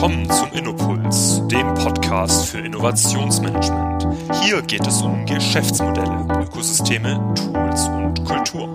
Willkommen 0.00 0.30
zum 0.30 0.50
Innopuls, 0.52 1.46
dem 1.48 1.74
Podcast 1.74 2.46
für 2.46 2.60
Innovationsmanagement. 2.60 4.08
Hier 4.42 4.62
geht 4.62 4.86
es 4.86 5.02
um 5.02 5.26
Geschäftsmodelle, 5.26 6.26
Ökosysteme, 6.40 7.34
Tools 7.34 7.86
und 7.88 8.24
Kultur. 8.24 8.66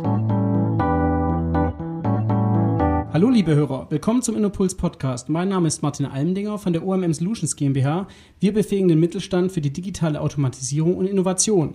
Hallo 3.12 3.32
liebe 3.32 3.56
Hörer, 3.56 3.88
willkommen 3.90 4.22
zum 4.22 4.36
Innopuls 4.36 4.78
Podcast. 4.78 5.28
Mein 5.28 5.50
Name 5.50 5.68
ist 5.68 5.82
Martin 5.82 6.06
Almdinger 6.06 6.60
von 6.60 6.74
der 6.74 6.86
OMM 6.86 7.12
Solutions 7.12 7.56
GmbH. 7.56 8.08
Wir 8.40 8.54
befähigen 8.54 8.88
den 8.88 9.00
Mittelstand 9.00 9.52
für 9.52 9.62
die 9.62 9.74
digitale 9.74 10.22
Automatisierung 10.22 10.96
und 10.96 11.08
Innovation. 11.08 11.74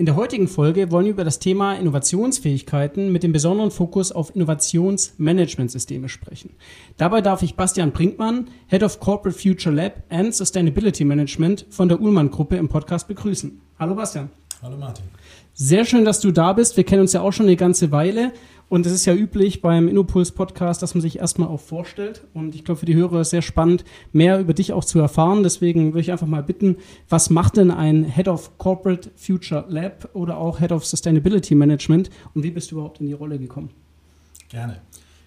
In 0.00 0.06
der 0.06 0.16
heutigen 0.16 0.48
Folge 0.48 0.90
wollen 0.90 1.04
wir 1.04 1.12
über 1.12 1.24
das 1.24 1.40
Thema 1.40 1.74
Innovationsfähigkeiten 1.74 3.12
mit 3.12 3.22
dem 3.22 3.32
besonderen 3.32 3.70
Fokus 3.70 4.12
auf 4.12 4.34
Innovationsmanagementsysteme 4.34 6.08
sprechen. 6.08 6.54
Dabei 6.96 7.20
darf 7.20 7.42
ich 7.42 7.54
Bastian 7.54 7.92
Brinkmann, 7.92 8.48
Head 8.68 8.82
of 8.82 8.98
Corporate 8.98 9.38
Future 9.38 9.74
Lab 9.74 10.02
and 10.08 10.34
Sustainability 10.34 11.04
Management 11.04 11.66
von 11.68 11.90
der 11.90 12.00
Ullmann 12.00 12.30
Gruppe 12.30 12.56
im 12.56 12.70
Podcast 12.70 13.08
begrüßen. 13.08 13.60
Hallo 13.78 13.94
Bastian. 13.94 14.30
Hallo 14.62 14.78
Martin. 14.78 15.04
Sehr 15.52 15.84
schön, 15.84 16.06
dass 16.06 16.20
du 16.20 16.30
da 16.30 16.54
bist. 16.54 16.78
Wir 16.78 16.84
kennen 16.84 17.02
uns 17.02 17.12
ja 17.12 17.20
auch 17.20 17.32
schon 17.32 17.44
eine 17.44 17.56
ganze 17.56 17.92
Weile 17.92 18.32
und 18.70 18.86
es 18.86 18.92
ist 18.92 19.04
ja 19.04 19.14
üblich 19.14 19.60
beim 19.60 19.88
Innopuls 19.88 20.30
Podcast, 20.30 20.80
dass 20.80 20.94
man 20.94 21.02
sich 21.02 21.18
erstmal 21.18 21.48
auch 21.48 21.58
vorstellt. 21.58 22.22
Und 22.34 22.54
ich 22.54 22.64
glaube, 22.64 22.78
für 22.78 22.86
die 22.86 22.94
Hörer 22.94 23.22
ist 23.22 23.30
sehr 23.30 23.42
spannend, 23.42 23.84
mehr 24.12 24.38
über 24.38 24.54
dich 24.54 24.72
auch 24.72 24.84
zu 24.84 25.00
erfahren. 25.00 25.42
Deswegen 25.42 25.88
würde 25.88 26.02
ich 26.02 26.12
einfach 26.12 26.28
mal 26.28 26.44
bitten, 26.44 26.76
was 27.08 27.30
macht 27.30 27.56
denn 27.56 27.72
ein 27.72 28.04
Head 28.04 28.28
of 28.28 28.56
Corporate 28.58 29.10
Future 29.16 29.64
Lab 29.68 30.08
oder 30.14 30.38
auch 30.38 30.60
Head 30.60 30.70
of 30.70 30.86
Sustainability 30.86 31.56
Management 31.56 32.10
und 32.32 32.44
wie 32.44 32.52
bist 32.52 32.70
du 32.70 32.76
überhaupt 32.76 33.00
in 33.00 33.08
die 33.08 33.12
Rolle 33.12 33.40
gekommen? 33.40 33.70
Gerne. 34.48 34.80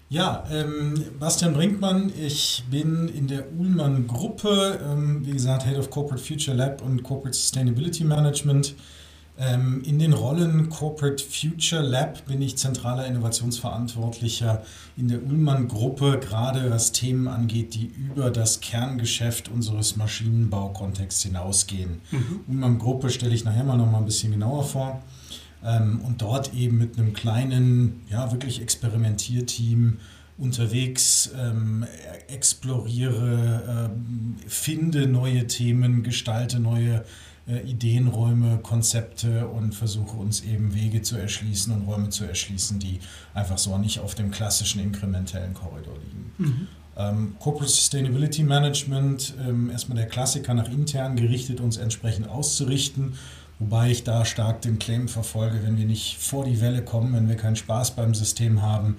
Ja, 0.08 0.44
ähm, 0.50 0.94
Bastian 1.20 1.52
Brinkmann, 1.52 2.12
ich 2.18 2.64
bin 2.70 3.08
in 3.08 3.26
der 3.26 3.52
Uhlmann 3.52 4.06
Gruppe, 4.06 4.80
ähm, 4.90 5.20
wie 5.26 5.32
gesagt, 5.32 5.66
Head 5.66 5.76
of 5.76 5.90
Corporate 5.90 6.22
Future 6.22 6.56
Lab 6.56 6.82
und 6.82 7.02
Corporate 7.02 7.36
Sustainability 7.36 8.04
Management. 8.04 8.74
Ähm, 9.36 9.82
in 9.84 9.98
den 9.98 10.12
Rollen 10.12 10.68
Corporate 10.68 11.22
Future 11.22 11.82
Lab 11.82 12.24
bin 12.26 12.40
ich 12.40 12.56
zentraler 12.56 13.06
Innovationsverantwortlicher 13.06 14.62
in 14.96 15.08
der 15.08 15.24
Ullmann-Gruppe, 15.24 16.20
gerade 16.20 16.70
was 16.70 16.92
Themen 16.92 17.26
angeht, 17.26 17.74
die 17.74 17.86
über 17.86 18.30
das 18.30 18.60
Kerngeschäft 18.60 19.48
unseres 19.48 19.96
Maschinenbaukontexts 19.96 21.24
hinausgehen. 21.24 22.00
Mhm. 22.12 22.40
Ullmann-Gruppe 22.46 23.10
stelle 23.10 23.34
ich 23.34 23.44
nachher 23.44 23.64
mal 23.64 23.76
noch 23.76 23.90
mal 23.90 23.98
ein 23.98 24.04
bisschen 24.04 24.30
genauer 24.30 24.62
vor. 24.62 25.02
Ähm, 25.64 26.00
und 26.02 26.22
dort 26.22 26.54
eben 26.54 26.78
mit 26.78 26.96
einem 26.96 27.12
kleinen, 27.12 28.02
ja, 28.08 28.30
wirklich 28.30 28.62
Experimentierteam 28.62 29.98
unterwegs, 30.38 31.32
ähm, 31.36 31.86
exploriere, 32.28 33.90
äh, 33.90 34.48
finde 34.48 35.08
neue 35.08 35.46
Themen, 35.48 36.04
gestalte 36.04 36.60
neue 36.60 36.96
äh, 36.96 37.02
Ideenräume, 37.46 38.58
Konzepte 38.62 39.46
und 39.48 39.74
versuche 39.74 40.16
uns 40.16 40.42
eben 40.42 40.74
Wege 40.74 41.02
zu 41.02 41.16
erschließen 41.16 41.74
und 41.74 41.86
Räume 41.86 42.08
zu 42.08 42.24
erschließen, 42.24 42.78
die 42.78 43.00
einfach 43.34 43.58
so 43.58 43.76
nicht 43.76 44.00
auf 44.00 44.14
dem 44.14 44.30
klassischen 44.30 44.80
inkrementellen 44.80 45.52
Korridor 45.52 45.94
liegen. 45.94 46.32
Mhm. 46.38 46.68
Ähm, 46.96 47.36
Corporate 47.40 47.70
Sustainability 47.70 48.44
Management, 48.44 49.34
ähm, 49.46 49.70
erstmal 49.70 49.98
der 49.98 50.06
Klassiker 50.06 50.54
nach 50.54 50.70
intern 50.70 51.16
gerichtet, 51.16 51.60
uns 51.60 51.76
entsprechend 51.76 52.28
auszurichten. 52.28 53.14
Wobei 53.58 53.90
ich 53.90 54.04
da 54.04 54.24
stark 54.24 54.62
den 54.62 54.78
Claim 54.78 55.08
verfolge, 55.08 55.62
wenn 55.62 55.76
wir 55.76 55.84
nicht 55.84 56.16
vor 56.18 56.44
die 56.44 56.60
Welle 56.60 56.82
kommen, 56.82 57.12
wenn 57.12 57.28
wir 57.28 57.36
keinen 57.36 57.56
Spaß 57.56 57.92
beim 57.92 58.14
System 58.14 58.62
haben, 58.62 58.96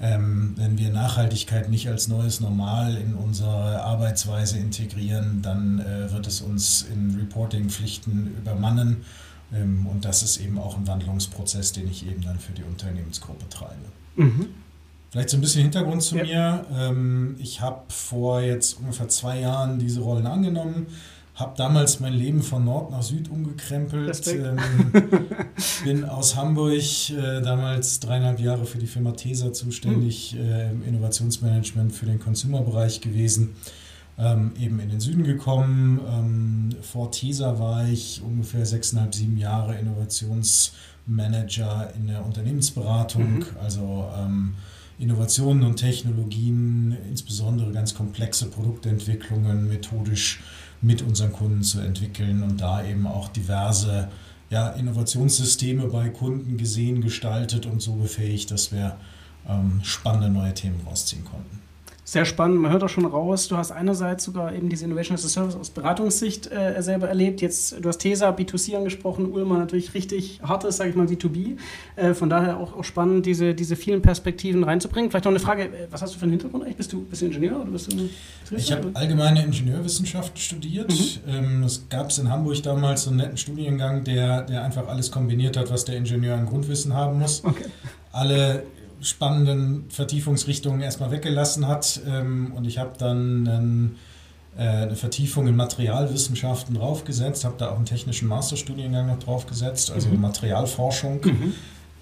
ähm, 0.00 0.54
wenn 0.56 0.76
wir 0.76 0.90
Nachhaltigkeit 0.90 1.70
nicht 1.70 1.88
als 1.88 2.08
neues 2.08 2.40
Normal 2.40 2.96
in 2.96 3.14
unsere 3.14 3.82
Arbeitsweise 3.82 4.58
integrieren, 4.58 5.40
dann 5.40 5.78
äh, 5.78 6.10
wird 6.12 6.26
es 6.26 6.40
uns 6.40 6.82
in 6.82 7.16
Reporting-Pflichten 7.16 8.34
übermannen. 8.36 9.04
Ähm, 9.52 9.86
und 9.86 10.04
das 10.04 10.22
ist 10.22 10.38
eben 10.38 10.58
auch 10.58 10.76
ein 10.76 10.86
Wandlungsprozess, 10.86 11.72
den 11.72 11.88
ich 11.88 12.06
eben 12.06 12.22
dann 12.22 12.38
für 12.38 12.52
die 12.52 12.64
Unternehmensgruppe 12.64 13.48
treibe. 13.48 13.74
Mhm. 14.16 14.48
Vielleicht 15.10 15.30
so 15.30 15.36
ein 15.36 15.40
bisschen 15.40 15.62
Hintergrund 15.62 16.02
zu 16.02 16.16
ja. 16.16 16.24
mir. 16.24 16.66
Ähm, 16.76 17.36
ich 17.38 17.60
habe 17.60 17.82
vor 17.88 18.40
jetzt 18.40 18.80
ungefähr 18.80 19.08
zwei 19.08 19.38
Jahren 19.38 19.78
diese 19.78 20.00
Rollen 20.00 20.26
angenommen 20.26 20.88
habe 21.34 21.54
damals 21.56 21.98
mein 21.98 22.14
Leben 22.14 22.42
von 22.42 22.64
Nord 22.64 22.92
nach 22.92 23.02
Süd 23.02 23.28
umgekrempelt. 23.28 24.24
Ähm, 24.28 24.56
bin 25.84 26.04
aus 26.04 26.36
Hamburg 26.36 27.10
äh, 27.10 27.42
damals 27.42 27.98
dreieinhalb 27.98 28.38
Jahre 28.38 28.66
für 28.66 28.78
die 28.78 28.86
Firma 28.86 29.10
TESA 29.12 29.52
zuständig, 29.52 30.34
mhm. 30.34 30.40
äh, 30.40 30.70
im 30.70 30.84
Innovationsmanagement 30.84 31.92
für 31.92 32.06
den 32.06 32.20
Consumer-Bereich 32.20 33.00
gewesen. 33.00 33.56
Ähm, 34.16 34.52
eben 34.60 34.78
in 34.78 34.90
den 34.90 35.00
Süden 35.00 35.24
gekommen. 35.24 36.00
Ähm, 36.08 36.68
vor 36.82 37.10
TESA 37.10 37.58
war 37.58 37.88
ich 37.88 38.22
ungefähr 38.24 38.64
sechseinhalb, 38.64 39.12
sieben 39.12 39.36
Jahre 39.36 39.76
Innovationsmanager 39.76 41.92
in 41.96 42.06
der 42.06 42.24
Unternehmensberatung. 42.24 43.38
Mhm. 43.38 43.46
Also 43.60 44.08
ähm, 44.16 44.54
Innovationen 45.00 45.64
und 45.64 45.74
Technologien, 45.76 46.96
insbesondere 47.10 47.72
ganz 47.72 47.96
komplexe 47.96 48.46
Produktentwicklungen, 48.46 49.66
methodisch 49.66 50.40
mit 50.84 51.02
unseren 51.02 51.32
Kunden 51.32 51.62
zu 51.62 51.80
entwickeln 51.80 52.42
und 52.42 52.60
da 52.60 52.84
eben 52.84 53.06
auch 53.06 53.28
diverse 53.28 54.08
ja, 54.50 54.68
Innovationssysteme 54.70 55.86
bei 55.86 56.10
Kunden 56.10 56.56
gesehen, 56.58 57.00
gestaltet 57.00 57.66
und 57.66 57.80
so 57.80 57.94
befähigt, 57.94 58.50
dass 58.50 58.70
wir 58.70 58.96
ähm, 59.48 59.80
spannende 59.82 60.28
neue 60.28 60.54
Themen 60.54 60.80
rausziehen 60.86 61.24
konnten. 61.24 61.60
Sehr 62.06 62.26
spannend. 62.26 62.60
Man 62.60 62.70
hört 62.70 62.82
auch 62.82 62.88
schon 62.90 63.06
raus, 63.06 63.48
du 63.48 63.56
hast 63.56 63.70
einerseits 63.70 64.24
sogar 64.24 64.54
eben 64.54 64.68
diese 64.68 64.84
Innovation 64.84 65.14
as 65.14 65.24
a 65.24 65.28
Service 65.28 65.56
aus 65.56 65.70
Beratungssicht 65.70 66.52
äh, 66.52 66.82
selber 66.82 67.08
erlebt. 67.08 67.40
Jetzt, 67.40 67.82
du 67.82 67.88
hast 67.88 67.96
TESA, 67.98 68.28
B2C 68.28 68.76
angesprochen, 68.76 69.32
Ulmer 69.32 69.56
natürlich 69.56 69.94
richtig 69.94 70.40
hartes, 70.42 70.76
sage 70.76 70.90
ich 70.90 70.96
mal, 70.96 71.06
B2B. 71.06 71.56
Äh, 71.96 72.12
von 72.12 72.28
daher 72.28 72.58
auch, 72.58 72.76
auch 72.76 72.84
spannend, 72.84 73.24
diese, 73.24 73.54
diese 73.54 73.74
vielen 73.74 74.02
Perspektiven 74.02 74.64
reinzubringen. 74.64 75.10
Vielleicht 75.10 75.24
noch 75.24 75.32
eine 75.32 75.40
Frage, 75.40 75.64
äh, 75.64 75.88
was 75.90 76.02
hast 76.02 76.14
du 76.14 76.18
für 76.18 76.24
einen 76.24 76.32
Hintergrund 76.32 76.64
eigentlich? 76.64 76.76
Bist 76.76 76.92
du, 76.92 77.04
bist 77.04 77.22
du 77.22 77.26
Ingenieur 77.26 77.62
oder 77.62 77.70
bist 77.70 77.90
du 77.90 77.96
Ich 78.54 78.70
habe 78.70 78.90
allgemeine 78.92 79.42
Ingenieurwissenschaften 79.42 80.36
studiert. 80.36 80.92
Mhm. 80.92 81.32
Ähm, 81.32 81.62
es 81.62 81.88
gab 81.88 82.10
in 82.18 82.30
Hamburg 82.30 82.62
damals 82.62 83.04
so 83.04 83.10
einen 83.10 83.20
netten 83.20 83.38
Studiengang, 83.38 84.04
der, 84.04 84.42
der 84.42 84.62
einfach 84.62 84.88
alles 84.88 85.10
kombiniert 85.10 85.56
hat, 85.56 85.70
was 85.70 85.86
der 85.86 85.96
Ingenieur 85.96 86.36
an 86.36 86.44
Grundwissen 86.44 86.92
haben 86.92 87.18
muss. 87.18 87.42
Okay. 87.42 87.64
Alle 88.12 88.62
spannenden 89.04 89.84
Vertiefungsrichtungen 89.90 90.80
erstmal 90.80 91.10
weggelassen 91.10 91.68
hat. 91.68 92.00
Ähm, 92.06 92.52
und 92.54 92.66
ich 92.66 92.78
habe 92.78 92.92
dann 92.98 93.46
einen, 93.46 93.96
äh, 94.56 94.62
eine 94.62 94.96
Vertiefung 94.96 95.46
in 95.46 95.56
Materialwissenschaften 95.56 96.74
draufgesetzt, 96.74 97.44
habe 97.44 97.56
da 97.58 97.70
auch 97.70 97.76
einen 97.76 97.86
technischen 97.86 98.28
Masterstudiengang 98.28 99.06
noch 99.06 99.18
draufgesetzt, 99.18 99.90
also 99.90 100.08
mhm. 100.08 100.20
Materialforschung. 100.20 101.20
Mhm. 101.22 101.54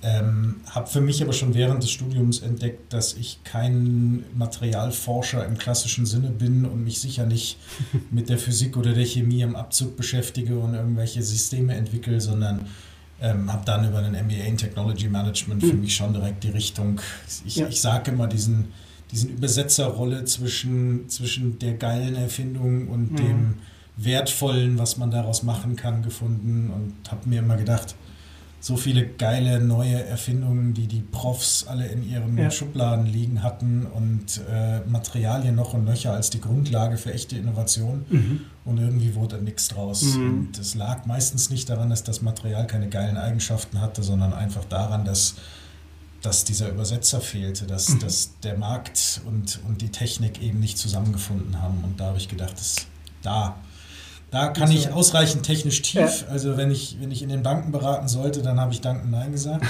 Ähm, 0.05 0.57
habe 0.69 0.89
für 0.89 1.01
mich 1.01 1.23
aber 1.23 1.33
schon 1.33 1.55
während 1.55 1.81
des 1.85 1.93
Studiums 1.93 2.41
entdeckt, 2.41 2.93
dass 2.93 3.15
ich 3.15 3.45
kein 3.45 4.25
Materialforscher 4.35 5.47
im 5.47 5.57
klassischen 5.57 6.07
Sinne 6.07 6.31
bin 6.31 6.65
und 6.65 6.83
mich 6.83 7.01
sicher 7.01 7.25
nicht 7.25 7.57
mit 8.11 8.29
der 8.29 8.39
Physik 8.39 8.77
oder 8.77 8.95
der 8.95 9.05
Chemie 9.05 9.43
im 9.43 9.55
Abzug 9.55 9.97
beschäftige 9.97 10.59
und 10.59 10.75
irgendwelche 10.75 11.23
Systeme 11.23 11.75
entwickle, 11.75 12.21
sondern 12.21 12.67
ähm, 13.23 13.51
habe 13.53 13.65
dann 13.65 13.89
über 13.89 13.99
einen 13.99 14.27
MBA 14.27 14.45
in 14.45 14.57
Technology 14.57 15.09
Management 15.09 15.63
für 15.63 15.73
mhm. 15.73 15.81
mich 15.81 15.95
schon 15.95 16.13
direkt 16.13 16.43
die 16.43 16.51
Richtung, 16.51 17.01
ich, 17.47 17.57
ja. 17.57 17.69
ich 17.69 17.81
sage 17.81 18.11
immer 18.11 18.27
diesen, 18.27 18.73
diesen 19.13 19.31
Übersetzerrolle 19.31 20.25
zwischen, 20.25 21.09
zwischen 21.09 21.59
der 21.61 21.75
geilen 21.75 22.17
Erfindung 22.17 22.89
und 22.89 23.13
mhm. 23.13 23.17
dem 23.17 23.55
Wertvollen, 23.97 24.77
was 24.79 24.99
man 24.99 25.11
daraus 25.11 25.45
machen 25.45 25.77
kann, 25.77 26.03
gefunden 26.03 26.71
und 26.71 27.11
habe 27.11 27.29
mir 27.29 27.39
immer 27.39 27.57
gedacht, 27.57 27.95
so 28.63 28.77
viele 28.77 29.05
geile 29.05 29.61
neue 29.61 30.05
Erfindungen, 30.05 30.73
die 30.73 30.87
die 30.87 31.01
Profs 31.01 31.67
alle 31.67 31.89
in 31.89 32.09
ihren 32.09 32.39
ja. 32.39 32.49
Schubladen 32.49 33.07
liegen 33.07 33.43
hatten 33.43 33.87
und 33.87 34.41
äh, 34.49 34.79
Materialien 34.89 35.57
noch 35.57 35.75
und 35.75 35.85
nöcher 35.85 36.13
als 36.13 36.31
die 36.31 36.41
Grundlage 36.41 36.97
für 36.97 37.13
echte 37.13 37.37
Innovation. 37.37 38.07
Mhm. 38.09 38.41
Und 38.65 38.79
irgendwie 38.79 39.17
wurde 39.17 39.43
nichts 39.43 39.67
draus. 39.67 40.03
Mhm. 40.15 40.29
Und 40.29 40.59
es 40.61 40.77
lag 40.77 41.07
meistens 41.07 41.51
nicht 41.51 41.69
daran, 41.71 41.91
dass 41.91 42.05
das 42.05 42.23
Material 42.23 42.69
keine 42.69 42.89
geilen 42.89 43.17
Eigenschaften 43.17 43.81
hatte, 43.81 44.05
sondern 44.05 44.33
einfach 44.33 44.65
daran, 44.65 45.05
dass, 45.05 45.35
dass 46.21 46.45
dieser 46.45 46.69
Übersetzer 46.69 47.21
fehlte, 47.21 47.67
dass, 47.67 47.89
mhm. 47.89 47.99
dass 47.99 48.39
der 48.45 48.57
Markt 48.57 49.23
und, 49.27 49.59
und 49.67 49.83
die 49.83 49.89
Technik 49.89 50.41
eben 50.41 50.61
nicht 50.61 50.79
zusammengefunden 50.79 51.61
haben. 51.61 51.83
Und 51.83 51.99
da 51.99 52.07
habe 52.07 52.19
ich 52.19 52.29
gedacht, 52.29 52.53
dass 52.53 52.87
da 53.23 53.57
da 54.33 54.49
kann 54.49 54.71
ich 54.71 54.91
ausreichend 54.91 55.43
technisch 55.43 55.83
tief. 55.83 56.25
Also 56.31 56.57
wenn 56.57 56.71
ich, 56.71 56.97
wenn 56.99 57.11
ich 57.11 57.23
in 57.23 57.29
den 57.29 57.43
Banken 57.43 57.71
beraten 57.71 58.09
sollte, 58.09 58.41
dann 58.41 58.59
habe 58.59 58.73
ich 58.73 58.81
Danken 58.81 59.11
Nein 59.11 59.31
gesagt. 59.31 59.63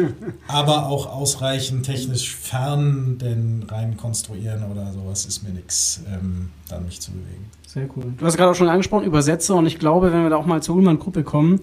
Aber 0.48 0.86
auch 0.86 1.12
ausreichend 1.12 1.84
technisch 1.84 2.34
fern, 2.34 3.18
denn 3.18 3.66
rein 3.68 3.98
konstruieren 3.98 4.64
oder 4.72 4.90
sowas 4.94 5.26
ist 5.26 5.42
mir 5.42 5.50
nichts, 5.50 6.00
ähm, 6.10 6.48
dann 6.70 6.86
mich 6.86 6.98
zu 7.02 7.10
bewegen. 7.10 7.50
Sehr 7.66 7.90
cool. 7.94 8.14
Du 8.16 8.24
hast 8.24 8.38
gerade 8.38 8.52
auch 8.52 8.54
schon 8.54 8.70
angesprochen, 8.70 9.04
Übersetzer 9.04 9.54
und 9.54 9.66
ich 9.66 9.78
glaube, 9.78 10.10
wenn 10.10 10.22
wir 10.22 10.30
da 10.30 10.36
auch 10.36 10.46
mal 10.46 10.62
zur 10.62 10.76
Ullmann-Gruppe 10.76 11.22
kommen, 11.22 11.60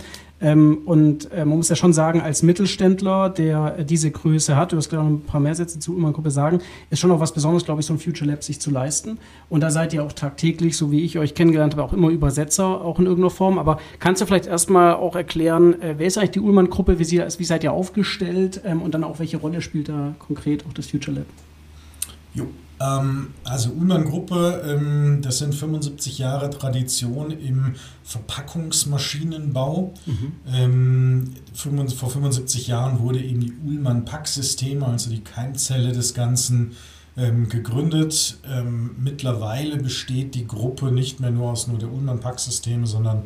und 0.51 1.31
äh, 1.31 1.45
man 1.45 1.57
muss 1.57 1.69
ja 1.69 1.75
schon 1.77 1.93
sagen, 1.93 2.19
als 2.19 2.43
Mittelständler, 2.43 3.29
der 3.29 3.75
äh, 3.79 3.85
diese 3.85 4.11
Größe 4.11 4.57
hat, 4.57 4.73
du 4.73 4.75
wirst 4.75 4.89
gleich 4.89 5.01
noch 5.01 5.09
ein 5.09 5.21
paar 5.21 5.39
mehr 5.39 5.55
Sätze 5.55 5.79
zu 5.79 5.93
Ullmann 5.93 6.11
Gruppe 6.11 6.31
sagen, 6.31 6.59
ist 6.89 6.99
schon 6.99 7.11
auch 7.11 7.21
was 7.21 7.33
Besonderes, 7.33 7.63
glaube 7.63 7.79
ich, 7.79 7.87
so 7.87 7.93
ein 7.93 7.99
Future 7.99 8.29
Lab 8.29 8.43
sich 8.43 8.59
zu 8.59 8.69
leisten. 8.69 9.19
Und 9.49 9.61
da 9.61 9.71
seid 9.71 9.93
ihr 9.93 10.03
auch 10.03 10.11
tagtäglich, 10.11 10.75
so 10.75 10.91
wie 10.91 11.05
ich 11.05 11.17
euch 11.17 11.33
kennengelernt 11.33 11.73
habe, 11.73 11.83
auch 11.83 11.93
immer 11.93 12.09
Übersetzer, 12.09 12.65
auch 12.65 12.99
in 12.99 13.05
irgendeiner 13.05 13.29
Form. 13.29 13.57
Aber 13.57 13.79
kannst 13.99 14.21
du 14.21 14.25
vielleicht 14.25 14.47
erstmal 14.47 14.95
auch 14.95 15.15
erklären, 15.15 15.81
äh, 15.81 15.95
wer 15.97 16.07
ist 16.07 16.17
eigentlich 16.17 16.31
die 16.31 16.41
Ullmann 16.41 16.69
Gruppe, 16.69 16.99
wie, 16.99 17.05
wie 17.05 17.43
seid 17.45 17.63
ihr 17.63 17.71
aufgestellt 17.71 18.59
ähm, 18.65 18.81
und 18.81 18.93
dann 18.93 19.05
auch 19.05 19.19
welche 19.19 19.37
Rolle 19.37 19.61
spielt 19.61 19.87
da 19.87 20.13
konkret 20.19 20.65
auch 20.65 20.73
das 20.73 20.87
Future 20.87 21.17
Lab? 21.19 21.25
Jo, 22.33 22.43
ähm, 22.43 22.62
also 23.43 23.69
Ullmann-Gruppe, 23.71 24.63
ähm, 24.67 25.21
das 25.21 25.37
sind 25.39 25.53
75 25.55 26.17
Jahre 26.17 26.49
Tradition 26.49 27.31
im 27.31 27.75
Verpackungsmaschinenbau. 28.03 29.93
Mhm. 30.05 30.31
Ähm, 30.51 31.33
vor 31.53 32.09
75 32.09 32.67
Jahren 32.67 32.99
wurde 32.99 33.19
eben 33.21 33.41
die 33.41 33.53
Ullmann-Packsysteme, 33.65 34.85
also 34.85 35.09
die 35.09 35.23
Keimzelle 35.23 35.91
des 35.91 36.13
Ganzen, 36.13 36.71
ähm, 37.15 37.49
gegründet. 37.49 38.39
Ähm, 38.49 38.95
mittlerweile 38.99 39.77
besteht 39.77 40.35
die 40.35 40.47
Gruppe 40.47 40.91
nicht 40.91 41.19
mehr 41.19 41.31
nur 41.31 41.51
aus 41.51 41.67
nur 41.67 41.77
der 41.77 41.91
Ullmann-Packsysteme, 41.91 42.87
sondern 42.87 43.23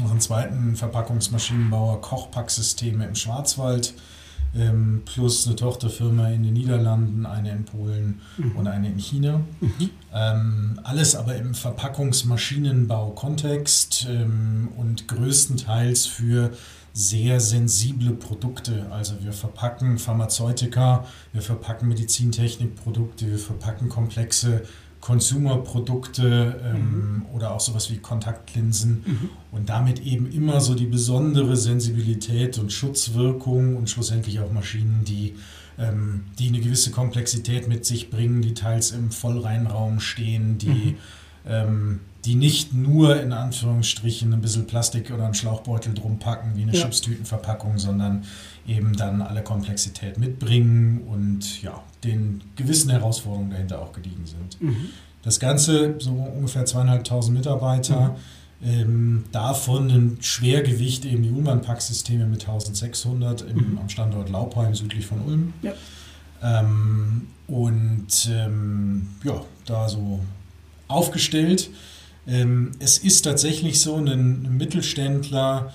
noch 0.00 0.10
einen 0.10 0.20
zweiten 0.20 0.76
Verpackungsmaschinenbauer 0.76 2.00
Kochpacksysteme 2.00 3.06
im 3.06 3.14
Schwarzwald 3.14 3.94
ähm, 4.54 5.02
plus 5.04 5.46
eine 5.46 5.56
Tochterfirma 5.56 6.28
in 6.28 6.42
den 6.42 6.52
Niederlanden, 6.54 7.26
eine 7.26 7.52
in 7.52 7.64
Polen 7.64 8.20
mhm. 8.36 8.56
und 8.56 8.66
eine 8.66 8.88
in 8.88 8.98
China. 8.98 9.40
Mhm. 9.60 9.90
Ähm, 10.14 10.80
alles 10.82 11.16
aber 11.16 11.36
im 11.36 11.54
Verpackungsmaschinenbau-Kontext 11.54 14.06
ähm, 14.08 14.68
und 14.76 15.08
größtenteils 15.08 16.06
für 16.06 16.52
sehr 16.92 17.40
sensible 17.40 18.12
Produkte. 18.12 18.86
Also 18.90 19.22
wir 19.22 19.32
verpacken 19.34 19.98
Pharmazeutika, 19.98 21.04
wir 21.34 21.42
verpacken 21.42 21.88
Medizintechnikprodukte, 21.88 23.30
wir 23.30 23.38
verpacken 23.38 23.90
komplexe 23.90 24.62
Consumer-Produkte 25.06 26.60
ähm, 26.64 26.74
mhm. 26.74 27.26
oder 27.32 27.52
auch 27.52 27.60
sowas 27.60 27.92
wie 27.92 27.98
Kontaktlinsen 27.98 29.04
mhm. 29.06 29.30
und 29.52 29.68
damit 29.68 30.04
eben 30.04 30.28
immer 30.32 30.60
so 30.60 30.74
die 30.74 30.86
besondere 30.86 31.56
Sensibilität 31.56 32.58
und 32.58 32.72
Schutzwirkung 32.72 33.76
und 33.76 33.88
schlussendlich 33.88 34.40
auch 34.40 34.50
Maschinen, 34.50 35.04
die, 35.04 35.36
ähm, 35.78 36.24
die 36.40 36.48
eine 36.48 36.58
gewisse 36.58 36.90
Komplexität 36.90 37.68
mit 37.68 37.86
sich 37.86 38.10
bringen, 38.10 38.42
die 38.42 38.54
teils 38.54 38.90
im 38.90 39.12
Vollreinraum 39.12 40.00
stehen, 40.00 40.58
die, 40.58 40.66
mhm. 40.66 40.96
ähm, 41.46 42.00
die 42.26 42.34
nicht 42.34 42.74
nur 42.74 43.20
in 43.20 43.32
Anführungsstrichen 43.32 44.32
ein 44.32 44.40
bisschen 44.40 44.66
Plastik 44.66 45.12
oder 45.12 45.24
einen 45.24 45.34
Schlauchbeutel 45.34 45.94
drum 45.94 46.18
packen 46.18 46.56
wie 46.56 46.62
eine 46.62 46.72
ja. 46.72 46.82
Chipstütenverpackung, 46.82 47.78
sondern 47.78 48.24
eben 48.66 48.96
dann 48.96 49.22
alle 49.22 49.42
Komplexität 49.42 50.18
mitbringen 50.18 51.02
und 51.06 51.62
ja, 51.62 51.82
den 52.02 52.42
gewissen 52.56 52.90
Herausforderungen 52.90 53.50
dahinter 53.50 53.80
auch 53.80 53.92
gediegen 53.92 54.26
sind. 54.26 54.60
Mhm. 54.60 54.88
Das 55.22 55.38
Ganze, 55.38 55.94
so 56.00 56.10
ungefähr 56.10 56.66
zweieinhalbtausend 56.66 57.36
Mitarbeiter, 57.36 58.16
mhm. 58.60 58.68
ähm, 58.68 59.24
davon 59.30 59.88
ein 59.90 60.18
Schwergewicht 60.20 61.04
eben 61.04 61.22
die 61.22 61.30
Ullmann-Packsysteme 61.30 62.26
mit 62.26 62.40
1600 62.40 63.42
im, 63.42 63.72
mhm. 63.72 63.78
am 63.78 63.88
Standort 63.88 64.30
Laupheim 64.30 64.74
südlich 64.74 65.06
von 65.06 65.20
Ulm. 65.20 65.52
Ja. 65.62 65.72
Ähm, 66.42 67.28
und 67.46 68.28
ähm, 68.32 69.08
ja, 69.22 69.42
da 69.64 69.88
so 69.88 70.20
aufgestellt. 70.88 71.70
Ähm, 72.26 72.72
es 72.78 72.98
ist 72.98 73.22
tatsächlich 73.22 73.80
so, 73.80 73.96
ein 73.96 74.56
Mittelständler, 74.56 75.72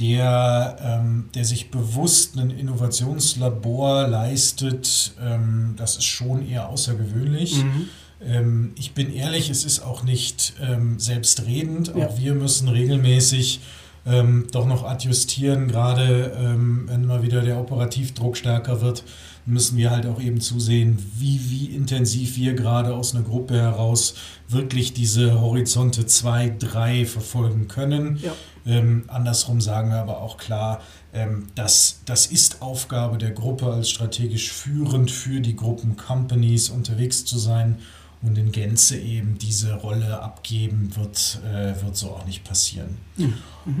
der, 0.00 0.76
ähm, 0.80 1.28
der 1.34 1.44
sich 1.44 1.70
bewusst 1.70 2.36
ein 2.38 2.50
Innovationslabor 2.50 4.06
leistet, 4.06 5.12
ähm, 5.20 5.74
das 5.76 5.96
ist 5.96 6.04
schon 6.04 6.48
eher 6.48 6.68
außergewöhnlich. 6.68 7.56
Mhm. 7.56 7.88
Ähm, 8.24 8.72
ich 8.76 8.92
bin 8.92 9.12
ehrlich, 9.12 9.50
es 9.50 9.64
ist 9.64 9.80
auch 9.80 10.04
nicht 10.04 10.54
ähm, 10.60 10.98
selbstredend. 10.98 11.92
Ja. 11.96 12.06
Auch 12.06 12.18
wir 12.18 12.34
müssen 12.34 12.68
regelmäßig 12.68 13.60
ähm, 14.06 14.46
doch 14.52 14.66
noch 14.66 14.84
adjustieren, 14.84 15.68
gerade 15.68 16.32
ähm, 16.38 16.84
wenn 16.86 17.04
mal 17.04 17.22
wieder 17.22 17.42
der 17.42 17.58
Operativdruck 17.58 18.36
stärker 18.36 18.80
wird, 18.80 19.04
müssen 19.48 19.78
wir 19.78 19.90
halt 19.90 20.06
auch 20.06 20.20
eben 20.20 20.40
zusehen, 20.40 20.98
wie, 21.16 21.40
wie 21.50 21.66
intensiv 21.74 22.36
wir 22.36 22.54
gerade 22.54 22.94
aus 22.94 23.14
einer 23.14 23.24
Gruppe 23.24 23.54
heraus 23.54 24.14
wirklich 24.46 24.92
diese 24.92 25.40
Horizonte 25.40 26.06
2, 26.06 26.56
3 26.58 27.06
verfolgen 27.06 27.66
können. 27.66 28.18
Ja. 28.22 28.32
Ähm, 28.66 29.04
andersrum 29.08 29.60
sagen 29.60 29.90
wir 29.90 29.98
aber 29.98 30.20
auch 30.20 30.36
klar, 30.36 30.82
ähm, 31.14 31.46
dass 31.54 32.00
das 32.04 32.26
ist 32.26 32.60
Aufgabe 32.60 33.16
der 33.16 33.30
Gruppe 33.30 33.72
als 33.72 33.88
strategisch 33.88 34.52
führend 34.52 35.10
für 35.10 35.40
die 35.40 35.56
Gruppen 35.56 35.96
Companies 35.96 36.68
unterwegs 36.68 37.24
zu 37.24 37.38
sein 37.38 37.78
und 38.20 38.36
in 38.36 38.52
Gänze 38.52 38.98
eben 38.98 39.38
diese 39.38 39.74
Rolle 39.74 40.20
abgeben 40.20 40.94
wird, 40.94 41.40
äh, 41.46 41.82
wird 41.82 41.96
so 41.96 42.10
auch 42.10 42.26
nicht 42.26 42.44
passieren. 42.44 42.98
Mhm. 43.16 43.34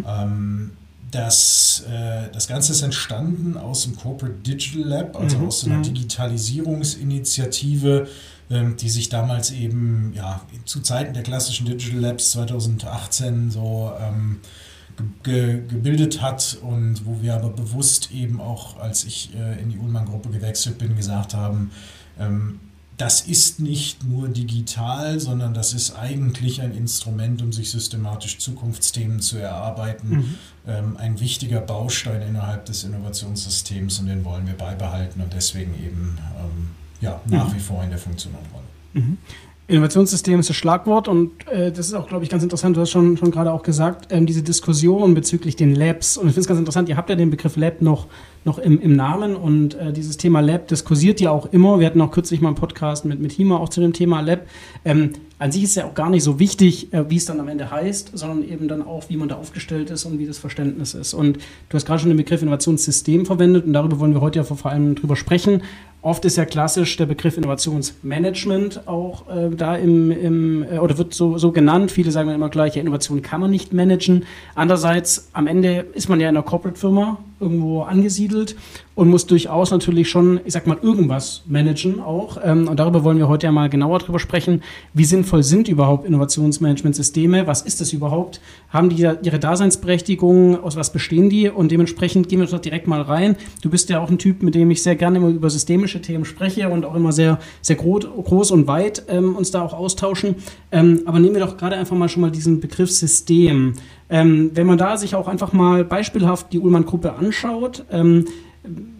Ähm, 0.06 0.70
das, 1.10 1.84
äh, 1.88 2.30
das 2.32 2.48
Ganze 2.48 2.72
ist 2.72 2.82
entstanden 2.82 3.56
aus 3.56 3.84
dem 3.84 3.96
Corporate 3.96 4.38
Digital 4.40 4.82
Lab, 4.82 5.18
also 5.18 5.38
mhm. 5.38 5.46
aus 5.46 5.64
einer 5.64 5.78
mhm. 5.78 5.84
Digitalisierungsinitiative, 5.84 8.06
äh, 8.50 8.64
die 8.74 8.88
sich 8.88 9.08
damals 9.08 9.50
eben 9.50 10.12
ja, 10.14 10.42
zu 10.64 10.80
Zeiten 10.80 11.14
der 11.14 11.22
klassischen 11.22 11.66
Digital 11.66 12.00
Labs 12.00 12.32
2018 12.32 13.50
so 13.50 13.92
ähm, 14.00 14.40
ge 15.22 15.62
gebildet 15.66 16.20
hat 16.20 16.58
und 16.62 17.06
wo 17.06 17.22
wir 17.22 17.34
aber 17.34 17.50
bewusst 17.50 18.10
eben 18.12 18.40
auch, 18.40 18.80
als 18.80 19.04
ich 19.04 19.30
äh, 19.34 19.62
in 19.62 19.70
die 19.70 19.78
Ullmann-Gruppe 19.78 20.30
gewechselt 20.30 20.78
bin, 20.78 20.96
gesagt 20.96 21.34
haben, 21.34 21.70
ähm, 22.18 22.58
das 22.98 23.20
ist 23.20 23.60
nicht 23.60 24.04
nur 24.04 24.28
digital, 24.28 25.20
sondern 25.20 25.54
das 25.54 25.72
ist 25.72 25.96
eigentlich 25.96 26.60
ein 26.60 26.74
Instrument, 26.74 27.40
um 27.40 27.52
sich 27.52 27.70
systematisch 27.70 28.38
Zukunftsthemen 28.38 29.20
zu 29.20 29.38
erarbeiten. 29.38 30.08
Mhm. 30.08 30.34
Ähm, 30.66 30.96
ein 30.96 31.20
wichtiger 31.20 31.60
Baustein 31.60 32.22
innerhalb 32.22 32.66
des 32.66 32.82
Innovationssystems 32.82 34.00
und 34.00 34.06
den 34.06 34.24
wollen 34.24 34.48
wir 34.48 34.54
beibehalten 34.54 35.20
und 35.20 35.32
deswegen 35.32 35.74
eben 35.74 36.18
ähm, 36.38 36.70
ja, 37.00 37.20
nach 37.26 37.48
mhm. 37.48 37.54
wie 37.54 37.60
vor 37.60 37.84
in 37.84 37.90
der 37.90 38.00
Funktion 38.00 38.34
und 38.34 38.52
Rolle. 38.52 39.06
Mhm. 39.06 39.18
Innovationssystem 39.70 40.40
ist 40.40 40.48
das 40.48 40.56
Schlagwort 40.56 41.08
und 41.08 41.46
äh, 41.46 41.70
das 41.70 41.88
ist 41.88 41.92
auch, 41.92 42.08
glaube 42.08 42.24
ich, 42.24 42.30
ganz 42.30 42.42
interessant. 42.42 42.74
Du 42.74 42.80
hast 42.80 42.90
schon, 42.90 43.18
schon 43.18 43.30
gerade 43.30 43.52
auch 43.52 43.62
gesagt, 43.62 44.06
ähm, 44.10 44.24
diese 44.24 44.42
Diskussion 44.42 45.12
bezüglich 45.12 45.56
den 45.56 45.74
Labs. 45.74 46.16
Und 46.16 46.26
ich 46.26 46.32
finde 46.32 46.40
es 46.40 46.48
ganz 46.48 46.58
interessant, 46.58 46.88
ihr 46.88 46.96
habt 46.96 47.10
ja 47.10 47.16
den 47.16 47.28
Begriff 47.28 47.58
Lab 47.58 47.82
noch, 47.82 48.06
noch 48.46 48.58
im, 48.58 48.80
im 48.80 48.96
Namen 48.96 49.36
und 49.36 49.74
äh, 49.74 49.92
dieses 49.92 50.16
Thema 50.16 50.40
Lab 50.40 50.68
diskursiert 50.68 51.20
ja 51.20 51.32
auch 51.32 51.52
immer. 51.52 51.80
Wir 51.80 51.86
hatten 51.86 52.00
auch 52.00 52.10
kürzlich 52.10 52.40
mal 52.40 52.48
einen 52.48 52.56
Podcast 52.56 53.04
mit, 53.04 53.20
mit 53.20 53.30
Hima 53.32 53.58
auch 53.58 53.68
zu 53.68 53.82
dem 53.82 53.92
Thema 53.92 54.22
Lab. 54.22 54.46
Ähm, 54.86 55.10
an 55.38 55.52
sich 55.52 55.64
ist 55.64 55.76
ja 55.76 55.86
auch 55.86 55.94
gar 55.94 56.08
nicht 56.08 56.24
so 56.24 56.38
wichtig, 56.38 56.90
äh, 56.94 57.10
wie 57.10 57.16
es 57.16 57.26
dann 57.26 57.38
am 57.38 57.48
Ende 57.48 57.70
heißt, 57.70 58.12
sondern 58.14 58.48
eben 58.48 58.68
dann 58.68 58.80
auch, 58.80 59.10
wie 59.10 59.18
man 59.18 59.28
da 59.28 59.36
aufgestellt 59.36 59.90
ist 59.90 60.06
und 60.06 60.18
wie 60.18 60.26
das 60.26 60.38
Verständnis 60.38 60.94
ist. 60.94 61.12
Und 61.12 61.36
du 61.68 61.74
hast 61.74 61.84
gerade 61.86 62.00
schon 62.00 62.08
den 62.08 62.16
Begriff 62.16 62.40
Innovationssystem 62.40 63.26
verwendet 63.26 63.66
und 63.66 63.74
darüber 63.74 64.00
wollen 64.00 64.14
wir 64.14 64.22
heute 64.22 64.38
ja 64.38 64.44
vor 64.44 64.70
allem 64.70 64.94
drüber 64.94 65.14
sprechen. 65.14 65.62
Oft 66.00 66.24
ist 66.24 66.36
ja 66.36 66.44
klassisch 66.44 66.96
der 66.96 67.06
Begriff 67.06 67.36
Innovationsmanagement 67.36 68.86
auch 68.86 69.28
äh, 69.28 69.50
da 69.50 69.76
im, 69.76 70.12
im 70.12 70.62
äh, 70.62 70.78
oder 70.78 70.96
wird 70.96 71.12
so, 71.12 71.38
so 71.38 71.50
genannt. 71.50 71.90
Viele 71.90 72.12
sagen 72.12 72.30
immer 72.30 72.50
gleich, 72.50 72.76
ja, 72.76 72.82
Innovation 72.82 73.20
kann 73.20 73.40
man 73.40 73.50
nicht 73.50 73.72
managen. 73.72 74.24
Andererseits, 74.54 75.28
am 75.32 75.48
Ende 75.48 75.86
ist 75.94 76.08
man 76.08 76.20
ja 76.20 76.28
in 76.28 76.36
einer 76.36 76.44
Corporate-Firma 76.44 77.18
irgendwo 77.40 77.82
angesiedelt 77.82 78.56
und 78.94 79.08
muss 79.08 79.26
durchaus 79.26 79.70
natürlich 79.70 80.10
schon, 80.10 80.40
ich 80.44 80.52
sag 80.52 80.66
mal, 80.66 80.76
irgendwas 80.82 81.42
managen 81.46 82.00
auch. 82.00 82.38
Ähm, 82.42 82.66
und 82.66 82.80
darüber 82.80 83.04
wollen 83.04 83.18
wir 83.18 83.28
heute 83.28 83.46
ja 83.46 83.52
mal 83.52 83.68
genauer 83.68 84.00
drüber 84.00 84.18
sprechen. 84.18 84.62
Wie 84.92 85.04
sinnvoll 85.04 85.44
sind 85.44 85.68
überhaupt 85.68 86.04
Innovationsmanagementsysteme? 86.04 87.46
Was 87.46 87.62
ist 87.62 87.80
das 87.80 87.92
überhaupt? 87.92 88.40
Haben 88.70 88.88
die 88.88 89.02
ihre 89.02 89.38
Daseinsberechtigung? 89.38 90.60
Aus 90.60 90.74
was 90.74 90.92
bestehen 90.92 91.30
die? 91.30 91.48
Und 91.48 91.70
dementsprechend 91.70 92.28
gehen 92.28 92.40
wir 92.40 92.46
doch 92.46 92.58
direkt 92.58 92.88
mal 92.88 93.02
rein. 93.02 93.36
Du 93.62 93.70
bist 93.70 93.88
ja 93.88 94.00
auch 94.00 94.10
ein 94.10 94.18
Typ, 94.18 94.42
mit 94.42 94.56
dem 94.56 94.70
ich 94.72 94.82
sehr 94.82 94.96
gerne 94.96 95.18
immer 95.18 95.28
über 95.28 95.48
systemische 95.48 96.02
Themen 96.02 96.24
spreche 96.24 96.68
und 96.68 96.84
auch 96.84 96.96
immer 96.96 97.12
sehr, 97.12 97.38
sehr 97.62 97.76
groß, 97.76 98.50
und 98.50 98.66
weit 98.66 99.04
ähm, 99.08 99.36
uns 99.36 99.52
da 99.52 99.62
auch 99.62 99.74
austauschen. 99.74 100.36
Ähm, 100.72 101.02
aber 101.06 101.20
nehmen 101.20 101.34
wir 101.34 101.44
doch 101.44 101.56
gerade 101.56 101.76
einfach 101.76 101.96
mal 101.96 102.08
schon 102.08 102.22
mal 102.22 102.30
diesen 102.30 102.60
Begriff 102.60 102.90
System. 102.90 103.74
Ähm, 104.10 104.50
wenn 104.54 104.66
man 104.66 104.78
da 104.78 104.96
sich 104.96 105.14
auch 105.14 105.28
einfach 105.28 105.52
mal 105.52 105.84
beispielhaft 105.84 106.52
die 106.52 106.58
Ullmann-Gruppe 106.58 107.14
anschaut, 107.14 107.84
ähm, 107.90 108.26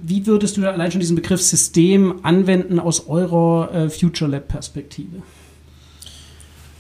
wie 0.03 0.27
würdest 0.27 0.57
du 0.57 0.71
allein 0.71 0.91
schon 0.91 1.01
diesen 1.01 1.17
Begriff 1.17 1.43
System 1.43 2.21
anwenden 2.23 2.79
aus 2.79 3.09
eurer 3.09 3.73
äh, 3.73 3.91
Future 3.91 4.31
Lab-Perspektive? 4.31 5.23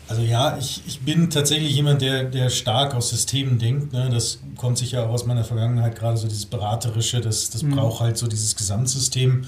Also 0.09 0.23
ja, 0.23 0.57
ich, 0.59 0.83
ich 0.87 1.01
bin 1.01 1.29
tatsächlich 1.29 1.75
jemand, 1.75 2.01
der, 2.01 2.25
der 2.25 2.49
stark 2.49 2.95
aus 2.95 3.11
Systemen 3.11 3.59
denkt. 3.59 3.93
Ne? 3.93 4.09
Das 4.11 4.41
kommt 4.57 4.79
sicher 4.79 5.05
auch 5.05 5.11
aus 5.11 5.27
meiner 5.27 5.45
Vergangenheit, 5.45 5.97
gerade 5.97 6.17
so 6.17 6.27
dieses 6.27 6.47
Beraterische, 6.47 7.21
das, 7.21 7.51
das 7.51 7.63
mhm. 7.63 7.73
braucht 7.73 8.01
halt 8.01 8.17
so 8.17 8.27
dieses 8.27 8.57
Gesamtsystem. 8.57 9.45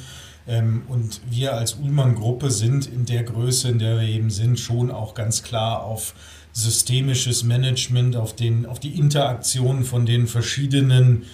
Ähm, 0.47 0.83
und 0.89 1.21
wir 1.31 1.55
als 1.55 1.75
Ullmann-Gruppe 1.75 2.51
sind 2.51 2.87
in 2.87 3.07
der 3.07 3.23
Größe, 3.23 3.69
in 3.69 3.79
der 3.79 4.01
wir 4.01 4.09
eben 4.09 4.29
sind, 4.29 4.61
schon 4.61 4.91
auch 4.91 5.15
ganz 5.15 5.43
klar 5.43 5.83
auf 5.83 6.15
systemisches 6.53 7.45
Management, 7.45 8.17
auf, 8.17 8.35
den, 8.35 8.67
auf 8.67 8.81
die 8.81 8.99
Interaktion 8.99 9.85
von 9.85 10.07
den 10.07 10.27
verschiedenen 10.27 11.25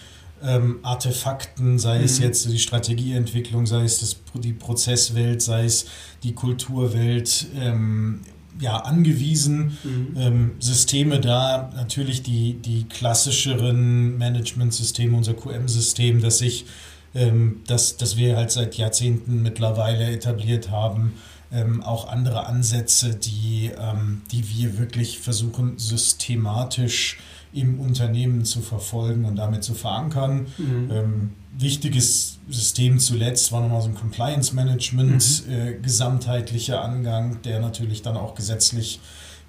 ähm, 0.42 0.78
Artefakten, 0.82 1.78
sei 1.78 1.98
mhm. 1.98 2.04
es 2.04 2.18
jetzt 2.18 2.46
die 2.46 2.58
Strategieentwicklung, 2.58 3.66
sei 3.66 3.84
es 3.84 4.00
das, 4.00 4.16
die 4.34 4.52
Prozesswelt, 4.52 5.42
sei 5.42 5.64
es 5.64 5.86
die 6.22 6.34
Kulturwelt, 6.34 7.46
ähm, 7.58 8.20
ja, 8.60 8.76
angewiesen. 8.78 9.76
Mhm. 9.84 10.16
Ähm, 10.16 10.50
Systeme 10.58 11.20
da, 11.20 11.70
natürlich 11.76 12.22
die, 12.22 12.54
die 12.54 12.84
klassischeren 12.84 14.16
Management-Systeme, 14.18 15.16
unser 15.16 15.34
QM-System, 15.34 16.20
das 16.20 16.38
sich, 16.38 16.66
ähm, 17.14 17.60
das, 17.66 17.96
das 17.96 18.16
wir 18.16 18.36
halt 18.36 18.50
seit 18.50 18.76
Jahrzehnten 18.76 19.42
mittlerweile 19.42 20.10
etabliert 20.10 20.70
haben. 20.70 21.14
Ähm, 21.52 21.82
auch 21.82 22.08
andere 22.08 22.46
Ansätze, 22.46 23.14
die, 23.14 23.70
ähm, 23.78 24.22
die 24.32 24.48
wir 24.50 24.78
wirklich 24.78 25.20
versuchen 25.20 25.78
systematisch 25.78 27.18
im 27.52 27.80
Unternehmen 27.80 28.44
zu 28.44 28.60
verfolgen 28.60 29.24
und 29.24 29.36
damit 29.36 29.64
zu 29.64 29.74
verankern. 29.74 30.46
Mhm. 30.58 30.90
Ähm, 30.90 31.30
wichtiges 31.56 32.38
System 32.48 32.98
zuletzt 32.98 33.50
war 33.52 33.62
nochmal 33.62 33.80
so 33.80 33.88
ein 33.88 33.94
Compliance 33.94 34.54
Management, 34.54 35.46
mhm. 35.46 35.52
äh, 35.52 35.72
gesamtheitlicher 35.74 36.82
Angang, 36.82 37.40
der 37.42 37.60
natürlich 37.60 38.02
dann 38.02 38.16
auch 38.16 38.34
gesetzlich 38.34 39.00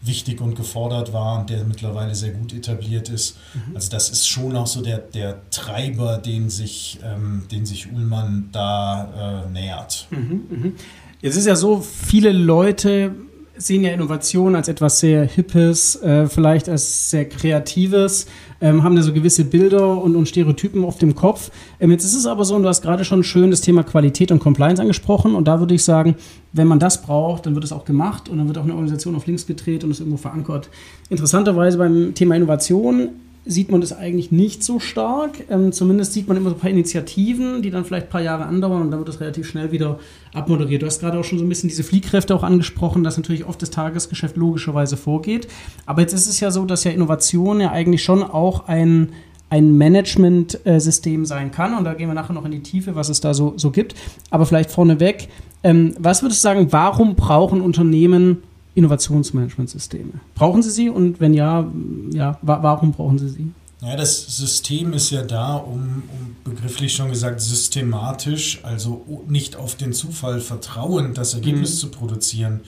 wichtig 0.02 0.42
und 0.42 0.56
gefordert 0.56 1.12
war 1.12 1.40
und 1.40 1.50
der 1.50 1.64
mittlerweile 1.66 2.14
sehr 2.16 2.32
gut 2.32 2.54
etabliert 2.54 3.10
ist. 3.10 3.38
Mhm. 3.54 3.76
Also 3.76 3.90
das 3.90 4.10
ist 4.10 4.28
schon 4.28 4.56
auch 4.56 4.68
so 4.68 4.82
der, 4.82 5.00
der 5.00 5.42
Treiber, 5.50 6.18
den 6.18 6.50
sich, 6.50 7.00
ähm, 7.04 7.46
den 7.52 7.66
sich 7.66 7.92
Ullmann 7.92 8.50
da 8.52 9.44
äh, 9.46 9.50
nähert. 9.50 10.08
Mhm, 10.12 10.76
Jetzt 11.22 11.36
ist 11.36 11.48
ja 11.48 11.56
so, 11.56 11.82
viele 11.82 12.32
Leute 12.32 13.12
sehen 13.60 13.84
ja 13.84 13.92
Innovation 13.92 14.56
als 14.56 14.68
etwas 14.68 15.00
sehr 15.00 15.26
Hippes, 15.26 15.96
äh, 16.04 16.28
vielleicht 16.28 16.70
als 16.70 17.10
sehr 17.10 17.28
Kreatives, 17.28 18.28
ähm, 18.62 18.84
haben 18.84 18.96
da 18.96 19.02
so 19.02 19.14
gewisse 19.14 19.46
Bilder 19.46 20.00
und, 20.00 20.16
und 20.16 20.28
Stereotypen 20.28 20.86
auf 20.86 21.00
dem 21.00 21.16
Kopf. 21.16 21.50
Ähm, 21.80 21.90
jetzt 21.90 22.04
ist 22.04 22.14
es 22.14 22.28
aber 22.28 22.46
so, 22.46 22.56
und 22.56 22.62
du 22.62 22.70
hast 22.70 22.84
gerade 22.84 23.04
schon 23.04 23.24
schön 23.24 23.50
das 23.50 23.62
Thema 23.62 23.82
Qualität 23.82 24.32
und 24.32 24.38
Compliance 24.40 24.80
angesprochen, 24.80 25.34
und 25.34 25.48
da 25.48 25.60
würde 25.60 25.74
ich 25.74 25.84
sagen, 25.84 26.16
wenn 26.54 26.68
man 26.68 26.78
das 26.78 27.02
braucht, 27.02 27.48
dann 27.48 27.56
wird 27.56 27.66
es 27.66 27.72
auch 27.72 27.84
gemacht 27.84 28.30
und 28.30 28.38
dann 28.38 28.48
wird 28.48 28.60
auch 28.60 28.64
eine 28.64 28.74
Organisation 28.74 29.16
auf 29.16 29.26
links 29.26 29.48
gedreht 29.48 29.84
und 29.84 29.90
ist 29.90 30.00
irgendwo 30.00 30.18
verankert. 30.18 30.70
Interessanterweise 31.10 31.80
beim 31.80 32.14
Thema 32.14 32.36
Innovation 32.36 33.10
sieht 33.48 33.72
man 33.72 33.82
das 33.82 33.94
eigentlich 33.94 34.32
nicht 34.32 34.64
so 34.64 34.80
stark. 34.80 35.46
Ähm, 35.50 35.72
zumindest 35.72 36.14
sieht 36.14 36.28
man 36.28 36.38
immer 36.38 36.50
so 36.50 36.56
ein 36.56 36.60
paar 36.60 36.70
Initiativen, 36.70 37.62
die 37.62 37.72
dann 37.72 37.86
vielleicht 37.86 38.08
ein 38.08 38.10
paar 38.10 38.22
Jahre 38.22 38.46
andauern 38.46 38.84
und 38.84 38.92
dann 38.92 39.00
wird 39.00 39.10
das 39.10 39.20
relativ 39.20 39.48
schnell 39.48 39.72
wieder 39.72 40.00
abmoderiert. 40.34 40.82
Du 40.82 40.86
hast 40.86 41.00
gerade 41.00 41.20
auch 41.20 41.24
schon 41.24 41.40
so 41.40 41.46
ein 41.46 41.50
bisschen 41.50 41.70
diese 41.70 41.84
Fliehkräfte 41.84 42.36
auch 42.36 42.44
angesprochen, 42.44 43.04
dass 43.04 43.18
natürlich 43.18 43.46
oft 43.46 43.62
das 43.62 43.70
Tagesgeschäft 43.70 44.38
logischerweise 44.38 44.98
vorgeht. 44.98 45.48
Aber 45.86 46.02
jetzt 46.02 46.14
ist 46.14 46.28
es 46.28 46.40
ja 46.40 46.52
so, 46.52 46.66
dass 46.66 46.84
ja 46.84 46.92
Innovation 46.92 47.60
ja 47.60 47.72
eigentlich 47.72 48.04
schon 48.04 48.24
auch 48.24 48.68
ein 48.68 49.10
ein 49.50 49.78
Management-System 49.78 51.26
sein 51.26 51.52
kann. 51.52 51.74
Und 51.78 51.86
da 51.86 51.94
gehen 51.94 52.10
wir 52.10 52.14
nachher 52.14 52.34
noch 52.34 52.44
in 52.44 52.52
die 52.52 52.64
Tiefe, 52.64 52.96
was 52.96 53.10
es 53.10 53.22
da 53.22 53.34
so, 53.34 53.54
so 53.56 53.72
gibt. 53.72 53.96
Aber 54.30 54.46
vielleicht 54.46 54.72
vorneweg, 54.72 55.30
ähm, 55.64 55.94
was 55.98 56.22
würdest 56.22 56.42
du 56.42 56.44
sagen, 56.44 56.68
warum 56.72 57.16
brauchen 57.16 57.62
Unternehmen 57.62 58.44
Innovationsmanagementsysteme. 58.78 60.14
Brauchen 60.36 60.62
Sie 60.62 60.70
sie 60.70 60.90
und 60.90 61.20
wenn 61.20 61.34
ja, 61.34 61.68
ja, 62.12 62.38
warum 62.42 62.92
brauchen 62.92 63.18
Sie 63.18 63.30
sie? 63.30 63.52
Ja, 63.82 63.96
das 63.96 64.38
System 64.38 64.94
ist 64.94 65.12
ja 65.12 65.24
da, 65.24 65.56
um, 65.56 66.04
um 66.12 66.36
begrifflich 66.44 66.96
schon 66.96 67.10
gesagt, 67.10 67.42
systematisch, 67.42 68.60
also 68.64 69.24
nicht 69.28 69.56
auf 69.56 69.76
den 69.76 69.94
Zufall 69.94 70.40
vertrauen, 70.40 71.14
das 71.14 71.34
Ergebnis 71.34 71.76
mhm. 71.76 71.78
zu 71.78 71.90
produzieren. 71.90 72.62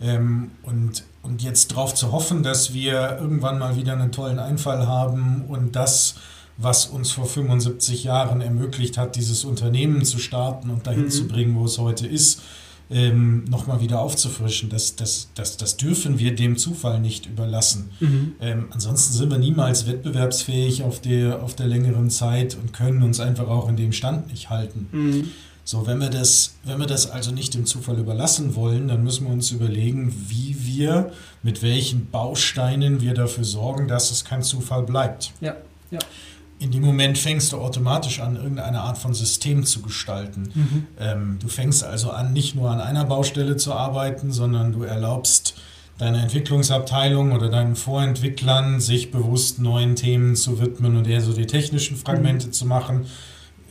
Ähm, 0.00 0.50
und, 0.62 1.04
und 1.22 1.42
jetzt 1.42 1.72
darauf 1.72 1.94
zu 1.94 2.10
hoffen, 2.10 2.42
dass 2.42 2.74
wir 2.74 3.18
irgendwann 3.20 3.58
mal 3.58 3.76
wieder 3.76 3.92
einen 3.92 4.10
tollen 4.12 4.40
Einfall 4.40 4.86
haben 4.86 5.44
und 5.48 5.76
das, 5.76 6.16
was 6.58 6.86
uns 6.86 7.12
vor 7.12 7.26
75 7.26 8.04
Jahren 8.04 8.40
ermöglicht 8.40 8.98
hat, 8.98 9.16
dieses 9.16 9.44
Unternehmen 9.44 10.04
zu 10.04 10.18
starten 10.18 10.70
und 10.70 10.86
dahin 10.86 11.04
mhm. 11.04 11.10
zu 11.10 11.28
bringen, 11.28 11.54
wo 11.56 11.64
es 11.64 11.78
heute 11.78 12.06
ist, 12.06 12.40
ähm, 12.92 13.44
nochmal 13.44 13.80
wieder 13.80 14.00
aufzufrischen. 14.00 14.68
Das, 14.68 14.96
das, 14.96 15.30
das, 15.34 15.56
das 15.56 15.76
dürfen 15.76 16.18
wir 16.18 16.34
dem 16.34 16.56
Zufall 16.56 17.00
nicht 17.00 17.26
überlassen. 17.26 17.90
Mhm. 18.00 18.32
Ähm, 18.40 18.66
ansonsten 18.70 19.14
sind 19.14 19.30
wir 19.30 19.38
niemals 19.38 19.86
wettbewerbsfähig 19.86 20.82
auf 20.82 21.00
der, 21.00 21.42
auf 21.42 21.54
der 21.54 21.66
längeren 21.66 22.10
Zeit 22.10 22.56
und 22.60 22.72
können 22.72 23.02
uns 23.02 23.20
einfach 23.20 23.48
auch 23.48 23.68
in 23.68 23.76
dem 23.76 23.92
Stand 23.92 24.30
nicht 24.30 24.50
halten. 24.50 24.88
Mhm. 24.92 25.30
So, 25.64 25.86
wenn 25.86 26.00
wir, 26.00 26.10
das, 26.10 26.54
wenn 26.64 26.80
wir 26.80 26.86
das 26.86 27.08
also 27.08 27.30
nicht 27.30 27.54
dem 27.54 27.66
Zufall 27.66 27.98
überlassen 27.98 28.56
wollen, 28.56 28.88
dann 28.88 29.04
müssen 29.04 29.26
wir 29.26 29.32
uns 29.32 29.52
überlegen, 29.52 30.12
wie 30.28 30.56
wir, 30.58 31.12
mit 31.44 31.62
welchen 31.62 32.10
Bausteinen 32.10 33.00
wir 33.00 33.14
dafür 33.14 33.44
sorgen, 33.44 33.86
dass 33.86 34.10
es 34.10 34.24
kein 34.24 34.42
Zufall 34.42 34.82
bleibt. 34.82 35.32
Ja, 35.40 35.56
ja 35.92 36.00
in 36.62 36.70
dem 36.70 36.82
Moment 36.82 37.18
fängst 37.18 37.52
du 37.52 37.58
automatisch 37.58 38.20
an, 38.20 38.36
irgendeine 38.36 38.80
Art 38.80 38.96
von 38.96 39.14
System 39.14 39.64
zu 39.64 39.82
gestalten. 39.82 40.50
Mhm. 40.54 40.86
Ähm, 40.98 41.38
du 41.40 41.48
fängst 41.48 41.82
also 41.82 42.10
an, 42.10 42.32
nicht 42.32 42.54
nur 42.54 42.70
an 42.70 42.80
einer 42.80 43.04
Baustelle 43.04 43.56
zu 43.56 43.72
arbeiten, 43.72 44.30
sondern 44.30 44.72
du 44.72 44.84
erlaubst 44.84 45.56
deiner 45.98 46.22
Entwicklungsabteilung 46.22 47.32
oder 47.32 47.48
deinen 47.48 47.74
Vorentwicklern, 47.74 48.80
sich 48.80 49.10
bewusst 49.10 49.58
neuen 49.58 49.96
Themen 49.96 50.36
zu 50.36 50.60
widmen 50.60 50.96
und 50.96 51.08
eher 51.08 51.20
so 51.20 51.32
die 51.32 51.46
technischen 51.46 51.96
Fragmente 51.96 52.46
mhm. 52.46 52.52
zu 52.52 52.66
machen. 52.66 53.06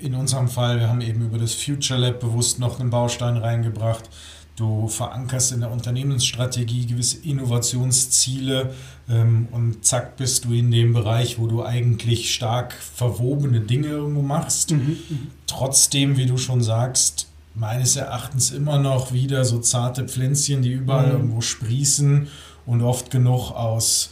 In 0.02 0.14
unserem 0.14 0.50
Fall, 0.50 0.80
wir 0.80 0.90
haben 0.90 1.02
eben 1.02 1.22
über 1.22 1.38
das 1.38 1.54
Future 1.54 2.00
Lab 2.00 2.20
bewusst 2.20 2.60
noch 2.60 2.80
einen 2.80 2.90
Baustein 2.90 3.38
reingebracht 3.38 4.10
Du 4.56 4.88
verankerst 4.88 5.54
in 5.54 5.62
der 5.62 5.72
Unternehmensstrategie 5.72 6.86
gewisse 6.86 7.18
Innovationsziele 7.26 8.74
ähm, 9.10 9.48
und 9.52 9.86
zack 9.86 10.18
bist 10.18 10.46
du 10.46 10.54
in 10.54 10.70
dem 10.72 10.94
Bereich, 10.94 11.40
wo 11.40 11.48
du 11.48 11.64
eigentlich 11.64 12.34
stark 12.34 12.74
verwobene 12.74 13.62
Dinge 13.62 13.88
irgendwo 13.88 14.22
machst. 14.22 14.72
Mhm, 14.72 14.98
mhm. 15.10 15.28
Trotzdem, 15.48 16.18
wie 16.18 16.26
du 16.26 16.38
schon 16.38 16.62
sagst, 16.62 17.28
meines 17.56 17.96
Erachtens 17.96 18.52
immer 18.52 18.78
noch 18.78 19.14
wieder 19.14 19.46
so 19.46 19.60
zarte 19.60 20.08
Pflänzchen, 20.08 20.62
die 20.62 20.72
überall 20.72 21.08
mhm. 21.08 21.12
irgendwo 21.14 21.42
sprießen 21.42 22.28
und 22.66 22.82
oft 22.82 23.10
genug 23.10 23.52
aus 23.52 24.12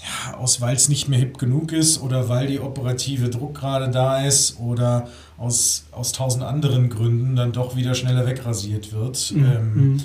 ja, 0.00 0.36
aus 0.36 0.60
weil 0.60 0.76
es 0.76 0.88
nicht 0.88 1.08
mehr 1.08 1.18
hip 1.18 1.38
genug 1.38 1.72
ist 1.72 2.00
oder 2.00 2.28
weil 2.28 2.46
die 2.46 2.60
operative 2.60 3.30
Druck 3.30 3.54
gerade 3.56 3.90
da 3.90 4.24
ist 4.24 4.58
oder 4.60 5.08
aus, 5.36 5.86
aus 5.92 6.12
tausend 6.12 6.44
anderen 6.44 6.88
Gründen 6.88 7.36
dann 7.36 7.52
doch 7.52 7.76
wieder 7.76 7.94
schneller 7.94 8.26
wegrasiert 8.26 8.92
wird. 8.92 9.32
Mhm. 9.32 9.44
Ähm, 9.44 9.74
mhm. 9.74 10.04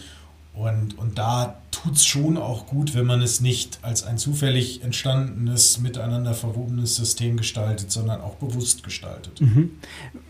Und, 0.55 1.00
und 1.00 1.17
da 1.17 1.55
tut 1.72 1.95
es 1.95 2.05
schon 2.05 2.38
auch 2.38 2.67
gut, 2.67 2.93
wenn 2.93 3.07
man 3.07 3.24
es 3.24 3.41
nicht 3.41 3.79
als 3.81 4.03
ein 4.03 4.19
zufällig 4.19 4.83
entstandenes, 4.83 5.79
miteinander 5.79 6.36
verwobenes 6.36 6.95
System 6.95 7.38
gestaltet, 7.38 7.91
sondern 7.91 8.22
auch 8.22 8.36
bewusst 8.36 8.83
gestaltet. 8.83 9.41
Mhm. 9.41 9.72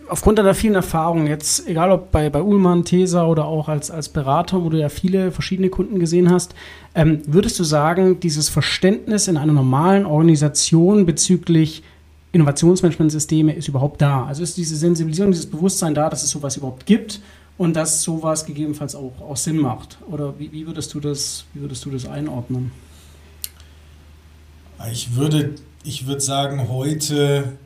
Aufgrund 0.08 0.40
deiner 0.40 0.54
vielen 0.54 0.76
Erfahrungen, 0.76 1.28
jetzt 1.28 1.68
egal 1.68 1.92
ob 1.92 2.12
bei, 2.12 2.30
bei 2.30 2.42
Ullmann, 2.42 2.86
Tesa 2.86 3.26
oder 3.26 3.46
auch 3.46 3.68
als, 3.68 3.92
als 3.92 4.08
Berater, 4.08 4.64
wo 4.64 4.70
du 4.70 4.80
ja 4.80 4.88
viele 4.88 5.34
verschiedene 5.34 5.70
Kunden 5.70 6.00
gesehen 6.00 6.32
hast, 6.32 6.56
ähm, 6.96 7.22
würdest 7.26 7.60
du 7.60 7.66
sagen, 7.66 8.22
dieses 8.22 8.48
Verständnis 8.48 9.28
in 9.28 9.36
einer 9.36 9.54
normalen 9.54 10.06
Organisation 10.06 11.06
bezüglich 11.06 11.84
Innovationsmanagementsysteme 12.32 13.54
ist 13.54 13.68
überhaupt 13.68 14.02
da? 14.02 14.26
Also 14.26 14.42
ist 14.42 14.56
diese 14.56 14.78
Sensibilisierung, 14.78 15.34
dieses 15.34 15.50
Bewusstsein 15.50 15.94
da, 15.94 16.10
dass 16.10 16.24
es 16.24 16.30
sowas 16.30 16.56
überhaupt 16.56 16.86
gibt 16.86 17.20
und 17.58 17.76
dass 17.76 18.02
sowas 18.02 18.46
gegebenenfalls 18.46 18.96
auch, 18.96 19.14
auch 19.22 19.38
Sinn 19.38 19.58
macht? 19.58 19.98
Oder 20.10 20.38
wie, 20.40 20.52
wie, 20.52 20.66
würdest 20.66 20.94
du 20.94 21.00
das, 21.00 21.46
wie 21.54 21.62
würdest 21.62 21.86
du 21.86 21.92
das 21.92 22.06
einordnen? 22.06 22.72
Ich 24.92 25.16
würde, 25.16 25.56
ich 25.84 26.08
würde 26.08 26.22
sagen, 26.22 26.68
heute 26.68 27.58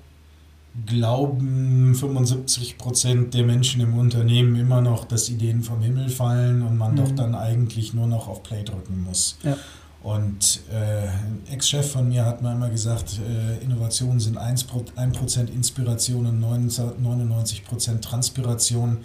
glauben 0.85 1.95
75 1.95 2.77
Prozent 2.77 3.33
der 3.33 3.43
Menschen 3.43 3.81
im 3.81 3.97
Unternehmen 3.97 4.55
immer 4.55 4.81
noch, 4.81 5.05
dass 5.05 5.29
Ideen 5.29 5.63
vom 5.63 5.81
Himmel 5.81 6.09
fallen 6.09 6.61
und 6.61 6.77
man 6.77 6.91
mhm. 6.91 6.97
doch 6.97 7.11
dann 7.11 7.33
eigentlich 7.33 7.93
nur 7.93 8.07
noch 8.07 8.27
auf 8.27 8.43
Play 8.43 8.63
drücken 8.63 9.03
muss. 9.03 9.37
Ja. 9.43 9.57
Und 10.03 10.61
äh, 10.71 11.07
ein 11.07 11.41
Ex-Chef 11.51 11.91
von 11.91 12.07
mir 12.07 12.23
hat 12.23 12.41
mir 12.41 12.53
immer 12.53 12.69
gesagt, 12.69 13.19
äh, 13.19 13.63
Innovationen 13.63 14.19
sind 14.19 14.37
1%, 14.37 14.95
1 14.95 15.37
Inspiration 15.49 16.27
und 16.27 16.41
99% 16.43 18.01
Transpiration. 18.01 18.99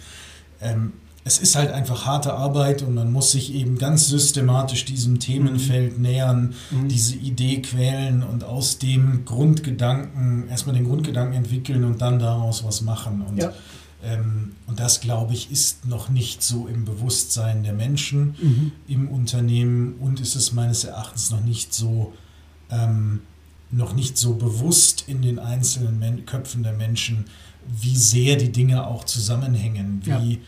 Ähm, 0.63 0.93
es 1.25 1.39
ist 1.39 1.55
halt 1.55 1.71
einfach 1.71 2.05
harte 2.05 2.33
Arbeit 2.33 2.81
und 2.81 2.95
man 2.95 3.11
muss 3.11 3.31
sich 3.31 3.53
eben 3.53 3.77
ganz 3.77 4.07
systematisch 4.07 4.83
diesem 4.85 5.19
Themenfeld 5.19 5.97
mhm. 5.97 6.01
nähern, 6.01 6.53
mhm. 6.71 6.89
diese 6.89 7.15
Idee 7.15 7.61
quälen 7.61 8.23
und 8.23 8.43
aus 8.43 8.77
dem 8.77 9.23
Grundgedanken, 9.23 10.49
erstmal 10.49 10.75
den 10.75 10.85
Grundgedanken 10.85 11.35
entwickeln 11.35 11.85
und 11.85 12.01
dann 12.01 12.19
daraus 12.19 12.65
was 12.65 12.81
machen. 12.81 13.21
Und, 13.21 13.37
ja. 13.37 13.53
ähm, 14.03 14.53
und 14.67 14.79
das, 14.79 14.99
glaube 14.99 15.33
ich, 15.33 15.49
ist 15.49 15.85
noch 15.85 16.09
nicht 16.09 16.43
so 16.43 16.67
im 16.67 16.83
Bewusstsein 16.83 17.63
der 17.63 17.73
Menschen 17.73 18.35
mhm. 18.41 18.71
im 18.87 19.07
Unternehmen 19.07 19.95
und 19.99 20.19
ist 20.19 20.35
es 20.35 20.51
meines 20.51 20.83
Erachtens 20.83 21.31
noch 21.31 21.41
nicht 21.41 21.73
so, 21.73 22.11
ähm, 22.69 23.21
noch 23.71 23.93
nicht 23.93 24.17
so 24.17 24.33
bewusst 24.33 25.05
in 25.07 25.21
den 25.21 25.39
einzelnen 25.39 25.99
Men 25.99 26.25
Köpfen 26.25 26.63
der 26.63 26.73
Menschen, 26.73 27.25
wie 27.67 27.95
sehr 27.95 28.35
die 28.35 28.51
Dinge 28.51 28.85
auch 28.87 29.03
zusammenhängen, 29.03 30.01
wie 30.03 30.33
ja. 30.33 30.39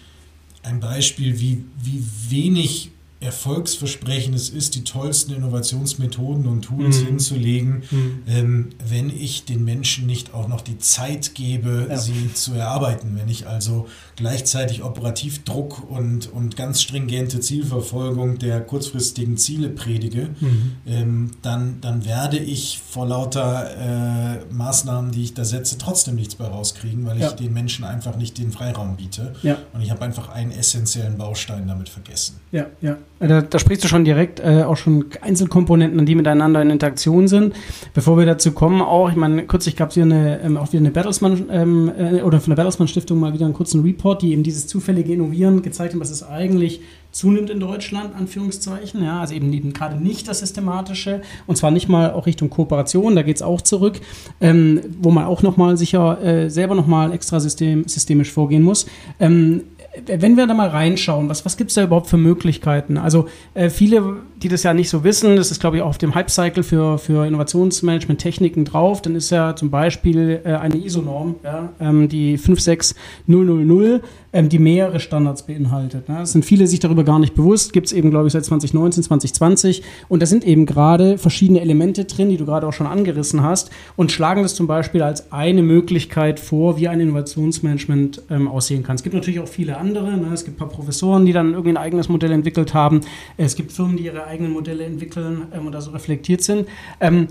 ein 0.64 0.80
Beispiel, 0.80 1.40
wie, 1.40 1.66
wie 1.82 2.04
wenig 2.30 2.92
erfolgsversprechend 3.22 4.36
es 4.36 4.50
ist, 4.50 4.76
die 4.76 4.84
tollsten 4.84 5.34
Innovationsmethoden 5.34 6.48
und 6.48 6.64
Tools 6.64 7.02
mhm. 7.02 7.06
hinzulegen, 7.06 7.84
mhm. 7.90 8.24
Ähm, 8.28 8.70
wenn 8.88 9.10
ich 9.10 9.46
den 9.46 9.64
Menschen 9.64 10.06
nicht 10.06 10.34
auch 10.34 10.48
noch 10.48 10.62
die 10.62 10.78
Zeit 10.78 11.34
gebe, 11.34 11.88
ja. 11.90 11.98
sie 11.98 12.34
zu 12.34 12.54
erarbeiten. 12.54 13.16
Wenn 13.16 13.30
ich 13.30 13.48
also 13.48 13.88
gleichzeitig 14.16 14.84
operativ 14.84 15.44
Druck 15.44 15.90
und, 15.90 16.32
und 16.32 16.58
ganz 16.58 16.82
stringente 16.82 17.40
Zielverfolgung 17.40 18.38
der 18.38 18.62
kurzfristigen 18.62 19.38
Ziele 19.38 19.70
predige, 19.70 20.30
mhm. 20.40 20.72
ähm, 20.86 21.32
dann, 21.42 21.80
dann 21.82 22.06
werde 22.06 22.38
ich 22.38 22.82
vor 22.88 23.08
lauter 23.08 24.42
äh, 24.46 24.54
Maßnahmen, 24.54 25.12
die 25.12 25.24
ich 25.24 25.34
da 25.34 25.46
setze, 25.46 25.78
trotzdem 25.78 26.16
nichts 26.16 26.38
mehr 26.38 26.50
rauskriegen, 26.50 27.06
weil 27.06 27.20
ja. 27.20 27.30
ich 27.30 27.34
den 27.34 27.54
Menschen 27.54 27.86
einfach 27.86 28.18
nicht 28.18 28.38
den 28.38 28.52
Freiraum 28.52 28.98
biete. 28.98 29.34
Ja. 29.42 29.58
Und 29.74 29.82
ich 29.82 29.92
habe 29.92 30.02
einfach 30.04 30.30
einen 30.30 30.52
essentiellen 30.52 31.18
Baustein 31.18 31.68
damit 31.68 31.90
vergessen. 31.90 32.40
Ja, 32.52 32.68
ja. 32.82 32.98
Äh, 33.20 33.28
da, 33.28 33.42
da, 33.42 33.60
sprichst 33.60 33.84
du 33.84 33.88
schon 33.88 34.06
direkt 34.06 34.40
äh, 34.40 34.64
auch 34.64 34.78
schon 34.78 35.06
Einzelkomponenten, 35.22 36.06
die 36.06 36.16
miteinander 36.16 36.62
in 36.62 36.70
Interaktion 36.70 37.28
sind. 37.28 37.56
Bevor 37.94 38.18
wir 38.18 38.26
dazu 38.26 38.52
kommen, 38.52 38.82
auch, 38.82 39.10
ich 39.10 39.16
meine, 39.16 39.46
kürzlich 39.46 39.76
gab 39.76 39.92
es 39.92 39.98
ähm, 39.98 40.58
auch 40.58 40.72
wieder 40.72 40.82
eine 40.82 40.92
Bertelsmann 40.92 41.46
ähm, 41.52 41.92
äh, 41.98 42.22
oder 42.22 42.40
von 42.40 42.52
der 42.52 42.56
Bertelsmann 42.56 42.88
Stiftung 42.88 43.20
mal 43.20 43.34
wieder 43.34 43.46
einen 43.46 43.54
kurzen 43.54 43.82
Report, 43.84 44.22
die 44.22 44.34
eben 44.34 44.44
dieses 44.44 44.68
zufällige 44.68 45.14
Innovieren 45.14 45.62
gezeigt 45.62 45.94
haben, 45.94 46.02
was 46.02 46.10
es 46.10 46.24
eigentlich 46.24 46.82
zunimmt 47.16 47.50
in 47.50 47.62
Deutschland, 47.62 48.14
Anführungszeichen. 48.14 49.02
Ja, 49.02 49.22
also 49.22 49.34
eben, 49.34 49.52
eben 49.54 49.72
gerade 49.72 49.96
nicht 49.96 50.28
das 50.28 50.40
Systematische 50.40 51.22
und 51.48 51.56
zwar 51.56 51.72
nicht 51.72 51.88
mal 51.88 52.12
auch 52.12 52.26
Richtung 52.26 52.50
Kooperation, 52.50 53.16
da 53.16 53.22
geht 53.22 53.38
es 53.38 53.42
auch 53.42 53.62
zurück, 53.62 54.02
ähm, 54.42 54.82
wo 55.02 55.12
man 55.12 55.24
auch 55.24 55.42
nochmal 55.42 55.78
sicher 55.78 56.22
äh, 56.22 56.50
selber 56.50 56.76
nochmal 56.76 57.14
extra 57.14 57.40
system, 57.40 57.88
systemisch 57.88 58.32
vorgehen 58.32 58.64
muss. 58.64 58.86
Ähm, 59.22 59.62
wenn 60.06 60.38
wir 60.38 60.48
da 60.48 60.54
mal 60.54 60.70
reinschauen, 60.70 61.30
was, 61.30 61.46
was 61.46 61.58
gibt 61.58 61.70
es 61.72 61.76
da 61.76 61.84
überhaupt 61.84 62.08
für 62.08 62.18
Möglichkeiten? 62.18 62.98
Also 62.98 63.28
äh, 63.54 63.70
viele, 63.70 64.18
die 64.46 64.50
das 64.50 64.62
ja 64.62 64.76
nicht 64.76 64.90
so 64.90 65.04
wissen, 65.04 65.38
das 65.38 65.50
ist 65.50 65.60
glaube 65.60 65.78
ich 65.78 65.82
auch 65.82 65.88
auf 65.88 65.98
dem 65.98 66.14
Hype-Cycle 66.14 66.62
für, 66.62 67.00
für 67.00 67.26
Innovationsmanagement-Techniken 67.26 68.64
drauf, 68.64 69.02
dann 69.02 69.16
ist 69.16 69.32
ja 69.32 69.56
zum 69.56 69.72
Beispiel 69.72 70.40
äh, 70.46 70.54
eine 70.54 70.78
ISO-Norm, 70.78 71.38
ja, 71.44 71.70
ähm, 71.80 72.08
die 72.08 72.38
56000, 72.38 74.04
ähm, 74.34 74.50
die 74.50 74.60
mehrere 74.60 75.00
Standards 75.00 75.48
beinhaltet. 75.48 76.10
Ne? 76.10 76.22
Es 76.22 76.34
sind 76.34 76.46
viele 76.46 76.68
sich 76.68 76.80
darüber 76.80 77.04
gar 77.04 77.18
nicht 77.18 77.34
bewusst, 77.34 77.74
gibt 77.74 77.88
es 77.88 77.94
eben 77.94 78.12
glaube 78.12 78.28
ich 78.28 78.34
seit 78.34 78.46
2019, 78.46 79.02
2020 79.04 79.82
und 80.10 80.22
da 80.22 80.28
sind 80.28 80.46
eben 80.46 80.68
gerade 80.68 81.18
verschiedene 81.18 81.62
Elemente 81.62 82.06
drin, 82.06 82.30
die 82.30 82.38
du 82.38 82.46
gerade 82.46 82.68
auch 82.68 82.74
schon 82.74 82.86
angerissen 82.86 83.42
hast 83.42 83.72
und 83.96 84.12
schlagen 84.12 84.44
das 84.44 84.54
zum 84.54 84.68
Beispiel 84.68 85.02
als 85.02 85.32
eine 85.32 85.64
Möglichkeit 85.64 86.40
vor, 86.40 86.78
wie 86.78 86.88
ein 86.88 87.00
Innovationsmanagement 87.00 88.22
ähm, 88.30 88.48
aussehen 88.48 88.84
kann. 88.84 88.96
Es 88.96 89.02
gibt 89.02 89.16
natürlich 89.16 89.40
auch 89.40 89.48
viele 89.48 89.78
andere. 89.78 90.16
Ne? 90.18 90.28
Es 90.34 90.46
gibt 90.46 90.58
ein 90.58 90.60
paar 90.60 90.70
Professoren, 90.70 91.26
die 91.26 91.34
dann 91.34 91.54
irgendwie 91.54 91.72
ein 91.72 91.78
eigenes 91.78 92.10
Modell 92.10 92.32
entwickelt 92.32 92.76
haben. 92.76 93.02
Es 93.38 93.56
gibt 93.56 93.72
Firmen, 93.72 93.98
die 93.98 94.04
ihre 94.04 94.26
eigenen 94.36 94.54
Modelle 94.54 94.86
entwickeln 94.86 95.48
ähm, 95.54 95.72
da 95.72 95.82
so 95.82 95.92
reflektiert 95.92 96.42
sind. 96.42 96.68
Ähm, 97.00 97.28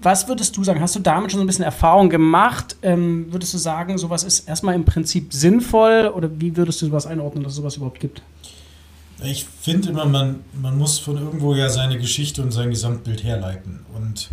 was 0.00 0.28
würdest 0.28 0.56
du 0.56 0.62
sagen? 0.64 0.80
Hast 0.80 0.94
du 0.94 1.00
damit 1.00 1.32
schon 1.32 1.38
so 1.38 1.44
ein 1.44 1.46
bisschen 1.46 1.64
Erfahrung 1.64 2.08
gemacht? 2.08 2.76
Ähm, 2.82 3.26
würdest 3.30 3.52
du 3.54 3.58
sagen, 3.58 3.98
sowas 3.98 4.22
ist 4.22 4.48
erstmal 4.48 4.74
im 4.74 4.84
Prinzip 4.84 5.32
sinnvoll 5.32 6.12
oder 6.14 6.30
wie 6.40 6.56
würdest 6.56 6.80
du 6.82 6.86
sowas 6.86 7.06
einordnen, 7.06 7.42
dass 7.42 7.52
es 7.52 7.56
sowas 7.56 7.76
überhaupt 7.76 8.00
gibt? 8.00 8.22
Ich 9.24 9.44
finde 9.44 9.88
immer, 9.88 10.06
man, 10.06 10.40
man 10.60 10.78
muss 10.78 11.00
von 11.00 11.16
irgendwo 11.16 11.54
ja 11.54 11.68
seine 11.68 11.98
Geschichte 11.98 12.40
und 12.42 12.52
sein 12.52 12.70
Gesamtbild 12.70 13.24
herleiten. 13.24 13.80
Und 13.96 14.30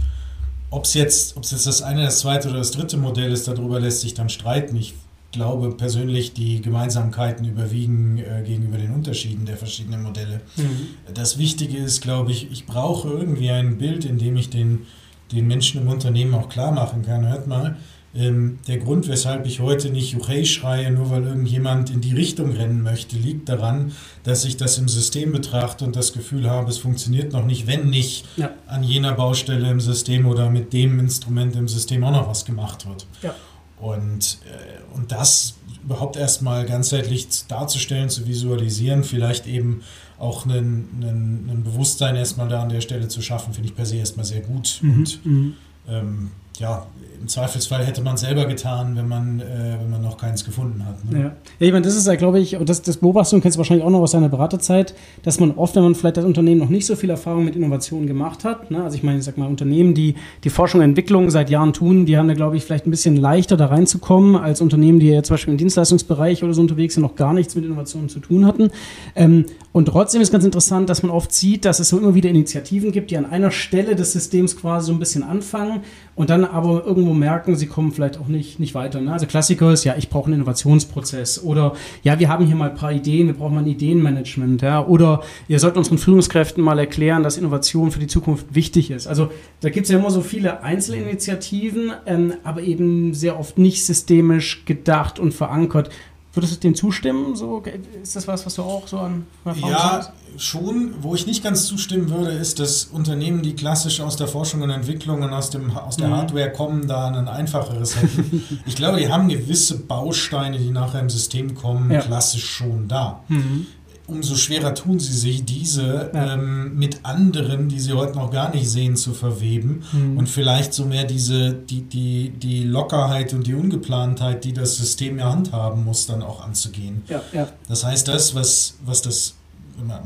ob 0.70 0.86
es 0.86 0.94
jetzt, 0.94 1.36
jetzt 1.36 1.66
das 1.66 1.82
eine, 1.82 2.04
das 2.04 2.20
zweite 2.20 2.50
oder 2.50 2.60
das 2.60 2.72
dritte 2.72 2.98
Modell 2.98 3.32
ist, 3.32 3.48
darüber 3.48 3.80
lässt 3.80 4.02
sich 4.02 4.14
dann 4.14 4.30
streiten. 4.30 4.76
Ich 4.76 4.94
glaube 5.36 5.72
persönlich, 5.72 6.34
die 6.34 6.62
Gemeinsamkeiten 6.62 7.46
überwiegen 7.46 8.18
äh, 8.18 8.42
gegenüber 8.44 8.78
den 8.78 8.92
Unterschieden 8.92 9.46
der 9.46 9.58
verschiedenen 9.58 10.02
Modelle. 10.02 10.42
Mhm. 10.56 11.14
Das 11.14 11.38
Wichtige 11.38 11.78
ist, 11.78 12.02
glaube 12.02 12.32
ich, 12.32 12.52
ich 12.52 12.66
brauche 12.66 13.10
irgendwie 13.10 13.52
ein 13.52 13.78
Bild, 13.78 14.06
in 14.06 14.18
dem 14.18 14.38
ich 14.38 14.50
den, 14.50 14.88
den 15.32 15.46
Menschen 15.46 15.82
im 15.82 15.88
Unternehmen 15.90 16.34
auch 16.34 16.50
klar 16.50 16.72
machen 16.72 17.04
kann. 17.04 17.28
Hört 17.28 17.48
mal, 17.48 17.78
ähm, 18.16 18.60
der 18.68 18.78
Grund, 18.78 19.10
weshalb 19.10 19.46
ich 19.46 19.60
heute 19.60 19.90
nicht 19.90 20.14
Juchei 20.14 20.46
schreie, 20.46 20.90
nur 20.90 21.10
weil 21.10 21.24
irgendjemand 21.26 21.90
in 21.90 22.00
die 22.00 22.14
Richtung 22.14 22.54
rennen 22.54 22.82
möchte, 22.82 23.18
liegt 23.18 23.50
daran, 23.50 23.92
dass 24.24 24.46
ich 24.46 24.56
das 24.56 24.78
im 24.78 24.88
System 24.88 25.34
betrachte 25.34 25.84
und 25.84 25.98
das 25.98 26.14
Gefühl 26.14 26.50
habe, 26.50 26.70
es 26.70 26.78
funktioniert 26.78 27.34
noch 27.34 27.46
nicht, 27.46 27.68
wenn 27.68 27.90
nicht 27.90 28.26
ja. 28.38 28.52
an 28.68 28.84
jener 28.84 29.12
Baustelle 29.12 29.70
im 29.70 29.82
System 29.82 30.26
oder 30.26 30.50
mit 30.50 30.72
dem 30.72 30.98
Instrument 31.00 31.58
im 31.58 31.68
System 31.68 32.06
auch 32.06 32.12
noch 32.12 32.30
was 32.30 32.46
gemacht 32.46 32.88
wird. 32.88 33.06
Ja. 33.22 33.36
Und, 33.86 34.40
äh, 34.46 34.96
und 34.98 35.12
das 35.12 35.54
überhaupt 35.84 36.16
erstmal 36.16 36.66
ganzheitlich 36.66 37.28
darzustellen, 37.48 38.10
zu 38.10 38.28
visualisieren, 38.28 39.04
vielleicht 39.04 39.46
eben 39.46 39.84
auch 40.18 40.48
ein, 40.48 40.90
ein, 41.02 41.62
Bewusstsein 41.64 42.16
erstmal 42.16 42.50
da 42.50 42.64
an 42.64 42.70
der 42.70 42.82
Stelle 42.82 43.08
zu 43.10 43.22
schaffen, 43.22 43.54
finde 43.54 43.70
ich 43.70 43.76
per 43.76 43.86
se 43.86 43.98
erstmal 43.98 44.26
sehr 44.26 44.42
gut. 44.42 44.80
Mhm. 44.82 44.94
Und 44.94 45.26
mhm. 45.26 45.54
ähm, 45.88 46.32
ja, 46.60 46.86
im 47.26 47.28
Zweifelsfall 47.28 47.84
hätte 47.84 48.02
man 48.02 48.18
selber 48.18 48.46
getan, 48.46 48.96
wenn 48.96 49.08
man, 49.08 49.40
äh, 49.40 49.78
wenn 49.82 49.90
man 49.90 50.02
noch 50.04 50.18
keins 50.18 50.46
gefunden 50.46 50.86
hat. 50.86 51.04
Ne? 51.12 51.20
Ja. 51.20 51.26
ja, 51.26 51.34
ich 51.60 51.72
meine, 51.72 51.84
das 51.84 51.96
ist 51.96 52.06
ja, 52.06 52.16
glaube 52.16 52.40
ich, 52.40 52.56
und 52.56 52.70
das, 52.70 52.84
das 52.84 52.98
Beobachtung 52.98 53.42
kennst 53.42 53.56
du 53.56 53.60
wahrscheinlich 53.60 53.84
auch 53.84 53.90
noch 53.90 54.02
aus 54.02 54.12
deiner 54.12 54.30
Beraterzeit, 54.30 54.94
dass 55.24 55.40
man 55.40 55.52
oft, 55.52 55.76
wenn 55.76 55.82
man 55.82 55.96
vielleicht 55.96 56.18
das 56.18 56.26
Unternehmen 56.26 56.60
noch 56.60 56.70
nicht 56.70 56.86
so 56.86 56.96
viel 56.96 57.10
Erfahrung 57.10 57.44
mit 57.44 57.56
Innovationen 57.56 58.06
gemacht 58.06 58.44
hat, 58.44 58.70
ne? 58.70 58.84
also 58.84 58.96
ich 58.96 59.02
meine, 59.02 59.18
ich 59.18 59.26
sag 59.26 59.38
mal, 59.38 59.48
Unternehmen, 59.48 59.96
die 59.96 60.16
die 60.44 60.52
Forschung 60.52 60.82
und 60.82 60.86
Entwicklung 60.86 61.32
seit 61.32 61.50
Jahren 61.50 61.74
tun, 61.74 62.06
die 62.06 62.16
haben 62.16 62.28
da, 62.28 62.36
glaube 62.36 62.58
ich, 62.58 62.64
vielleicht 62.64 62.86
ein 62.86 62.92
bisschen 62.92 63.16
leichter 63.16 63.58
da 63.58 63.68
reinzukommen, 63.68 64.36
als 64.36 64.62
Unternehmen, 64.62 65.00
die 65.00 65.08
ja 65.08 65.24
zum 65.24 65.34
Beispiel 65.34 65.54
im 65.54 65.58
Dienstleistungsbereich 65.58 66.44
oder 66.44 66.54
so 66.54 66.62
unterwegs 66.62 66.94
sind, 66.94 67.02
noch 67.02 67.16
gar 67.16 67.34
nichts 67.34 67.56
mit 67.56 67.66
Innovationen 67.66 68.10
zu 68.10 68.20
tun 68.20 68.46
hatten. 68.46 68.70
Ähm, 69.16 69.46
und 69.72 69.88
trotzdem 69.88 70.22
ist 70.22 70.32
ganz 70.32 70.46
interessant, 70.46 70.90
dass 70.90 71.04
man 71.04 71.12
oft 71.12 71.34
sieht, 71.34 71.66
dass 71.66 71.80
es 71.80 71.90
so 71.90 71.98
immer 71.98 72.16
wieder 72.16 72.30
Initiativen 72.30 72.92
gibt, 72.92 73.12
die 73.12 73.18
an 73.18 73.26
einer 73.26 73.52
Stelle 73.52 73.96
des 73.96 74.14
Systems 74.14 74.56
quasi 74.56 74.88
so 74.88 74.94
ein 74.94 75.00
bisschen 75.00 75.24
anfangen 75.24 75.82
und 76.16 76.30
dann 76.30 76.45
aber 76.52 76.86
irgendwo 76.86 77.14
merken, 77.14 77.56
sie 77.56 77.68
kommen 77.68 77.92
vielleicht 77.92 78.20
auch 78.20 78.28
nicht, 78.28 78.60
nicht 78.60 78.76
weiter. 78.76 79.02
Ne? 79.02 79.12
Also 79.12 79.26
Klassiker 79.26 79.72
ist, 79.72 79.84
ja, 79.84 79.96
ich 79.98 80.10
brauche 80.10 80.26
einen 80.26 80.36
Innovationsprozess 80.36 81.44
oder 81.44 81.74
ja, 82.04 82.20
wir 82.20 82.30
haben 82.30 82.46
hier 82.46 82.56
mal 82.56 82.70
ein 82.70 82.76
paar 82.76 82.92
Ideen, 82.92 83.28
wir 83.28 83.34
brauchen 83.34 83.56
mal 83.56 83.62
ein 83.62 83.68
Ideenmanagement. 83.68 84.62
Ja? 84.62 84.86
Oder 84.86 85.24
ihr 85.48 85.60
sollt 85.60 85.78
unseren 85.78 85.98
Führungskräften 85.98 86.64
mal 86.64 86.80
erklären, 86.80 87.24
dass 87.24 87.38
Innovation 87.38 87.92
für 87.92 88.00
die 88.00 88.08
Zukunft 88.08 88.54
wichtig 88.54 88.92
ist. 88.92 89.08
Also 89.08 89.30
da 89.62 89.70
gibt 89.70 89.86
es 89.86 89.92
ja 89.92 90.00
immer 90.00 90.12
so 90.12 90.22
viele 90.22 90.64
Einzelinitiativen, 90.64 91.92
ähm, 92.06 92.34
aber 92.44 92.62
eben 92.62 93.14
sehr 93.14 93.40
oft 93.40 93.58
nicht 93.58 93.86
systemisch 93.86 94.66
gedacht 94.66 95.20
und 95.20 95.34
verankert. 95.34 95.90
Würdest 96.36 96.56
du 96.56 96.60
dem 96.60 96.76
zustimmen? 96.76 97.36
So, 97.36 97.64
ist 98.04 98.16
das 98.16 98.28
was, 98.28 98.46
was 98.46 98.56
du 98.56 98.62
auch 98.62 98.88
so 98.88 99.00
an 99.00 99.26
Erfahrung 99.46 99.72
Ja, 99.72 99.92
hast? 99.98 100.12
schon. 100.38 100.96
Wo 101.02 101.16
ich 101.16 101.26
nicht 101.26 101.44
ganz 101.44 101.66
zustimmen 101.66 102.10
würde, 102.10 102.32
ist, 102.32 102.60
dass 102.60 102.86
Unternehmen, 102.86 103.42
die 103.42 103.56
klassisch 103.56 104.02
aus 104.02 104.18
der 104.18 104.28
Forschung 104.28 104.62
und 104.62 104.70
Entwicklung 104.70 105.22
und 105.22 105.32
aus, 105.32 105.50
dem, 105.50 105.76
aus 105.76 105.98
der 105.98 106.10
mhm. 106.10 106.18
Hardware 106.18 106.52
kommen, 106.52 106.88
da 106.88 107.08
ein 107.08 107.28
einfacheres 107.28 107.96
hätten. 108.02 108.44
ich 108.66 108.76
glaube, 108.76 109.00
die 109.00 109.10
haben 109.10 109.30
gewisse 109.30 109.80
Bausteine, 109.80 110.60
die 110.60 110.72
nachher 110.72 111.00
im 111.00 111.10
System 111.10 111.56
kommen, 111.56 111.90
ja. 111.90 112.02
klassisch 112.02 112.46
schon 112.46 112.88
da. 112.88 113.24
Mhm 113.30 113.68
umso 114.08 114.36
schwerer 114.36 114.74
tun 114.76 115.00
sie 115.00 115.14
sich, 115.14 115.46
diese 115.46 116.12
ja. 116.14 116.34
ähm, 116.34 116.78
mit 116.78 117.00
anderen, 117.04 117.70
die 117.70 117.80
sie 117.80 117.94
heute 117.94 118.18
noch 118.18 118.32
gar 118.32 118.54
nicht 118.54 118.70
sehen, 118.70 118.96
zu 118.96 119.14
verweben 119.14 119.84
mhm. 119.92 120.18
und 120.18 120.30
vielleicht 120.30 120.74
so 120.74 120.86
mehr 120.86 121.06
diese, 121.06 121.54
die, 121.54 121.82
die, 121.82 122.30
die 122.30 122.64
Lockerheit 122.64 123.34
und 123.34 123.48
die 123.48 123.54
Ungeplantheit, 123.54 124.44
die 124.44 124.54
das 124.54 124.78
System 124.78 125.20
ja 125.20 125.32
handhaben 125.32 125.84
muss, 125.84 126.06
dann 126.06 126.22
auch 126.22 126.44
anzugehen. 126.44 127.04
Ja, 127.08 127.22
ja. 127.32 127.48
Das 127.68 127.84
heißt, 127.84 128.08
das, 128.08 128.36
was, 128.36 128.76
was 128.86 129.02
das 129.02 129.36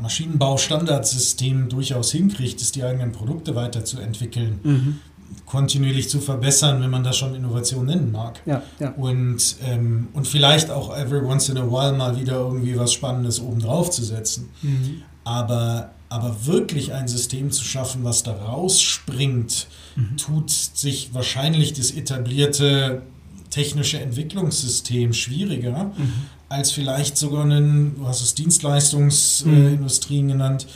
Maschinenbau-Standardsystem 0.01 1.69
durchaus 1.69 2.11
hinkriegt, 2.11 2.61
ist 2.61 2.75
die 2.75 2.83
eigenen 2.83 3.11
Produkte 3.11 3.55
weiterzuentwickeln. 3.55 4.59
Mhm 4.63 4.99
kontinuierlich 5.45 6.09
zu 6.09 6.19
verbessern, 6.19 6.81
wenn 6.81 6.89
man 6.89 7.03
das 7.03 7.17
schon 7.17 7.35
Innovation 7.35 7.85
nennen 7.85 8.11
mag. 8.11 8.39
Ja, 8.45 8.61
ja. 8.79 8.91
Und, 8.91 9.55
ähm, 9.65 10.07
und 10.13 10.27
vielleicht 10.27 10.69
auch 10.69 10.95
every 10.95 11.25
once 11.25 11.49
in 11.49 11.57
a 11.57 11.65
while 11.65 11.93
mal 11.97 12.19
wieder 12.19 12.35
irgendwie 12.35 12.77
was 12.77 12.93
Spannendes 12.93 13.41
obendrauf 13.41 13.89
zu 13.89 14.03
setzen. 14.03 14.49
Mhm. 14.61 15.01
Aber, 15.23 15.91
aber 16.09 16.45
wirklich 16.45 16.93
ein 16.93 17.07
System 17.07 17.51
zu 17.51 17.63
schaffen, 17.63 18.03
was 18.03 18.23
da 18.23 18.33
rausspringt, 18.33 19.67
mhm. 19.95 20.17
tut 20.17 20.51
sich 20.51 21.13
wahrscheinlich 21.13 21.73
das 21.73 21.91
etablierte 21.91 23.01
technische 23.49 23.99
Entwicklungssystem 23.99 25.13
schwieriger, 25.13 25.85
mhm. 25.85 26.13
als 26.49 26.71
vielleicht 26.71 27.17
sogar 27.17 27.45
ein, 27.45 27.95
du 27.95 28.07
hast 28.07 28.21
es 28.21 28.35
Dienstleistungsindustrien 28.35 30.25
mhm. 30.25 30.29
genannt, 30.29 30.67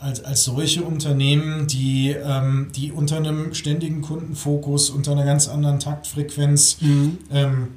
als, 0.00 0.24
als 0.24 0.44
solche 0.44 0.82
Unternehmen, 0.82 1.66
die, 1.66 2.10
ähm, 2.10 2.68
die 2.74 2.92
unter 2.92 3.16
einem 3.16 3.54
ständigen 3.54 4.02
Kundenfokus, 4.02 4.90
unter 4.90 5.12
einer 5.12 5.24
ganz 5.24 5.48
anderen 5.48 5.78
Taktfrequenz, 5.78 6.78
mhm. 6.80 7.18
ähm, 7.30 7.68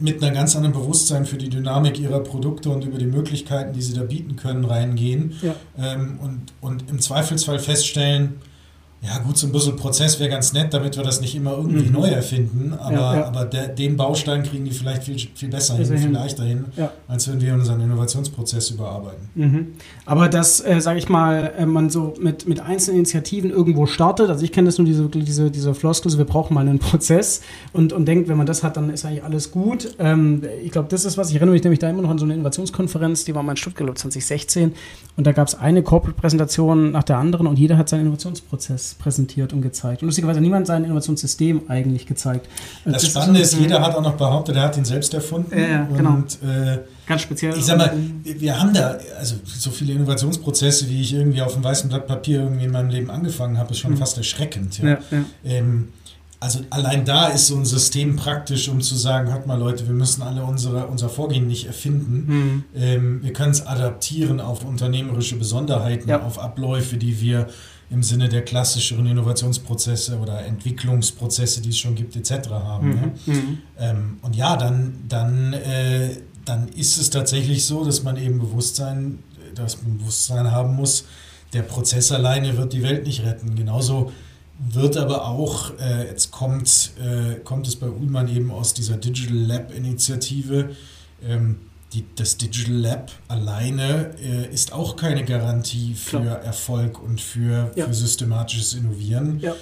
mit 0.00 0.22
einer 0.22 0.32
ganz 0.32 0.54
anderen 0.54 0.74
Bewusstsein 0.74 1.26
für 1.26 1.38
die 1.38 1.48
Dynamik 1.48 1.98
ihrer 1.98 2.20
Produkte 2.20 2.70
und 2.70 2.84
über 2.84 2.98
die 2.98 3.06
Möglichkeiten, 3.06 3.72
die 3.72 3.82
sie 3.82 3.94
da 3.94 4.04
bieten 4.04 4.36
können, 4.36 4.64
reingehen 4.64 5.34
ja. 5.42 5.54
ähm, 5.76 6.18
und, 6.22 6.52
und 6.60 6.88
im 6.88 7.00
Zweifelsfall 7.00 7.58
feststellen, 7.58 8.36
ja, 9.00 9.18
gut, 9.18 9.38
so 9.38 9.46
ein 9.46 9.52
bisschen 9.52 9.76
Prozess 9.76 10.18
wäre 10.18 10.28
ganz 10.28 10.52
nett, 10.52 10.74
damit 10.74 10.96
wir 10.96 11.04
das 11.04 11.20
nicht 11.20 11.36
immer 11.36 11.52
irgendwie 11.52 11.86
mhm. 11.86 11.92
neu 11.92 12.08
erfinden. 12.08 12.74
Aber, 12.76 12.92
ja, 12.92 13.16
ja. 13.16 13.24
aber 13.26 13.44
der, 13.44 13.68
den 13.68 13.96
Baustein 13.96 14.42
kriegen 14.42 14.64
die 14.64 14.72
vielleicht 14.72 15.04
viel, 15.04 15.16
viel 15.16 15.48
besser 15.48 15.76
hin, 15.76 15.96
viel 15.96 16.10
leichter 16.10 16.42
hin, 16.42 16.64
ja. 16.76 16.90
als 17.06 17.30
wenn 17.30 17.40
wir 17.40 17.54
unseren 17.54 17.80
Innovationsprozess 17.80 18.70
überarbeiten. 18.70 19.28
Mhm. 19.36 19.66
Aber 20.04 20.28
dass, 20.28 20.64
äh, 20.64 20.80
sage 20.80 20.98
ich 20.98 21.08
mal, 21.08 21.52
äh, 21.56 21.64
man 21.64 21.90
so 21.90 22.14
mit, 22.20 22.48
mit 22.48 22.58
einzelnen 22.58 22.98
Initiativen 22.98 23.50
irgendwo 23.50 23.86
startet, 23.86 24.30
also 24.30 24.44
ich 24.44 24.50
kenne 24.50 24.66
das 24.66 24.78
nur, 24.78 24.86
diese, 24.86 25.08
diese, 25.08 25.52
diese 25.52 25.74
Floskel, 25.74 26.18
wir 26.18 26.24
brauchen 26.24 26.54
mal 26.54 26.66
einen 26.66 26.80
Prozess 26.80 27.42
und, 27.72 27.92
und 27.92 28.06
denkt, 28.06 28.28
wenn 28.28 28.36
man 28.36 28.46
das 28.46 28.64
hat, 28.64 28.76
dann 28.76 28.90
ist 28.90 29.04
eigentlich 29.04 29.22
alles 29.22 29.52
gut. 29.52 29.94
Ähm, 30.00 30.42
ich 30.64 30.72
glaube, 30.72 30.88
das 30.88 31.04
ist 31.04 31.16
was, 31.16 31.30
ich 31.30 31.36
erinnere 31.36 31.52
mich 31.52 31.62
nämlich 31.62 31.78
da 31.78 31.88
immer 31.88 32.02
noch 32.02 32.10
an 32.10 32.18
so 32.18 32.24
eine 32.24 32.34
Innovationskonferenz, 32.34 33.24
die 33.24 33.34
war 33.36 33.44
mal 33.44 33.52
in 33.52 33.56
Stuttgart 33.58 33.96
2016 33.96 34.72
und 35.16 35.24
da 35.24 35.30
gab 35.30 35.46
es 35.46 35.54
eine 35.54 35.84
Corporate-Präsentation 35.84 36.90
nach 36.90 37.04
der 37.04 37.18
anderen 37.18 37.46
und 37.46 37.60
jeder 37.60 37.76
hat 37.78 37.88
seinen 37.88 38.00
Innovationsprozess 38.00 38.87
präsentiert 38.94 39.52
und 39.52 39.62
gezeigt. 39.62 40.02
Und 40.02 40.06
lustigerweise 40.06 40.40
niemand 40.40 40.66
sein 40.66 40.84
Innovationssystem 40.84 41.62
eigentlich 41.68 42.06
gezeigt. 42.06 42.48
Also 42.84 42.92
das, 42.92 43.02
das, 43.02 43.10
Spannende 43.10 43.40
ist, 43.40 43.54
jeder 43.54 43.80
hat 43.80 43.94
auch 43.94 44.02
noch 44.02 44.16
behauptet, 44.16 44.56
er 44.56 44.62
hat 44.62 44.76
ihn 44.76 44.84
selbst 44.84 45.14
erfunden. 45.14 45.58
Ja, 45.58 45.84
genau. 45.84 46.14
Und, 46.14 46.38
äh, 46.42 46.78
Ganz 47.06 47.22
speziell. 47.22 47.56
Ich 47.56 47.64
sag 47.64 47.78
mal, 47.78 47.92
wir 48.22 48.60
haben 48.60 48.74
da, 48.74 48.98
also 49.18 49.36
so 49.44 49.70
viele 49.70 49.94
Innovationsprozesse, 49.94 50.88
wie 50.88 51.00
ich 51.00 51.14
irgendwie 51.14 51.40
auf 51.40 51.54
dem 51.54 51.64
weißen 51.64 51.88
Blatt 51.88 52.06
Papier 52.06 52.42
irgendwie 52.42 52.66
in 52.66 52.70
meinem 52.70 52.90
Leben 52.90 53.10
angefangen 53.10 53.56
habe, 53.56 53.70
ist 53.70 53.78
schon 53.78 53.92
mhm. 53.92 53.98
fast 53.98 54.18
erschreckend. 54.18 54.78
Ja. 54.78 54.88
ja, 54.88 54.98
ja. 55.10 55.24
Ähm, 55.44 55.88
also 56.40 56.60
allein 56.70 57.04
da 57.04 57.28
ist 57.28 57.48
so 57.48 57.56
ein 57.56 57.64
System 57.64 58.16
praktisch, 58.16 58.68
um 58.68 58.80
zu 58.80 58.94
sagen, 58.94 59.32
hört 59.32 59.46
mal 59.46 59.58
Leute, 59.58 59.86
wir 59.88 59.94
müssen 59.94 60.22
alle 60.22 60.44
unsere, 60.44 60.86
unser 60.86 61.08
Vorgehen 61.08 61.48
nicht 61.48 61.66
erfinden. 61.66 62.24
Mhm. 62.26 62.64
Ähm, 62.76 63.22
wir 63.22 63.32
können 63.32 63.50
es 63.50 63.66
adaptieren 63.66 64.40
auf 64.40 64.64
unternehmerische 64.64 65.36
Besonderheiten, 65.36 66.08
ja. 66.08 66.22
auf 66.22 66.38
Abläufe, 66.38 66.96
die 66.96 67.20
wir 67.20 67.48
im 67.90 68.02
Sinne 68.02 68.28
der 68.28 68.42
klassischeren 68.42 69.06
Innovationsprozesse 69.06 70.18
oder 70.18 70.44
Entwicklungsprozesse, 70.44 71.62
die 71.62 71.70
es 71.70 71.78
schon 71.78 71.94
gibt, 71.94 72.16
etc. 72.16 72.50
haben. 72.50 72.88
Mhm. 72.88 72.94
Ne? 72.94 73.12
Mhm. 73.26 73.58
Ähm, 73.78 74.18
und 74.22 74.36
ja, 74.36 74.56
dann, 74.56 75.04
dann, 75.08 75.54
äh, 75.54 76.16
dann 76.44 76.68
ist 76.68 76.98
es 76.98 77.10
tatsächlich 77.10 77.64
so, 77.64 77.84
dass 77.84 78.02
man 78.02 78.16
eben 78.16 78.38
Bewusstsein, 78.38 79.20
das 79.54 79.76
Bewusstsein 79.76 80.50
haben 80.50 80.76
muss, 80.76 81.04
der 81.54 81.62
Prozess 81.62 82.12
alleine 82.12 82.58
wird 82.58 82.74
die 82.74 82.82
Welt 82.82 83.06
nicht 83.06 83.24
retten. 83.24 83.54
Genauso 83.54 84.12
wird 84.58 84.96
aber 84.96 85.26
auch, 85.26 85.72
äh, 85.78 86.08
jetzt 86.08 86.30
kommt, 86.30 86.90
äh, 87.00 87.36
kommt 87.36 87.66
es 87.68 87.76
bei 87.76 87.88
Ullmann 87.88 88.28
eben 88.28 88.50
aus 88.50 88.74
dieser 88.74 88.96
Digital 88.96 89.36
Lab 89.36 89.74
Initiative, 89.74 90.70
ähm, 91.26 91.56
die, 91.92 92.04
das 92.16 92.36
Digital 92.36 92.74
Lab 92.74 93.12
alleine 93.28 94.10
äh, 94.22 94.52
ist 94.52 94.72
auch 94.72 94.96
keine 94.96 95.24
Garantie 95.24 95.94
für 95.94 96.20
Klar. 96.20 96.42
Erfolg 96.42 97.02
und 97.02 97.20
für, 97.20 97.70
ja. 97.74 97.86
für 97.86 97.94
systematisches 97.94 98.74
Innovieren. 98.74 99.40
Ja. 99.40 99.54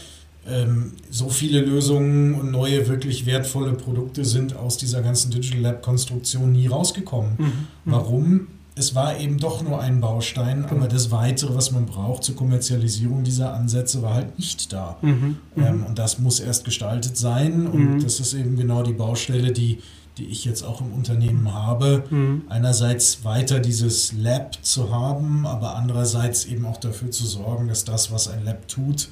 Ähm, 0.48 0.92
so 1.10 1.28
viele 1.28 1.60
Lösungen 1.60 2.34
und 2.34 2.50
neue, 2.50 2.88
wirklich 2.88 3.26
wertvolle 3.26 3.72
Produkte 3.72 4.24
sind 4.24 4.56
aus 4.56 4.76
dieser 4.76 5.02
ganzen 5.02 5.30
Digital 5.30 5.60
Lab-Konstruktion 5.60 6.52
nie 6.52 6.66
rausgekommen. 6.66 7.32
Mhm. 7.38 7.44
mhm. 7.44 7.56
Warum? 7.84 8.46
Es 8.78 8.94
war 8.94 9.18
eben 9.18 9.38
doch 9.38 9.62
nur 9.62 9.80
ein 9.80 10.02
Baustein, 10.02 10.62
genau. 10.62 10.82
aber 10.82 10.88
das 10.88 11.10
Weitere, 11.10 11.54
was 11.54 11.72
man 11.72 11.86
braucht 11.86 12.24
zur 12.24 12.36
Kommerzialisierung 12.36 13.24
dieser 13.24 13.54
Ansätze, 13.54 14.02
war 14.02 14.12
halt 14.12 14.38
nicht 14.38 14.70
da. 14.72 14.98
Mhm. 15.00 15.38
mhm. 15.54 15.64
Ähm, 15.64 15.86
und 15.86 15.98
das 15.98 16.18
muss 16.18 16.40
erst 16.40 16.64
gestaltet 16.64 17.16
sein. 17.16 17.66
Und 17.66 17.94
mhm. 17.94 18.02
das 18.02 18.20
ist 18.20 18.34
eben 18.34 18.56
genau 18.56 18.82
die 18.82 18.92
Baustelle, 18.92 19.52
die 19.52 19.78
die 20.18 20.26
ich 20.26 20.44
jetzt 20.44 20.62
auch 20.62 20.80
im 20.80 20.92
Unternehmen 20.92 21.52
habe. 21.52 22.04
Mhm. 22.10 22.42
Einerseits 22.48 23.24
weiter 23.24 23.60
dieses 23.60 24.12
Lab 24.12 24.56
zu 24.62 24.90
haben, 24.90 25.46
aber 25.46 25.76
andererseits 25.76 26.46
eben 26.46 26.64
auch 26.64 26.78
dafür 26.78 27.10
zu 27.10 27.26
sorgen, 27.26 27.68
dass 27.68 27.84
das, 27.84 28.10
was 28.10 28.28
ein 28.28 28.44
Lab 28.44 28.66
tut, 28.68 29.08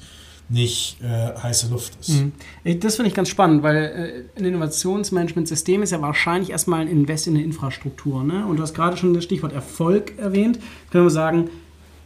nicht 0.49 0.97
äh, 1.01 1.35
heiße 1.41 1.69
Luft 1.69 1.93
ist. 1.99 2.09
Mhm. 2.09 2.33
Das 2.79 2.95
finde 2.95 3.09
ich 3.09 3.15
ganz 3.15 3.29
spannend, 3.29 3.63
weil 3.63 4.27
äh, 4.35 4.39
ein 4.39 4.45
Innovationsmanagementsystem 4.45 5.81
ist 5.81 5.91
ja 5.91 6.01
wahrscheinlich 6.01 6.51
erstmal 6.51 6.81
ein 6.81 6.87
Invest 6.87 7.27
in 7.27 7.35
eine 7.35 7.43
Infrastruktur. 7.43 8.23
Ne? 8.23 8.45
Und 8.45 8.57
du 8.57 8.63
hast 8.63 8.73
gerade 8.73 8.97
schon 8.97 9.13
das 9.13 9.23
Stichwort 9.23 9.53
Erfolg 9.53 10.17
erwähnt. 10.17 10.59
Können 10.91 11.05
wir 11.05 11.11
sagen, 11.11 11.49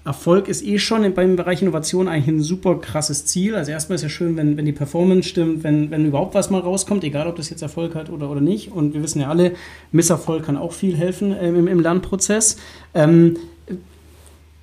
Erfolg 0.06 0.48
ist 0.48 0.66
eh 0.66 0.80
schon 0.80 1.14
beim 1.14 1.36
Bereich 1.36 1.62
Innovation 1.62 2.08
eigentlich 2.08 2.28
ein 2.28 2.42
super 2.42 2.80
krasses 2.80 3.26
Ziel. 3.26 3.56
Also 3.56 3.72
erstmal 3.72 3.96
ist 3.96 4.02
ja 4.02 4.10
schön, 4.10 4.38
wenn, 4.38 4.58
wenn 4.58 4.66
die 4.66 4.72
Performance 4.72 5.28
stimmt, 5.28 5.64
wenn, 5.64 5.92
wenn 5.92 6.06
überhaupt 6.06 6.34
was 6.36 6.50
mal 6.50 6.62
rauskommt, 6.62 7.04
egal 7.04 7.28
ob 7.28 7.36
das 7.36 7.50
jetzt 7.50 7.62
Erfolg 7.62 7.96
hat 7.96 8.10
oder, 8.10 8.30
oder 8.30 8.42
nicht. 8.42 8.72
Und 8.72 8.94
wir 8.94 9.04
wissen 9.04 9.20
ja 9.20 9.30
alle, 9.30 9.54
Misserfolg 9.92 10.46
kann 10.46 10.58
auch 10.58 10.72
viel 10.72 10.96
helfen 10.96 11.34
äh, 11.34 11.50
im, 11.50 11.68
im 11.68 11.80
Lernprozess. 11.80 12.58
Ähm, 12.94 13.38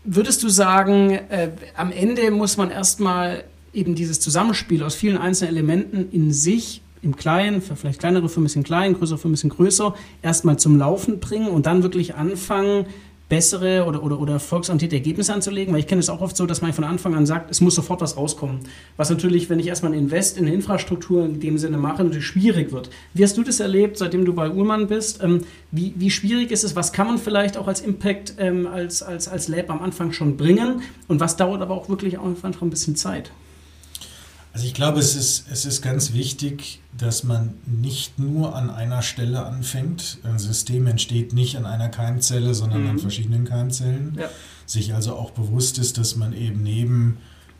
würdest 0.04 0.42
du 0.42 0.48
sagen, 0.48 1.10
äh, 1.10 1.50
am 1.76 1.92
Ende 1.92 2.30
muss 2.30 2.56
man 2.56 2.70
erstmal 2.70 3.44
eben 3.74 3.94
dieses 3.94 4.20
Zusammenspiel 4.20 4.82
aus 4.82 4.94
vielen 4.94 5.18
einzelnen 5.18 5.54
Elementen 5.54 6.08
in 6.12 6.32
sich 6.32 6.80
im 7.02 7.14
Kleinen, 7.14 7.60
für 7.62 7.76
vielleicht 7.76 8.00
kleinere 8.00 8.28
Firmen 8.28 8.44
ein 8.44 8.48
bisschen 8.48 8.64
klein, 8.64 8.94
größere 8.94 9.18
Firmen 9.18 9.32
ein 9.32 9.36
bisschen 9.36 9.50
größer, 9.50 9.94
erstmal 10.22 10.58
zum 10.58 10.78
Laufen 10.78 11.20
bringen 11.20 11.48
und 11.48 11.66
dann 11.66 11.82
wirklich 11.82 12.14
anfangen, 12.14 12.86
bessere 13.28 13.84
oder, 13.84 14.02
oder, 14.02 14.20
oder 14.20 14.34
erfolgsorientierte 14.34 14.96
Ergebnisse 14.96 15.34
anzulegen, 15.34 15.72
weil 15.72 15.80
ich 15.80 15.86
kenne 15.86 16.00
es 16.00 16.08
auch 16.08 16.20
oft 16.20 16.36
so, 16.36 16.46
dass 16.46 16.62
man 16.62 16.72
von 16.72 16.84
Anfang 16.84 17.14
an 17.14 17.26
sagt, 17.26 17.50
es 17.50 17.60
muss 17.60 17.74
sofort 17.74 18.00
was 18.00 18.16
rauskommen. 18.16 18.60
Was 18.96 19.10
natürlich, 19.10 19.50
wenn 19.50 19.58
ich 19.58 19.66
erstmal 19.66 19.92
ein 19.92 19.98
Invest 19.98 20.38
in 20.38 20.46
Infrastruktur 20.46 21.24
in 21.24 21.40
dem 21.40 21.58
Sinne 21.58 21.76
mache, 21.76 22.04
natürlich 22.04 22.26
schwierig 22.26 22.72
wird. 22.72 22.90
Wie 23.14 23.24
hast 23.24 23.36
du 23.36 23.42
das 23.42 23.58
erlebt, 23.58 23.98
seitdem 23.98 24.24
du 24.24 24.32
bei 24.32 24.48
Ullmann 24.48 24.86
bist? 24.86 25.22
Ähm, 25.22 25.42
wie, 25.72 25.92
wie 25.96 26.10
schwierig 26.10 26.52
ist 26.52 26.62
es? 26.62 26.76
Was 26.76 26.92
kann 26.92 27.08
man 27.08 27.18
vielleicht 27.18 27.56
auch 27.56 27.66
als 27.66 27.80
Impact, 27.80 28.34
ähm, 28.38 28.66
als, 28.66 29.02
als, 29.02 29.26
als 29.26 29.48
Lab 29.48 29.70
am 29.70 29.82
Anfang 29.82 30.12
schon 30.12 30.36
bringen? 30.36 30.82
Und 31.08 31.18
was 31.18 31.36
dauert 31.36 31.62
aber 31.62 31.74
auch 31.74 31.88
wirklich 31.88 32.18
einfach 32.18 32.62
ein 32.62 32.70
bisschen 32.70 32.94
Zeit? 32.94 33.32
Also 34.56 34.68
ich 34.68 34.72
glaube, 34.72 35.00
es 35.00 35.14
ist, 35.14 35.44
es 35.52 35.66
ist 35.66 35.82
ganz 35.82 36.14
wichtig, 36.14 36.80
dass 36.96 37.24
man 37.24 37.52
nicht 37.66 38.18
nur 38.18 38.56
an 38.56 38.70
einer 38.70 39.02
Stelle 39.02 39.44
anfängt. 39.44 40.16
Ein 40.22 40.38
System 40.38 40.86
entsteht 40.86 41.34
nicht 41.34 41.58
an 41.58 41.66
einer 41.66 41.90
Keimzelle, 41.90 42.54
sondern 42.54 42.84
mhm. 42.84 42.90
an 42.92 42.98
verschiedenen 42.98 43.44
Keimzellen. 43.44 44.16
Ja. 44.18 44.30
Sich 44.64 44.94
also 44.94 45.14
auch 45.14 45.32
bewusst 45.32 45.76
ist, 45.76 45.98
dass 45.98 46.16
man 46.16 46.32
eben 46.32 46.62
neben 46.62 47.18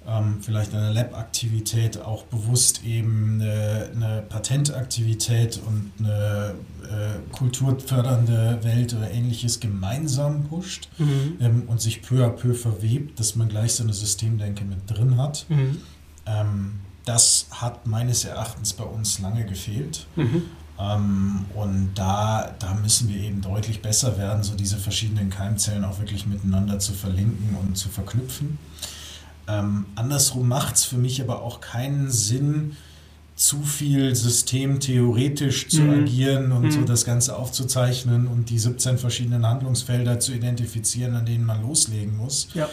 ähm, 0.08 0.38
vielleicht 0.40 0.72
einer 0.72 0.90
Lab-Aktivität 0.90 2.00
auch 2.00 2.22
bewusst 2.22 2.82
eben 2.82 3.42
eine, 3.42 3.90
eine 3.94 4.22
Patentaktivität 4.26 5.60
und 5.66 5.92
eine 5.98 6.54
äh, 6.84 7.34
kulturfördernde 7.36 8.60
Welt 8.62 8.94
oder 8.94 9.10
ähnliches 9.10 9.60
gemeinsam 9.60 10.44
pusht 10.44 10.88
mhm. 10.96 11.36
ähm, 11.40 11.62
und 11.66 11.78
sich 11.78 12.00
peu 12.00 12.24
à 12.24 12.30
peu 12.30 12.54
verwebt, 12.54 13.20
dass 13.20 13.36
man 13.36 13.50
gleich 13.50 13.74
so 13.74 13.82
eine 13.82 13.92
Systemdenke 13.92 14.64
mit 14.64 14.78
drin 14.86 15.18
hat. 15.18 15.44
Mhm. 15.50 15.82
Ähm, 16.26 16.55
das 17.06 17.46
hat 17.50 17.86
meines 17.86 18.24
Erachtens 18.24 18.74
bei 18.74 18.84
uns 18.84 19.20
lange 19.20 19.46
gefehlt. 19.46 20.06
Mhm. 20.16 20.42
Ähm, 20.78 21.46
und 21.54 21.92
da, 21.94 22.54
da 22.58 22.74
müssen 22.74 23.08
wir 23.08 23.16
eben 23.16 23.40
deutlich 23.40 23.80
besser 23.80 24.18
werden, 24.18 24.42
so 24.42 24.54
diese 24.54 24.76
verschiedenen 24.76 25.30
Keimzellen 25.30 25.84
auch 25.84 25.98
wirklich 25.98 26.26
miteinander 26.26 26.78
zu 26.78 26.92
verlinken 26.92 27.56
und 27.56 27.78
zu 27.78 27.88
verknüpfen. 27.88 28.58
Ähm, 29.48 29.86
andersrum 29.94 30.48
macht 30.48 30.74
es 30.74 30.84
für 30.84 30.98
mich 30.98 31.22
aber 31.22 31.42
auch 31.42 31.60
keinen 31.60 32.10
Sinn, 32.10 32.76
zu 33.36 33.62
viel 33.62 34.14
systemtheoretisch 34.14 35.68
zu 35.68 35.82
mhm. 35.82 36.02
agieren 36.02 36.52
und 36.52 36.62
mhm. 36.62 36.70
so 36.70 36.80
das 36.82 37.04
Ganze 37.04 37.36
aufzuzeichnen 37.36 38.26
und 38.26 38.48
die 38.48 38.58
17 38.58 38.96
verschiedenen 38.96 39.46
Handlungsfelder 39.46 40.18
zu 40.18 40.32
identifizieren, 40.32 41.14
an 41.14 41.26
denen 41.26 41.44
man 41.44 41.62
loslegen 41.62 42.16
muss, 42.16 42.48
ja. 42.54 42.66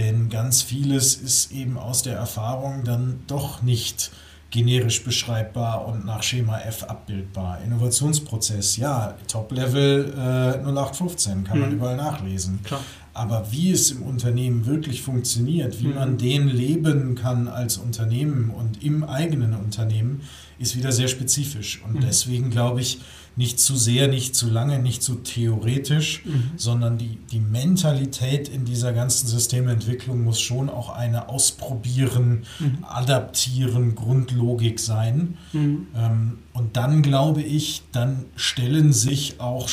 Denn 0.00 0.30
ganz 0.30 0.62
vieles 0.62 1.14
ist 1.14 1.52
eben 1.52 1.76
aus 1.76 2.02
der 2.02 2.16
Erfahrung 2.16 2.84
dann 2.84 3.20
doch 3.26 3.60
nicht 3.60 4.10
generisch 4.50 5.04
beschreibbar 5.04 5.86
und 5.86 6.06
nach 6.06 6.22
Schema 6.22 6.58
F 6.60 6.84
abbildbar. 6.84 7.60
Innovationsprozess, 7.64 8.78
ja, 8.78 9.14
Top-Level 9.28 10.14
äh, 10.16 10.66
0815 10.66 11.44
kann 11.44 11.58
mhm. 11.58 11.64
man 11.64 11.72
überall 11.72 11.96
nachlesen. 11.96 12.60
Klar. 12.64 12.80
Aber 13.12 13.52
wie 13.52 13.72
es 13.72 13.90
im 13.90 14.02
Unternehmen 14.02 14.64
wirklich 14.64 15.02
funktioniert, 15.02 15.78
wie 15.80 15.88
mhm. 15.88 15.94
man 15.94 16.16
den 16.18 16.48
leben 16.48 17.14
kann 17.14 17.46
als 17.46 17.76
Unternehmen 17.76 18.50
und 18.50 18.82
im 18.82 19.04
eigenen 19.04 19.54
Unternehmen, 19.54 20.22
ist 20.58 20.76
wieder 20.76 20.92
sehr 20.92 21.08
spezifisch. 21.08 21.82
Und 21.84 21.96
mhm. 21.96 22.00
deswegen 22.00 22.48
glaube 22.48 22.80
ich, 22.80 23.00
nicht 23.36 23.60
zu 23.60 23.76
sehr, 23.76 24.08
nicht 24.08 24.34
zu 24.34 24.50
lange, 24.50 24.78
nicht 24.78 25.02
zu 25.02 25.16
theoretisch, 25.16 26.24
mhm. 26.24 26.50
sondern 26.56 26.98
die, 26.98 27.18
die 27.30 27.40
Mentalität 27.40 28.48
in 28.48 28.64
dieser 28.64 28.92
ganzen 28.92 29.26
Systementwicklung 29.26 30.22
muss 30.22 30.40
schon 30.40 30.68
auch 30.68 30.90
eine 30.90 31.28
Ausprobieren, 31.28 32.44
mhm. 32.58 32.78
Adaptieren, 32.82 33.94
Grundlogik 33.94 34.80
sein. 34.80 35.38
Mhm. 35.52 35.86
Ähm, 35.96 36.38
und 36.52 36.76
dann 36.76 37.02
glaube 37.02 37.42
ich, 37.42 37.82
dann 37.92 38.26
stellen 38.36 38.92
sich 38.92 39.40
auch 39.40 39.68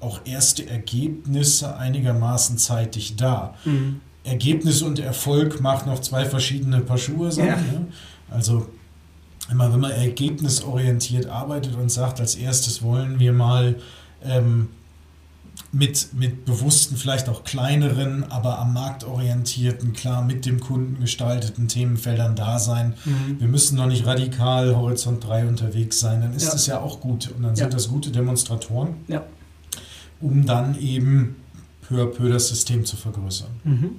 auch 0.00 0.20
erste 0.26 0.68
Ergebnisse 0.68 1.78
einigermaßen 1.78 2.58
zeitig 2.58 3.16
dar. 3.16 3.56
Mhm. 3.64 4.02
Ergebnis 4.22 4.82
und 4.82 4.98
Erfolg 4.98 5.60
macht 5.60 5.86
noch 5.86 6.00
zwei 6.00 6.24
verschiedene 6.24 6.80
Paar 6.80 6.98
Schuhe 6.98 7.32
sein. 7.32 7.46
Ja. 7.46 7.56
Ne? 7.56 7.86
Also 8.30 8.66
immer 9.50 9.72
wenn 9.72 9.80
man 9.80 9.90
ergebnisorientiert 9.90 11.26
arbeitet 11.26 11.74
und 11.76 11.90
sagt, 11.90 12.20
als 12.20 12.34
erstes 12.34 12.82
wollen 12.82 13.18
wir 13.18 13.32
mal 13.32 13.76
ähm, 14.22 14.68
mit, 15.70 16.14
mit 16.14 16.44
bewussten, 16.44 16.96
vielleicht 16.96 17.28
auch 17.28 17.44
kleineren, 17.44 18.24
aber 18.30 18.58
am 18.58 18.72
Markt 18.72 19.04
orientierten, 19.04 19.92
klar 19.92 20.22
mit 20.22 20.46
dem 20.46 20.60
Kunden 20.60 21.00
gestalteten 21.00 21.68
Themenfeldern 21.68 22.36
da 22.36 22.58
sein. 22.58 22.94
Mhm. 23.04 23.40
Wir 23.40 23.48
müssen 23.48 23.76
noch 23.76 23.86
nicht 23.86 24.06
radikal 24.06 24.76
Horizont 24.76 25.24
3 25.24 25.46
unterwegs 25.46 26.00
sein, 26.00 26.22
dann 26.22 26.32
ist 26.32 26.46
ja. 26.46 26.52
das 26.52 26.66
ja 26.66 26.80
auch 26.80 27.00
gut 27.00 27.30
und 27.36 27.42
dann 27.42 27.52
ja. 27.52 27.64
sind 27.64 27.74
das 27.74 27.88
gute 27.88 28.10
Demonstratoren, 28.10 28.94
ja. 29.08 29.24
um 30.20 30.46
dann 30.46 30.78
eben 30.78 31.36
peu 31.82 32.02
à 32.02 32.06
peu 32.06 32.28
das 32.28 32.48
System 32.48 32.84
zu 32.84 32.96
vergrößern. 32.96 33.50
Mhm. 33.64 33.90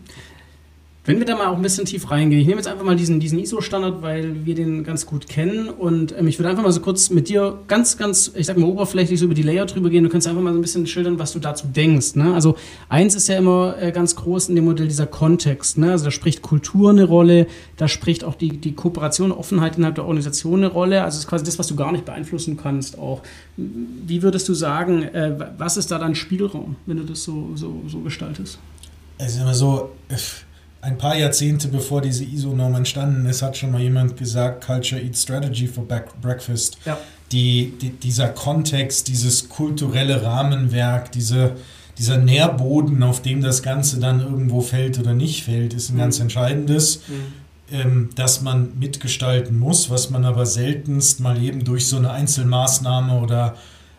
Wenn 1.08 1.20
wir 1.20 1.26
da 1.28 1.36
mal 1.36 1.48
auch 1.48 1.56
ein 1.56 1.62
bisschen 1.62 1.86
tief 1.86 2.10
reingehen, 2.10 2.42
ich 2.42 2.48
nehme 2.48 2.58
jetzt 2.60 2.68
einfach 2.68 2.84
mal 2.84 2.96
diesen, 2.96 3.20
diesen 3.20 3.38
ISO-Standard, 3.38 4.02
weil 4.02 4.44
wir 4.44 4.56
den 4.56 4.84
ganz 4.84 5.06
gut 5.06 5.28
kennen 5.28 5.70
und 5.70 6.18
ähm, 6.18 6.28
ich 6.28 6.40
würde 6.40 6.50
einfach 6.50 6.64
mal 6.64 6.72
so 6.72 6.82
kurz 6.82 7.12
mit 7.12 7.30
dir 7.30 7.60
ganz, 7.68 7.98
ganz, 7.98 8.32
ich 8.34 8.48
sag 8.48 8.58
mal 8.58 8.66
oberflächlich 8.66 9.20
so 9.20 9.26
über 9.26 9.36
die 9.36 9.44
Layer 9.44 9.68
drüber 9.68 9.92
gehen. 9.92 10.04
Du 10.04 10.10
kannst 10.10 10.26
einfach 10.26 10.42
mal 10.42 10.52
so 10.52 10.58
ein 10.58 10.64
bisschen 10.64 10.88
schildern, 10.88 11.20
was 11.20 11.32
du 11.32 11.38
dazu 11.38 11.68
denkst. 11.68 12.16
Ne? 12.16 12.34
Also 12.34 12.58
eins 12.90 13.14
ist 13.14 13.28
ja 13.28 13.38
immer 13.38 13.76
äh, 13.80 13.92
ganz 13.92 14.16
groß 14.16 14.50
in 14.50 14.56
dem 14.56 14.66
Modell 14.66 14.88
dieser 14.88 15.06
Kontext. 15.06 15.78
Ne? 15.78 15.92
Also 15.92 16.06
da 16.06 16.12
spricht 16.12 16.42
Kultur 16.42 16.90
eine 16.90 17.04
Rolle, 17.04 17.46
da 17.78 17.88
spricht 17.88 18.24
auch 18.24 18.34
die, 18.34 18.58
die 18.58 18.74
Kooperation, 18.74 19.32
Offenheit 19.32 19.78
innerhalb 19.78 19.96
der 19.96 20.06
Organisation 20.06 20.64
eine 20.64 20.74
Rolle. 20.74 21.04
Also 21.04 21.18
das 21.18 21.26
ist 21.26 21.30
quasi 21.30 21.46
das, 21.46 21.60
was 21.60 21.68
du 21.68 21.76
gar 21.76 21.92
nicht 21.92 22.06
beeinflussen 22.06 22.58
kannst 22.58 22.98
auch. 22.98 23.22
Wie 23.58 24.24
würdest 24.24 24.50
du 24.50 24.56
sagen, 24.56 25.04
äh, 25.04 25.38
was 25.60 25.78
ist 25.78 25.92
da 25.92 26.00
dein 26.00 26.16
Spielraum, 26.16 26.78
wenn 26.88 26.98
du 26.98 27.04
das 27.04 27.24
so, 27.24 27.52
so, 27.54 27.84
so 27.88 28.00
gestaltest? 28.00 28.58
Es 29.20 29.36
ist 29.36 29.42
immer 29.42 29.54
so, 29.54 29.92
ein 30.86 31.00
paar 31.00 31.18
Jahrzehnte 31.18 31.68
bevor 31.68 32.02
diese 32.02 32.24
ISO-Norm 32.24 32.76
entstanden 32.76 33.26
ist, 33.26 33.42
hat 33.42 33.58
schon 33.58 33.72
mal 33.72 33.82
jemand 33.82 34.18
gesagt, 34.18 34.64
Culture 34.64 35.02
Eats 35.02 35.24
Strategy 35.24 35.68
for 35.68 35.84
Breakfast. 36.22 36.78
Ja. 36.86 37.00
Die, 37.32 37.74
die, 37.82 37.90
dieser 37.90 38.30
Kontext, 38.30 39.08
dieses 39.08 39.50
kulturelle 39.50 40.22
Rahmenwerk, 40.22 41.12
diese, 41.12 41.56
dieser 41.98 42.18
Nährboden, 42.18 43.02
auf 43.02 43.24
dem 43.24 43.42
das 43.42 43.64
Ganze 43.64 44.00
dann 44.00 44.20
irgendwo 44.20 44.62
fällt 44.62 45.00
oder 45.00 45.16
nicht 45.16 45.44
fällt, 45.44 45.74
ist 45.74 45.90
ein 45.90 45.96
mhm. 45.96 46.00
ganz 46.00 46.20
entscheidendes, 46.20 47.02
mhm. 47.08 47.76
ähm, 47.76 48.10
dass 48.14 48.44
man 48.44 48.78
mitgestalten 48.78 49.58
muss, 49.58 49.90
was 49.90 50.12
man 50.12 50.24
aber 50.24 50.46
seltenst 50.46 51.20
mal 51.20 51.42
eben 51.42 51.64
durch 51.64 51.88
so 51.88 51.98
eine 51.98 52.12
Einzelmaßnahme 52.12 53.20
oder 53.22 53.56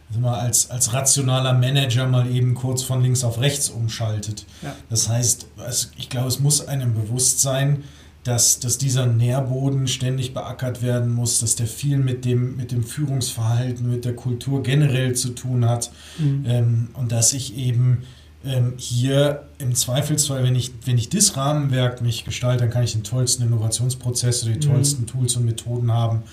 also 0.09 0.21
mal 0.21 0.39
als, 0.39 0.71
als 0.71 0.93
rationaler 0.93 1.53
Manager 1.53 2.07
mal 2.07 2.31
eben 2.31 2.55
kurz 2.55 2.83
von 2.83 3.03
links 3.03 3.25
auf 3.25 3.41
rechts 3.41 3.69
umschaltet. 3.69 4.47
Ja. 4.63 4.75
Das 4.89 5.09
heißt, 5.09 5.49
ich 5.97 6.09
glaube, 6.09 6.29
es 6.29 6.39
muss 6.39 6.67
einem 6.67 6.95
bewusst 6.95 7.41
sein, 7.41 7.85
dass, 8.23 8.59
dass 8.59 8.79
dieser 8.79 9.07
Nährboden 9.07 9.87
ständig 9.87 10.35
beackert 10.35 10.83
werden 10.83 11.13
muss, 11.13 11.39
dass 11.41 11.55
der 11.55 11.67
viel 11.67 11.97
mit 11.97 12.25
dem, 12.25 12.57
mit 12.57 12.73
dem 12.73 12.83
Führungsverhalten, 12.83 13.89
mit 13.89 14.05
der 14.05 14.17
Kultur 14.17 14.63
generell 14.63 15.15
zu 15.15 15.31
tun 15.31 15.69
hat 15.69 15.93
mhm. 16.19 16.45
ähm, 16.47 16.89
und 16.95 17.13
dass 17.13 17.33
ich 17.33 17.57
eben 17.57 18.03
ähm, 18.45 18.75
hier 18.79 19.49
im 19.59 19.75
Zweifelsfall, 19.75 20.43
wenn 20.43 20.57
ich, 20.57 20.73
wenn 20.85 20.99
ich 20.99 21.09
das 21.09 21.37
Rahmenwerk 21.37 22.03
mich 22.03 22.25
gestalte, 22.25 22.65
dann 22.65 22.71
kann 22.71 22.83
ich 22.83 22.93
den 22.93 23.05
tollsten 23.05 23.45
Innovationsprozess 23.45 24.43
oder 24.43 24.55
die 24.55 24.67
mhm. 24.67 24.73
tollsten 24.73 25.07
Tools 25.07 25.37
und 25.37 25.45
Methoden 25.45 25.93
haben 25.93 26.25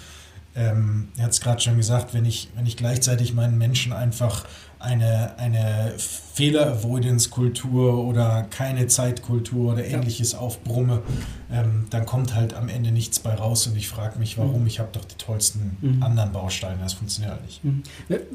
ähm, 0.55 1.09
er 1.17 1.25
hat 1.25 1.31
es 1.31 1.41
gerade 1.41 1.61
schon 1.61 1.77
gesagt, 1.77 2.13
wenn 2.13 2.25
ich, 2.25 2.49
wenn 2.55 2.65
ich 2.65 2.77
gleichzeitig 2.77 3.33
meinen 3.33 3.57
Menschen 3.57 3.93
einfach 3.93 4.45
eine, 4.83 5.37
eine 5.37 5.93
Fehler-Avoidance-Kultur 5.97 8.05
oder 8.05 8.45
keine 8.49 8.87
Zeitkultur 8.87 9.73
oder 9.73 9.85
ähnliches 9.85 10.33
ja. 10.33 10.39
aufbrumme, 10.39 11.01
ähm, 11.49 11.85
dann 11.89 12.05
kommt 12.05 12.35
halt 12.35 12.53
am 12.53 12.67
Ende 12.67 12.91
nichts 12.91 13.19
bei 13.19 13.33
raus 13.33 13.65
und 13.65 13.77
ich 13.77 13.87
frage 13.87 14.19
mich, 14.19 14.37
warum. 14.37 14.61
Mhm. 14.61 14.67
Ich 14.67 14.79
habe 14.79 14.89
doch 14.91 15.05
die 15.05 15.15
tollsten 15.15 15.77
mhm. 15.79 16.03
anderen 16.03 16.33
Bausteine, 16.33 16.79
das 16.83 16.93
funktioniert 16.93 17.33
halt 17.33 17.45
nicht. 17.45 17.63
Mhm. 17.63 17.83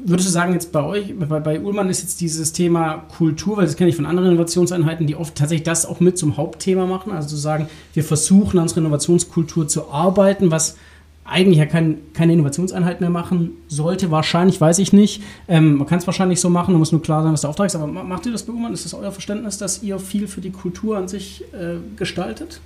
Würdest 0.05 0.27
du 0.27 0.31
sagen, 0.31 0.53
jetzt 0.53 0.71
bei 0.71 0.81
euch, 0.81 1.13
bei, 1.19 1.39
bei 1.39 1.59
Ullmann 1.59 1.89
ist 1.89 2.01
jetzt 2.01 2.19
dieses 2.19 2.51
Thema 2.51 3.05
Kultur, 3.15 3.57
weil 3.57 3.65
das 3.65 3.75
kenne 3.75 3.91
ich 3.91 3.95
von 3.95 4.07
anderen 4.07 4.29
Innovationseinheiten, 4.29 5.05
die 5.05 5.15
oft 5.15 5.35
tatsächlich 5.35 5.65
das 5.65 5.85
auch 5.85 5.99
mit 5.99 6.17
zum 6.17 6.35
Hauptthema 6.35 6.87
machen, 6.87 7.11
also 7.11 7.29
zu 7.29 7.37
sagen, 7.37 7.69
wir 7.93 8.03
versuchen 8.03 8.57
an 8.57 8.63
unserer 8.63 8.79
Innovationskultur 8.79 9.67
zu 9.67 9.91
arbeiten, 9.91 10.49
was 10.49 10.77
eigentlich 11.29 11.57
ja 11.57 11.65
kein, 11.65 11.99
keine 12.13 12.33
Innovationseinheit 12.33 13.01
mehr 13.01 13.09
machen 13.09 13.51
sollte. 13.67 14.11
Wahrscheinlich, 14.11 14.59
weiß 14.59 14.79
ich 14.79 14.93
nicht. 14.93 15.21
Ähm, 15.47 15.75
man 15.75 15.87
kann 15.87 15.99
es 15.99 16.07
wahrscheinlich 16.07 16.39
so 16.39 16.49
machen, 16.49 16.73
da 16.73 16.77
muss 16.77 16.91
nur 16.91 17.01
klar 17.01 17.23
sein, 17.23 17.33
was 17.33 17.41
der 17.41 17.49
Auftrag 17.49 17.67
ist. 17.67 17.75
Aber 17.75 17.87
macht 17.87 18.25
ihr 18.25 18.31
das, 18.31 18.43
Bürgermann? 18.43 18.73
Ist 18.73 18.85
das 18.85 18.93
euer 18.93 19.11
Verständnis, 19.11 19.57
dass 19.57 19.83
ihr 19.83 19.99
viel 19.99 20.27
für 20.27 20.41
die 20.41 20.51
Kultur 20.51 20.97
an 20.97 21.07
sich 21.07 21.43
äh, 21.53 21.77
gestaltet? 21.95 22.61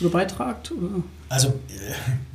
Oder 0.00 0.10
beitragt? 0.10 0.72
Oder? 0.72 1.02
Also 1.28 1.48
äh, 1.48 1.52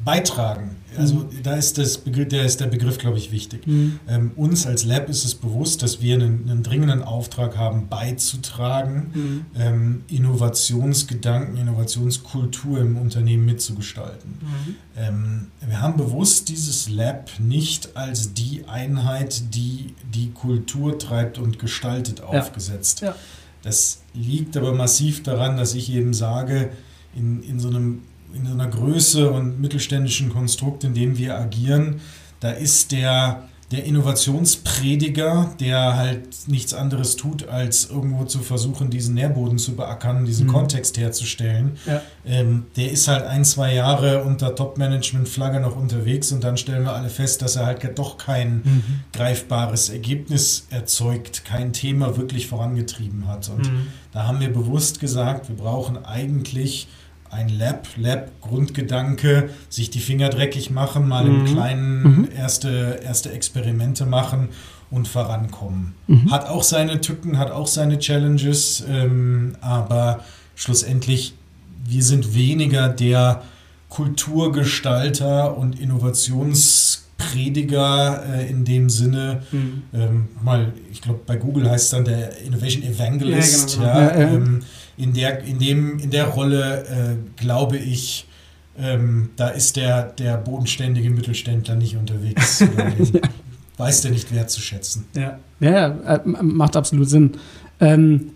beitragen. 0.03 0.75
Also 0.97 1.15
mhm. 1.15 1.41
da 1.41 1.55
ist, 1.55 1.77
das 1.77 1.97
Begriff, 1.97 2.27
der, 2.27 2.45
ist 2.45 2.59
der 2.59 2.67
Begriff, 2.67 2.97
glaube 2.99 3.17
ich, 3.17 3.31
wichtig. 3.31 3.65
Mhm. 3.65 3.99
Ähm, 4.07 4.31
uns 4.35 4.67
als 4.67 4.83
Lab 4.83 5.09
ist 5.09 5.25
es 5.25 5.33
bewusst, 5.33 5.81
dass 5.81 6.01
wir 6.01 6.15
einen, 6.15 6.49
einen 6.49 6.61
dringenden 6.63 7.01
Auftrag 7.01 7.57
haben, 7.57 7.87
beizutragen, 7.87 9.11
mhm. 9.13 9.45
ähm, 9.59 10.03
Innovationsgedanken, 10.07 11.57
Innovationskultur 11.57 12.79
im 12.79 12.97
Unternehmen 12.97 13.45
mitzugestalten. 13.45 14.37
Mhm. 14.39 14.75
Ähm, 14.95 15.47
wir 15.65 15.81
haben 15.81 15.97
bewusst 15.97 16.49
dieses 16.49 16.89
Lab 16.89 17.31
nicht 17.39 17.95
als 17.97 18.33
die 18.33 18.65
Einheit, 18.67 19.55
die 19.55 19.95
die 20.13 20.31
Kultur 20.31 20.99
treibt 20.99 21.39
und 21.39 21.57
gestaltet, 21.57 22.19
ja. 22.19 22.25
aufgesetzt. 22.25 23.01
Ja. 23.01 23.15
Das 23.63 24.01
liegt 24.13 24.55
aber 24.57 24.73
massiv 24.73 25.23
daran, 25.23 25.57
dass 25.57 25.73
ich 25.73 25.91
eben 25.91 26.13
sage, 26.13 26.71
in, 27.15 27.43
in, 27.43 27.59
so 27.59 27.69
einem, 27.69 28.03
in 28.33 28.45
so 28.45 28.53
einer 28.53 28.67
Größe 28.67 29.31
und 29.31 29.59
mittelständischen 29.59 30.29
Konstrukt, 30.31 30.83
in 30.83 30.93
dem 30.93 31.17
wir 31.17 31.37
agieren, 31.37 32.01
da 32.39 32.51
ist 32.51 32.91
der, 32.91 33.47
der 33.71 33.85
Innovationsprediger, 33.85 35.55
der 35.59 35.95
halt 35.97 36.47
nichts 36.47 36.73
anderes 36.73 37.15
tut, 37.15 37.47
als 37.47 37.89
irgendwo 37.89 38.25
zu 38.25 38.39
versuchen, 38.39 38.89
diesen 38.89 39.15
Nährboden 39.15 39.57
zu 39.57 39.75
beackern, 39.75 40.25
diesen 40.25 40.47
mhm. 40.47 40.51
Kontext 40.51 40.97
herzustellen, 40.97 41.77
ja. 41.85 42.01
ähm, 42.25 42.65
der 42.75 42.91
ist 42.91 43.07
halt 43.07 43.25
ein, 43.25 43.43
zwei 43.45 43.73
Jahre 43.73 44.23
unter 44.23 44.55
Top-Management-Flagge 44.55 45.59
noch 45.59 45.75
unterwegs 45.75 46.31
und 46.31 46.43
dann 46.43 46.57
stellen 46.57 46.83
wir 46.83 46.93
alle 46.93 47.09
fest, 47.09 47.41
dass 47.41 47.55
er 47.55 47.65
halt 47.65 47.97
doch 47.97 48.17
kein 48.17 48.57
mhm. 48.57 48.83
greifbares 49.11 49.89
Ergebnis 49.89 50.67
erzeugt, 50.69 51.43
kein 51.45 51.73
Thema 51.73 52.15
wirklich 52.17 52.47
vorangetrieben 52.47 53.27
hat. 53.27 53.49
Und 53.49 53.71
mhm. 53.71 53.87
da 54.11 54.27
haben 54.27 54.39
wir 54.39 54.53
bewusst 54.53 54.99
gesagt, 54.99 55.49
wir 55.49 55.55
brauchen 55.55 56.05
eigentlich 56.05 56.87
ein 57.33 57.49
Lab, 57.49 57.87
Lab, 57.97 58.29
Grundgedanke, 58.41 59.49
sich 59.69 59.89
die 59.89 59.99
Finger 59.99 60.29
dreckig 60.29 60.69
machen, 60.69 61.07
mal 61.07 61.25
mhm. 61.25 61.35
im 61.35 61.45
Kleinen 61.53 62.03
mhm. 62.03 62.29
erste, 62.35 62.99
erste 63.03 63.31
Experimente 63.31 64.05
machen 64.05 64.49
und 64.91 65.07
vorankommen. 65.07 65.95
Mhm. 66.07 66.29
Hat 66.31 66.47
auch 66.47 66.61
seine 66.63 67.01
Tücken, 67.01 67.39
hat 67.39 67.51
auch 67.51 67.67
seine 67.67 67.99
Challenges, 67.99 68.83
ähm, 68.87 69.55
aber 69.61 70.23
schlussendlich, 70.55 71.33
wir 71.85 72.03
sind 72.03 72.35
weniger 72.35 72.89
der 72.89 73.43
Kulturgestalter 73.89 75.57
und 75.57 75.79
Innovationsprediger 75.79 78.23
äh, 78.27 78.47
in 78.49 78.65
dem 78.65 78.89
Sinne. 78.89 79.43
Mhm. 79.51 79.83
Ähm, 79.93 80.27
mal, 80.43 80.73
ich 80.91 81.01
glaube, 81.01 81.21
bei 81.25 81.37
Google 81.37 81.69
heißt 81.69 81.85
es 81.85 81.91
dann 81.91 82.03
der 82.05 82.37
Innovation 82.39 82.83
Evangelist. 82.83 83.77
Ja, 83.77 83.81
genau. 83.81 83.87
ja, 83.87 84.19
ja, 84.19 84.27
ähm, 84.33 84.63
in 84.97 85.13
der, 85.13 85.43
in 85.43 85.59
dem, 85.59 85.99
in 85.99 86.11
der 86.11 86.25
Rolle 86.25 86.83
äh, 86.85 87.41
glaube 87.41 87.77
ich, 87.77 88.27
ähm, 88.77 89.29
da 89.35 89.49
ist 89.49 89.75
der, 89.75 90.03
der 90.03 90.37
bodenständige 90.37 91.09
Mittelständler 91.09 91.75
nicht 91.75 91.95
unterwegs. 91.95 92.59
ja. 93.13 93.21
Weiß 93.77 94.01
der 94.01 94.11
nicht 94.11 94.33
wertzuschätzen. 94.33 95.05
Ja, 95.15 95.39
ja, 95.59 95.87
äh, 95.87 96.19
macht 96.25 96.75
absolut 96.75 97.09
Sinn. 97.09 97.31
Ähm, 97.79 98.32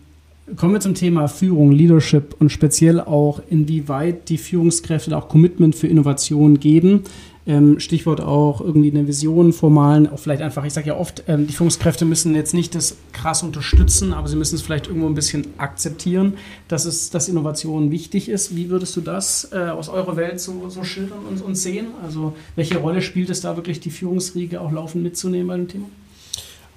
kommen 0.56 0.74
wir 0.74 0.80
zum 0.80 0.96
Thema 0.96 1.28
Führung, 1.28 1.72
Leadership 1.72 2.36
und 2.40 2.52
speziell 2.52 3.02
auch, 3.02 3.42
inwieweit 3.50 4.30
die 4.30 4.38
Führungskräfte 4.38 5.16
auch 5.18 5.28
Commitment 5.28 5.76
für 5.76 5.88
Innovation 5.88 6.60
geben. 6.60 7.04
Ähm, 7.46 7.80
Stichwort 7.80 8.20
auch 8.20 8.60
irgendwie 8.60 8.92
eine 8.92 9.08
Vision 9.08 9.54
formalen, 9.54 10.08
auch 10.08 10.20
vielleicht 10.20 10.42
einfach, 10.42 10.66
ich 10.66 10.74
sage 10.74 10.88
ja 10.88 10.98
oft, 10.98 11.24
ähm, 11.30 11.48
die 11.48 11.54
Führungskräfte 11.54 12.04
müssen 12.04 12.36
jetzt 12.36 12.54
nicht 12.54 12.76
das 12.76 12.98
krass 13.14 13.42
unterstützen, 13.42 14.12
aber 14.12 14.28
sie 14.28 14.36
müssen 14.36 14.56
es 14.56 14.62
vielleicht 14.62 14.88
irgendwo 14.88 15.08
ein 15.08 15.16
bisschen 15.16 15.48
akzeptieren, 15.58 16.34
dass 16.68 16.84
es, 16.84 17.10
dass 17.10 17.30
Innovation 17.30 17.90
wichtig 17.90 18.28
ist. 18.28 18.58
Wie 18.58 18.70
würdest 18.70 18.98
du 18.98 19.02
das 19.02 19.50
äh, 19.54 19.60
aus 19.70 19.88
eurer 19.88 20.18
Welt 20.18 20.42
so, 20.42 20.68
so 20.68 20.84
schildern 20.84 21.20
und, 21.30 21.42
und 21.42 21.56
sehen? 21.56 21.88
Also 22.04 22.34
welche 22.58 22.80
Rolle 22.80 23.02
spielt 23.02 23.30
es 23.30 23.40
da 23.40 23.56
wirklich, 23.56 23.80
die 23.80 23.92
Führungsriege 23.92 24.60
auch 24.60 24.74
laufend 24.74 25.06
mitzunehmen 25.06 25.48
bei 25.48 25.56
dem 25.56 25.68
Thema? 25.70 25.86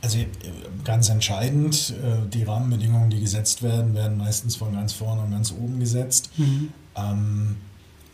Also 0.03 0.19
äh, 0.19 0.27
ganz 0.85 1.09
entscheidend, 1.09 1.95
äh, 2.03 2.29
die 2.29 2.45
Rahmenbedingungen, 2.45 3.11
die 3.11 3.21
gesetzt 3.21 3.63
werden, 3.63 3.95
werden 3.95 4.17
meistens 4.17 4.57
von 4.57 4.73
ganz 4.73 4.93
vorne 4.93 5.23
und 5.23 5.31
ganz 5.31 5.53
oben 5.53 5.79
gesetzt. 5.79 6.31
Mhm. 6.37 6.73
Ähm, 6.97 7.57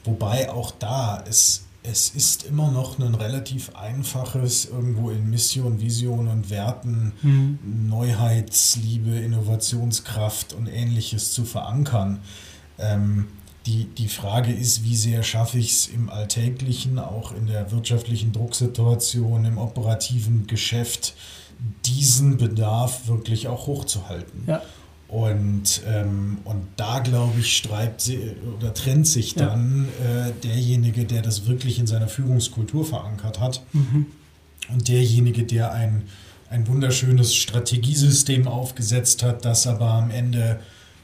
wobei 0.04 0.50
auch 0.50 0.72
da 0.72 1.16
ist 1.18 1.66
es 1.88 2.10
ist 2.10 2.44
immer 2.44 2.70
noch 2.70 2.98
ein 2.98 3.14
relativ 3.14 3.74
einfaches, 3.76 4.64
irgendwo 4.64 5.10
in 5.10 5.30
Mission, 5.30 5.80
Vision 5.80 6.26
und 6.26 6.50
Werten, 6.50 7.12
mhm. 7.22 7.58
Neuheitsliebe, 7.88 9.10
Innovationskraft 9.10 10.52
und 10.52 10.66
ähnliches 10.66 11.32
zu 11.32 11.44
verankern. 11.44 12.20
Ähm, 12.78 13.28
die, 13.66 13.84
die 13.84 14.08
Frage 14.08 14.52
ist, 14.52 14.84
wie 14.84 14.96
sehr 14.96 15.22
schaffe 15.22 15.58
ich 15.58 15.72
es 15.72 15.86
im 15.88 16.08
Alltäglichen, 16.08 16.98
auch 16.98 17.32
in 17.32 17.46
der 17.46 17.70
wirtschaftlichen 17.72 18.32
Drucksituation, 18.32 19.44
im 19.44 19.58
operativen 19.58 20.46
Geschäft, 20.46 21.14
diesen 21.84 22.36
Bedarf 22.36 23.08
wirklich 23.08 23.48
auch 23.48 23.66
hochzuhalten. 23.66 24.44
Ja. 24.46 24.62
Und, 25.08 25.82
ähm, 25.86 26.38
und 26.44 26.66
da, 26.76 26.98
glaube 26.98 27.38
ich, 27.38 27.56
streibt 27.56 28.00
sie 28.00 28.32
oder 28.56 28.74
trennt 28.74 29.06
sich 29.06 29.34
dann 29.34 29.86
ja. 30.02 30.26
äh, 30.26 30.32
derjenige, 30.42 31.04
der 31.04 31.22
das 31.22 31.46
wirklich 31.46 31.78
in 31.78 31.86
seiner 31.86 32.08
Führungskultur 32.08 32.84
verankert 32.84 33.38
hat 33.38 33.62
mhm. 33.72 34.06
und 34.72 34.88
derjenige, 34.88 35.44
der 35.44 35.72
ein, 35.72 36.02
ein 36.50 36.66
wunderschönes 36.66 37.36
Strategiesystem 37.36 38.48
aufgesetzt 38.48 39.22
hat, 39.22 39.44
das 39.44 39.68
aber 39.68 39.92
am 39.92 40.10
Ende 40.10 40.58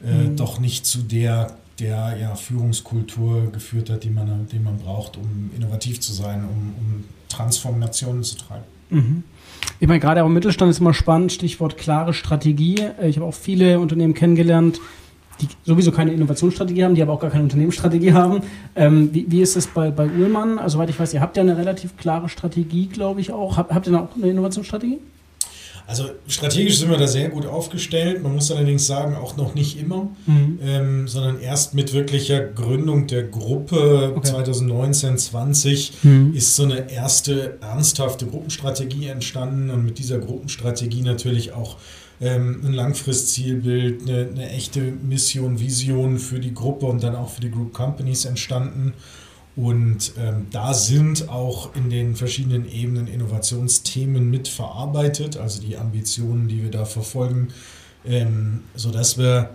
äh, 0.04 0.12
mhm. 0.12 0.36
doch 0.36 0.58
nicht 0.58 0.84
zu 0.84 1.02
der, 1.02 1.56
der 1.78 2.16
ja, 2.20 2.34
Führungskultur 2.34 3.52
geführt 3.52 3.88
hat, 3.88 4.02
die 4.02 4.10
man, 4.10 4.48
die 4.48 4.58
man 4.58 4.78
braucht, 4.78 5.16
um 5.16 5.52
innovativ 5.56 6.00
zu 6.00 6.12
sein, 6.12 6.42
um, 6.42 6.74
um 6.76 7.04
Transformationen 7.28 8.24
zu 8.24 8.36
treiben. 8.36 8.64
Mhm. 8.92 9.22
Ich 9.80 9.88
meine, 9.88 10.00
gerade 10.00 10.22
auch 10.22 10.26
im 10.26 10.34
Mittelstand 10.34 10.70
ist 10.70 10.80
immer 10.80 10.94
spannend, 10.94 11.32
Stichwort 11.32 11.76
klare 11.76 12.14
Strategie. 12.14 12.76
Äh, 13.00 13.08
ich 13.08 13.16
habe 13.16 13.26
auch 13.26 13.34
viele 13.34 13.80
Unternehmen 13.80 14.14
kennengelernt, 14.14 14.80
die 15.40 15.48
sowieso 15.64 15.90
keine 15.90 16.12
Innovationsstrategie 16.12 16.84
haben, 16.84 16.94
die 16.94 17.02
aber 17.02 17.12
auch 17.12 17.20
gar 17.20 17.30
keine 17.30 17.44
Unternehmensstrategie 17.44 18.12
haben. 18.12 18.42
Ähm, 18.76 19.10
wie, 19.12 19.26
wie, 19.28 19.40
ist 19.40 19.56
es 19.56 19.66
bei, 19.66 19.90
bei 19.90 20.06
Uhlmann? 20.06 20.58
Also, 20.58 20.76
soweit 20.76 20.90
ich 20.90 20.98
weiß, 20.98 21.14
ihr 21.14 21.20
habt 21.20 21.36
ja 21.36 21.42
eine 21.42 21.56
relativ 21.56 21.96
klare 21.96 22.28
Strategie, 22.28 22.86
glaube 22.86 23.20
ich 23.20 23.32
auch. 23.32 23.56
Hab, 23.56 23.74
habt 23.74 23.86
ihr 23.86 23.92
da 23.92 24.00
auch 24.00 24.16
eine 24.16 24.30
Innovationsstrategie? 24.30 24.98
Also 25.86 26.10
strategisch 26.28 26.78
sind 26.78 26.90
wir 26.90 26.96
da 26.96 27.06
sehr 27.06 27.28
gut 27.28 27.46
aufgestellt. 27.46 28.22
Man 28.22 28.34
muss 28.34 28.50
allerdings 28.50 28.86
sagen, 28.86 29.16
auch 29.16 29.36
noch 29.36 29.54
nicht 29.54 29.78
immer, 29.78 30.08
mhm. 30.26 30.58
ähm, 30.62 31.08
sondern 31.08 31.40
erst 31.40 31.74
mit 31.74 31.92
wirklicher 31.92 32.40
Gründung 32.40 33.06
der 33.06 33.24
Gruppe 33.24 34.12
okay. 34.16 34.28
2019, 34.30 35.18
20 35.18 35.92
mhm. 36.02 36.34
ist 36.34 36.56
so 36.56 36.64
eine 36.64 36.90
erste 36.90 37.58
ernsthafte 37.60 38.26
Gruppenstrategie 38.26 39.08
entstanden 39.08 39.70
und 39.70 39.84
mit 39.84 39.98
dieser 39.98 40.18
Gruppenstrategie 40.18 41.02
natürlich 41.02 41.52
auch 41.52 41.76
ähm, 42.20 42.60
ein 42.64 42.72
Langfristzielbild, 42.72 44.02
eine, 44.02 44.28
eine 44.28 44.50
echte 44.50 44.80
Mission, 44.80 45.58
Vision 45.58 46.18
für 46.18 46.38
die 46.38 46.54
Gruppe 46.54 46.86
und 46.86 47.02
dann 47.02 47.16
auch 47.16 47.30
für 47.30 47.40
die 47.40 47.50
Group 47.50 47.72
Companies 47.72 48.24
entstanden. 48.24 48.94
Und 49.54 50.12
ähm, 50.18 50.46
da 50.50 50.72
sind 50.72 51.28
auch 51.28 51.74
in 51.76 51.90
den 51.90 52.16
verschiedenen 52.16 52.70
Ebenen 52.70 53.06
Innovationsthemen 53.06 54.30
mit 54.30 54.48
verarbeitet, 54.48 55.36
also 55.36 55.60
die 55.60 55.76
Ambitionen, 55.76 56.48
die 56.48 56.62
wir 56.62 56.70
da 56.70 56.86
verfolgen, 56.86 57.48
ähm, 58.06 58.62
sodass, 58.74 59.18
wir, 59.18 59.50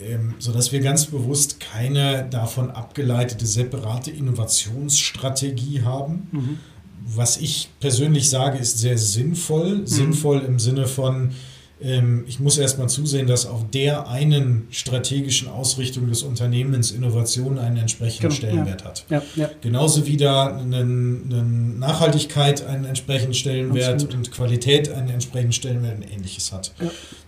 ähm, 0.00 0.34
sodass 0.38 0.72
wir 0.72 0.80
ganz 0.80 1.06
bewusst 1.06 1.60
keine 1.60 2.26
davon 2.30 2.70
abgeleitete 2.70 3.44
separate 3.44 4.10
Innovationsstrategie 4.10 5.82
haben. 5.82 6.28
Mhm. 6.32 6.58
Was 7.04 7.36
ich 7.36 7.68
persönlich 7.80 8.30
sage, 8.30 8.58
ist 8.58 8.78
sehr 8.78 8.96
sinnvoll. 8.96 9.80
Mhm. 9.80 9.86
Sinnvoll 9.86 10.40
im 10.40 10.58
Sinne 10.58 10.86
von, 10.86 11.32
ich 11.80 12.40
muss 12.40 12.58
erstmal 12.58 12.88
zusehen, 12.88 13.28
dass 13.28 13.46
auf 13.46 13.70
der 13.70 14.08
einen 14.08 14.66
strategischen 14.70 15.46
Ausrichtung 15.46 16.08
des 16.08 16.24
Unternehmens 16.24 16.90
Innovation 16.90 17.56
einen 17.56 17.76
entsprechenden 17.76 18.30
genau, 18.30 18.34
Stellenwert 18.34 18.80
ja. 18.80 18.86
hat. 18.86 19.04
Ja, 19.08 19.22
ja. 19.36 19.50
Genauso 19.60 20.04
wie 20.04 20.16
da 20.16 20.56
eine, 20.56 20.78
eine, 20.78 21.44
Nachhaltigkeit 21.78 22.66
einen 22.66 22.84
entsprechenden 22.84 23.34
Stellenwert 23.34 23.94
Absolut. 23.94 24.14
und 24.16 24.32
Qualität 24.32 24.90
einen 24.90 25.08
entsprechenden 25.08 25.52
Stellenwert 25.52 25.98
und 25.98 26.12
ähnliches 26.12 26.50
hat. 26.50 26.72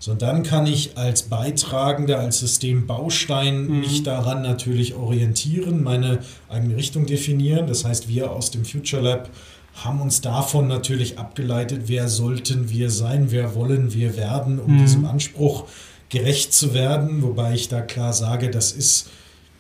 So, 0.01 0.15
dann 0.15 0.43
kann 0.43 0.67
ich 0.67 0.99
als 0.99 1.23
Beitragender, 1.23 2.19
als 2.19 2.41
Systembaustein 2.41 3.67
mhm. 3.67 3.81
mich 3.81 4.03
daran 4.03 4.43
natürlich 4.43 4.95
orientieren, 4.95 5.85
meine 5.85 6.19
eigene 6.49 6.77
Richtung 6.77 7.07
definieren. 7.07 7.69
Das 7.69 7.85
heißt, 7.85 8.09
wir 8.09 8.33
aus 8.33 8.51
dem 8.51 8.65
Future 8.65 9.03
Lab 9.03 9.31
haben 9.75 10.01
uns 10.01 10.21
davon 10.21 10.69
natürlich 10.69 11.19
abgeleitet, 11.19 11.83
wer 11.87 12.09
sollten 12.09 12.71
wir 12.71 12.91
sein, 12.91 13.31
wer 13.31 13.55
wollen 13.55 13.95
wir 13.95 14.17
werden, 14.17 14.59
um 14.59 14.75
mhm. 14.75 14.79
diesem 14.79 15.05
Anspruch 15.05 15.65
gerecht 16.09 16.53
zu 16.53 16.75
werden. 16.75 17.23
Wobei 17.23 17.55
ich 17.55 17.69
da 17.69 17.81
klar 17.81 18.13
sage, 18.13 18.51
das 18.51 18.73
ist, 18.73 19.11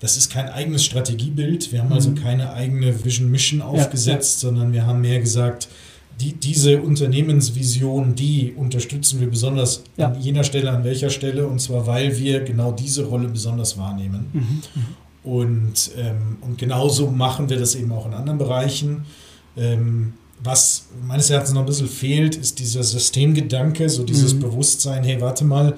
das 0.00 0.16
ist 0.16 0.30
kein 0.30 0.48
eigenes 0.48 0.84
Strategiebild. 0.84 1.72
Wir 1.72 1.82
haben 1.82 1.92
also 1.92 2.10
mhm. 2.10 2.16
also 2.16 2.26
keine 2.26 2.52
eigene 2.52 3.04
Vision 3.04 3.30
Mission 3.30 3.62
aufgesetzt, 3.62 4.42
ja, 4.42 4.48
ja. 4.48 4.52
sondern 4.52 4.72
wir 4.72 4.86
haben 4.86 5.00
mehr 5.00 5.20
gesagt, 5.20 5.68
die, 6.20 6.34
diese 6.34 6.82
Unternehmensvision, 6.82 8.14
die 8.14 8.52
unterstützen 8.52 9.20
wir 9.20 9.30
besonders 9.30 9.84
ja. 9.96 10.08
an 10.08 10.20
jener 10.20 10.44
Stelle, 10.44 10.70
an 10.70 10.84
welcher 10.84 11.08
Stelle, 11.08 11.46
und 11.46 11.60
zwar 11.60 11.86
weil 11.86 12.18
wir 12.18 12.40
genau 12.40 12.72
diese 12.72 13.04
Rolle 13.04 13.28
besonders 13.28 13.78
wahrnehmen. 13.78 14.26
Mhm. 14.32 14.40
mhm. 14.40 14.86
Und, 15.22 15.90
ähm, 15.98 16.38
und 16.40 16.56
genauso 16.56 17.10
machen 17.10 17.50
wir 17.50 17.58
das 17.58 17.74
eben 17.74 17.92
auch 17.92 18.06
in 18.06 18.14
anderen 18.14 18.38
Bereichen. 18.38 19.04
Ähm, 19.56 20.14
was 20.42 20.86
meines 21.06 21.28
Erachtens 21.30 21.52
noch 21.52 21.60
ein 21.60 21.66
bisschen 21.66 21.88
fehlt, 21.88 22.36
ist 22.36 22.58
dieser 22.58 22.82
Systemgedanke, 22.82 23.88
so 23.88 24.04
dieses 24.04 24.34
mhm. 24.34 24.40
Bewusstsein, 24.40 25.04
hey, 25.04 25.20
warte 25.20 25.44
mal, 25.44 25.76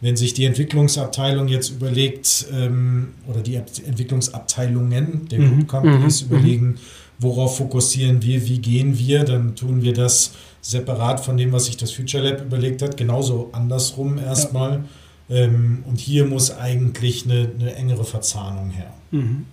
wenn 0.00 0.16
sich 0.16 0.34
die 0.34 0.44
Entwicklungsabteilung 0.44 1.48
jetzt 1.48 1.70
überlegt, 1.70 2.46
ähm, 2.52 3.14
oder 3.28 3.40
die 3.40 3.54
Entwicklungsabteilungen 3.54 5.28
der 5.28 5.38
mhm. 5.38 5.48
Group 5.48 5.68
Companies 5.68 6.22
mhm. 6.22 6.30
überlegen, 6.30 6.78
worauf 7.18 7.56
fokussieren 7.56 8.20
wir, 8.22 8.46
wie 8.46 8.58
gehen 8.58 8.98
wir, 8.98 9.24
dann 9.24 9.54
tun 9.54 9.82
wir 9.82 9.92
das 9.92 10.32
separat 10.60 11.20
von 11.20 11.36
dem, 11.36 11.52
was 11.52 11.66
sich 11.66 11.76
das 11.76 11.92
Future 11.92 12.28
Lab 12.28 12.42
überlegt 12.42 12.82
hat, 12.82 12.96
genauso 12.96 13.50
andersrum 13.52 14.18
erstmal. 14.18 14.84
Ja. 15.28 15.36
Ähm, 15.36 15.84
und 15.86 16.00
hier 16.00 16.26
muss 16.26 16.50
eigentlich 16.50 17.24
eine, 17.24 17.50
eine 17.58 17.74
engere 17.76 18.04
Verzahnung 18.04 18.70
her. 18.70 18.92
Mhm. 19.12 19.46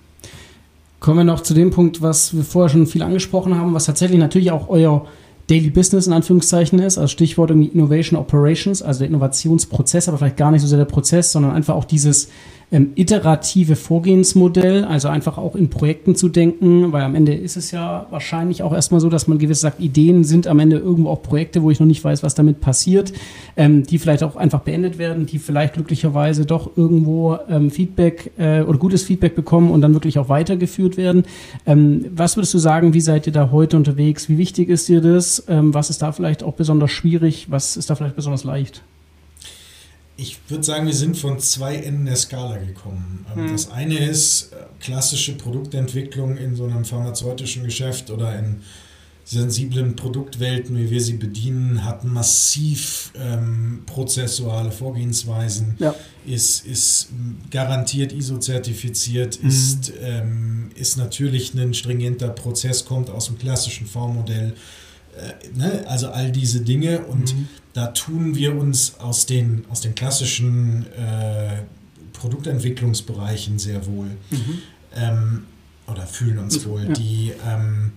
Kommen 1.00 1.20
wir 1.20 1.24
noch 1.24 1.42
zu 1.42 1.54
dem 1.54 1.72
Punkt, 1.72 2.02
was 2.02 2.36
wir 2.36 2.44
vorher 2.44 2.70
schon 2.70 2.88
viel 2.88 3.02
angesprochen 3.02 3.56
haben, 3.56 3.74
was 3.74 3.86
tatsächlich 3.86 4.20
natürlich 4.20 4.52
auch 4.52 4.68
euer 4.70 5.06
Daily 5.50 5.70
Business 5.70 6.06
in 6.06 6.14
Anführungszeichen 6.14 6.78
ist, 6.80 6.98
also 6.98 7.08
Stichwort 7.08 7.50
irgendwie 7.50 7.70
Innovation 7.70 8.20
Operations, 8.20 8.82
also 8.82 9.00
der 9.00 9.08
Innovationsprozess, 9.08 10.08
aber 10.08 10.18
vielleicht 10.18 10.38
gar 10.38 10.52
nicht 10.52 10.62
so 10.62 10.68
sehr 10.68 10.78
der 10.78 10.86
Prozess, 10.86 11.32
sondern 11.32 11.54
einfach 11.54 11.76
auch 11.76 11.86
dieses 11.86 12.30
ähm, 12.72 12.92
iterative 12.96 13.76
Vorgehensmodell, 13.76 14.84
also 14.86 15.08
einfach 15.08 15.38
auch 15.38 15.56
in 15.56 15.70
Projekten 15.70 16.16
zu 16.16 16.30
denken, 16.30 16.92
weil 16.92 17.02
am 17.02 17.16
Ende 17.16 17.34
ist 17.34 17.58
es 17.58 17.72
ja 17.72 18.06
wahrscheinlich 18.12 18.62
auch 18.64 18.74
erstmal 18.74 19.02
so, 19.02 19.10
dass 19.10 19.28
man 19.28 19.40
gewiss 19.40 19.62
sagt, 19.62 19.80
Ideen 19.80 20.24
sind 20.24 20.48
am 20.48 20.60
Ende 20.60 20.78
irgendwo 20.78 21.10
auch 21.10 21.24
Projekte, 21.24 21.64
wo 21.64 21.72
ich 21.72 21.80
noch 21.80 21.88
nicht 21.88 22.04
weiß, 22.04 22.22
was 22.22 22.36
damit 22.36 22.62
passiert, 22.62 23.12
ähm, 23.58 23.84
die 23.84 23.98
vielleicht 23.98 24.24
auch 24.24 24.36
einfach 24.36 24.62
beendet 24.62 24.98
werden, 24.98 25.26
die 25.26 25.40
vielleicht 25.40 25.74
glücklicherweise 25.74 26.46
doch 26.46 26.78
irgendwo 26.78 27.38
ähm, 27.50 27.72
Feedback 27.72 28.32
äh, 28.38 28.62
oder 28.62 28.78
gutes 28.78 29.04
Feedback 29.04 29.36
bekommen 29.36 29.72
und 29.72 29.82
dann 29.82 29.94
wirklich 29.94 30.20
auch 30.20 30.30
weitergeführt 30.30 30.98
werden. 30.98 31.24
Ähm, 31.66 32.06
was 32.16 32.38
würdest 32.38 32.54
du 32.54 32.60
sagen, 32.60 32.94
wie 32.94 33.02
seid 33.02 33.26
ihr 33.26 33.34
da 33.34 33.52
heute 33.52 33.78
unterwegs? 33.78 34.30
Wie 34.30 34.38
wichtig 34.38 34.70
ist 34.70 34.88
dir 34.88 35.02
das? 35.02 35.44
Ähm, 35.48 35.74
was 35.74 35.90
ist 35.90 36.02
da 36.02 36.12
vielleicht 36.12 36.44
auch 36.44 36.54
besonders 36.54 36.92
schwierig? 36.92 37.48
Was 37.50 37.78
ist 37.78 37.90
da 37.90 37.96
vielleicht 37.96 38.16
besonders 38.16 38.44
leicht? 38.44 38.84
Ich 40.22 40.38
würde 40.50 40.64
sagen, 40.64 40.86
wir 40.86 40.94
sind 40.94 41.18
von 41.18 41.40
zwei 41.40 41.76
Enden 41.76 42.06
der 42.06 42.18
Skala 42.18 42.58
gekommen. 42.58 43.26
Mhm. 43.36 43.52
Das 43.52 43.72
eine 43.72 43.98
ist 43.98 44.52
äh, 44.52 44.58
klassische 44.82 45.36
Produktentwicklung 45.36 46.38
in 46.38 46.56
so 46.56 46.66
einem 46.66 46.84
pharmazeutischen 46.84 47.64
Geschäft 47.64 48.12
oder 48.12 48.38
in 48.38 48.62
sensiblen 49.24 49.96
Produktwelten, 49.96 50.76
wie 50.76 50.90
wir 50.90 51.00
sie 51.00 51.14
bedienen, 51.14 51.86
hat 51.86 52.04
massiv 52.04 53.12
ähm, 53.16 53.84
prozessuale 53.86 54.72
Vorgehensweisen, 54.72 55.76
ja. 55.78 55.94
ist, 56.26 56.66
ist 56.66 57.10
garantiert 57.52 58.12
ISO-zertifiziert, 58.12 59.42
mhm. 59.42 59.50
ist, 59.50 59.94
ähm, 60.02 60.72
ist 60.74 60.98
natürlich 60.98 61.54
ein 61.54 61.76
stringenter 61.76 62.30
Prozess, 62.30 62.86
kommt 62.86 63.12
aus 63.12 63.28
dem 63.28 63.38
klassischen 63.38 63.86
V-Modell. 63.86 64.56
Äh, 65.16 65.58
ne? 65.58 65.86
Also 65.88 66.10
all 66.10 66.32
diese 66.32 66.62
Dinge 66.62 67.06
und 67.06 67.36
mhm. 67.36 67.48
Da 67.80 67.88
tun 67.88 68.36
wir 68.36 68.58
uns 68.58 69.00
aus 69.00 69.26
den, 69.26 69.63
aus 69.70 69.80
den 69.80 69.96
klassischen 69.96 70.86
äh, 70.98 71.62
Produktentwicklungsbereichen 72.12 73.58
sehr 73.58 73.86
wohl 73.86 74.08
mhm. 74.32 74.62
ähm, 74.98 75.44
oder 75.88 76.06
fühlen 76.06 76.39
uns 76.39 76.65
wohl. 76.65 76.88
Ja. 76.88 76.94
Die, 76.94 77.32
ähm, 77.48 77.94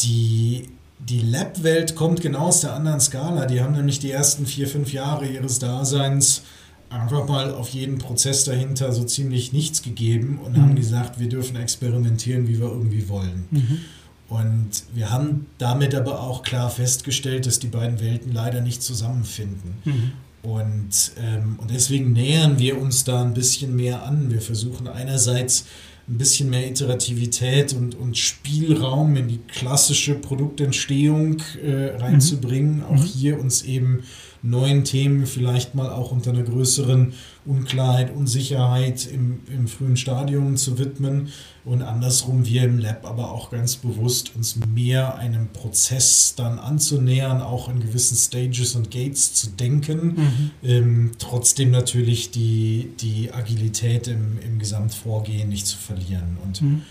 die, 0.00 0.68
die 1.00 1.22
Lab-Welt 1.22 1.96
kommt 1.96 2.20
genau 2.20 2.46
aus 2.46 2.60
der 2.60 2.72
anderen 2.74 3.00
Skala. 3.00 3.46
Die 3.46 3.60
haben 3.60 3.72
nämlich 3.72 3.98
die 3.98 4.12
ersten 4.12 4.46
vier, 4.46 4.68
fünf 4.68 4.92
Jahre 4.92 5.26
ihres 5.26 5.58
Daseins 5.58 6.42
einfach 6.88 7.26
mal 7.26 7.50
auf 7.50 7.70
jeden 7.70 7.98
Prozess 7.98 8.44
dahinter 8.44 8.92
so 8.92 9.02
ziemlich 9.02 9.52
nichts 9.52 9.82
gegeben 9.82 10.38
und 10.38 10.56
mhm. 10.56 10.62
haben 10.62 10.76
gesagt, 10.76 11.18
wir 11.18 11.28
dürfen 11.28 11.56
experimentieren, 11.56 12.46
wie 12.46 12.60
wir 12.60 12.68
irgendwie 12.68 13.08
wollen. 13.08 13.46
Mhm. 13.50 13.80
Und 14.28 14.70
wir 14.94 15.10
haben 15.10 15.46
damit 15.58 15.94
aber 15.94 16.20
auch 16.20 16.42
klar 16.42 16.70
festgestellt, 16.70 17.46
dass 17.46 17.58
die 17.58 17.66
beiden 17.66 18.00
Welten 18.00 18.32
leider 18.32 18.60
nicht 18.60 18.82
zusammenfinden. 18.82 19.74
Mhm. 19.84 20.12
Und, 20.42 21.12
ähm, 21.22 21.58
und 21.58 21.70
deswegen 21.70 22.12
nähern 22.12 22.58
wir 22.58 22.80
uns 22.80 23.04
da 23.04 23.22
ein 23.22 23.34
bisschen 23.34 23.76
mehr 23.76 24.02
an. 24.02 24.30
Wir 24.30 24.40
versuchen 24.40 24.88
einerseits 24.88 25.66
ein 26.06 26.18
bisschen 26.18 26.50
mehr 26.50 26.68
Iterativität 26.68 27.72
und, 27.72 27.94
und 27.94 28.18
Spielraum 28.18 29.16
in 29.16 29.28
die 29.28 29.38
klassische 29.38 30.14
Produktentstehung 30.14 31.38
äh, 31.62 31.96
reinzubringen. 31.96 32.78
Mhm. 32.78 32.84
Auch 32.84 33.04
hier 33.04 33.40
uns 33.40 33.62
eben 33.62 34.04
neuen 34.44 34.84
Themen 34.84 35.26
vielleicht 35.26 35.74
mal 35.74 35.90
auch 35.90 36.12
unter 36.12 36.30
einer 36.30 36.42
größeren 36.42 37.14
Unklarheit, 37.46 38.14
Unsicherheit 38.14 39.06
im, 39.06 39.40
im 39.48 39.66
frühen 39.66 39.96
Stadium 39.96 40.56
zu 40.56 40.78
widmen 40.78 41.28
und 41.64 41.82
andersrum 41.82 42.44
wir 42.44 42.64
im 42.64 42.78
Lab 42.78 43.06
aber 43.06 43.32
auch 43.32 43.50
ganz 43.50 43.76
bewusst 43.76 44.36
uns 44.36 44.56
mehr 44.74 45.16
einem 45.16 45.48
Prozess 45.48 46.34
dann 46.36 46.58
anzunähern, 46.58 47.40
auch 47.40 47.70
in 47.70 47.80
gewissen 47.80 48.16
Stages 48.16 48.74
und 48.74 48.90
Gates 48.90 49.32
zu 49.32 49.48
denken, 49.48 50.06
mhm. 50.06 50.50
ähm, 50.62 51.10
trotzdem 51.18 51.70
natürlich 51.70 52.30
die, 52.30 52.90
die 53.00 53.32
Agilität 53.32 54.08
im, 54.08 54.38
im 54.44 54.58
Gesamtvorgehen 54.58 55.48
nicht 55.48 55.66
zu 55.66 55.78
verlieren 55.78 56.36
und 56.44 56.62
mhm. 56.62 56.82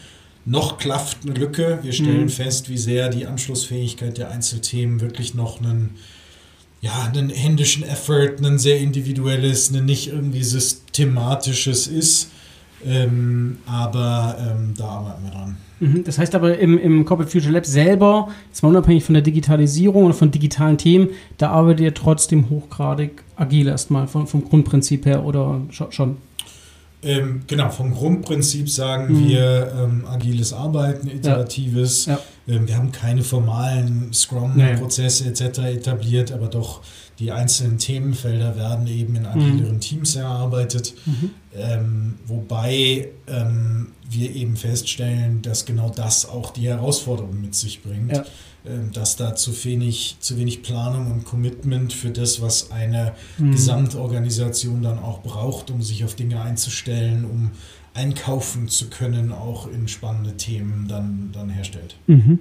Noch 0.45 0.78
klafft 0.78 1.20
eine 1.24 1.36
Lücke. 1.36 1.80
Wir 1.84 1.93
stellen 1.93 2.24
mhm. 2.24 2.30
fest, 2.30 2.68
wie 2.68 2.78
sehr 2.78 3.08
die 3.08 3.26
Anschlussfähigkeit 3.26 4.18
der 4.18 4.30
Einzelthemen 4.30 4.99
wirklich 4.99 5.34
noch 5.36 5.62
einen 5.62 5.91
ja, 6.84 7.10
einen 7.12 7.30
händischen 7.30 7.84
Effort, 7.84 8.36
ein 8.44 8.60
sehr 8.60 8.80
individuelles, 8.80 9.72
ein 9.72 9.86
nicht 9.86 10.10
irgendwie 10.10 10.44
systematisches 10.44 11.88
ist. 11.88 12.30
Ähm, 12.86 13.60
aber 13.66 14.36
ähm, 14.38 14.74
da 14.78 14.86
arbeiten 14.86 15.24
wir 15.24 15.32
dran. 15.32 15.58
Mhm, 15.80 16.04
das 16.04 16.18
heißt 16.18 16.36
aber 16.36 16.60
im, 16.60 16.78
im 16.78 17.06
Corporate 17.06 17.32
Future 17.32 17.54
Lab 17.54 17.66
selber, 17.66 18.28
jetzt 18.50 18.62
mal 18.62 18.70
unabhängig 18.70 19.06
von 19.06 19.14
der 19.14 19.22
Digitalisierung 19.22 20.08
und 20.08 20.14
von 20.14 20.30
digitalen 20.30 20.78
Themen, 20.78 21.12
da 21.38 21.52
arbeitet 21.52 21.80
ihr 21.80 21.94
trotzdem 21.94 22.50
hochgradig 22.50 23.24
agil 23.38 23.68
erstmal 23.68 24.08
vom, 24.08 24.28
vom 24.28 24.44
Grundprinzip 24.44 25.06
her 25.06 25.24
oder 25.24 25.62
schon? 25.70 26.18
Ähm, 27.02 27.44
genau, 27.48 27.70
vom 27.70 27.94
Grundprinzip 27.94 28.70
sagen 28.70 29.14
mhm. 29.14 29.30
wir 29.30 29.74
ähm, 29.82 30.06
agiles 30.06 30.52
Arbeiten, 30.52 31.08
iteratives. 31.08 32.08
Ja. 32.08 32.14
Ja. 32.14 32.20
Ähm, 32.48 32.68
wir 32.68 32.78
haben 32.78 32.91
keine 32.91 33.24
formalen 33.24 34.14
Scrum-Prozesse 34.14 35.26
etc. 35.26 35.60
etabliert, 35.60 36.32
aber 36.32 36.48
doch 36.48 36.82
die 37.20 37.32
einzelnen 37.32 37.78
Themenfelder 37.78 38.56
werden 38.56 38.88
eben 38.88 39.16
in 39.16 39.26
agileren 39.26 39.76
mhm. 39.76 39.80
Teams 39.80 40.16
erarbeitet. 40.16 40.94
Mhm. 41.06 41.30
Ähm, 41.56 42.14
wobei 42.26 43.10
ähm, 43.28 43.91
wir 44.10 44.36
eben 44.36 44.56
feststellen, 44.56 45.41
dass 45.41 45.66
genau 45.66 45.89
das 45.89 46.28
auch 46.28 46.52
die 46.52 46.68
Herausforderung 46.68 47.39
mit 47.39 47.56
sich 47.56 47.84
bringt. 47.84 48.14
Ja 48.14 48.26
ähm, 48.66 48.94
dass 48.94 49.18
da 49.18 49.36
zu 49.36 49.52
wenig, 49.66 50.16
zu 50.22 50.38
wenig 50.38 50.64
Planung 50.64 51.12
und 51.12 51.26
Commitment 51.26 51.91
für 51.91 52.12
das, 52.12 52.41
was 52.41 52.72
eine 52.72 53.12
mhm. 53.38 53.52
Gesamtorganisation 53.52 54.82
dann 54.82 55.00
auch 55.00 55.22
braucht, 55.22 55.70
um 55.70 55.82
sich 55.82 56.06
auf 56.06 56.16
Dinge 56.16 56.41
einzustellen, 56.41 57.26
um 57.26 57.52
einkaufen 57.94 58.68
zu 58.68 58.89
können, 58.89 59.32
auch 59.32 59.68
in 59.68 59.88
spannende 59.88 60.36
Themen 60.38 60.88
dann, 60.88 61.30
dann 61.34 61.50
herstellt. 61.50 61.96
Mhm. 62.08 62.39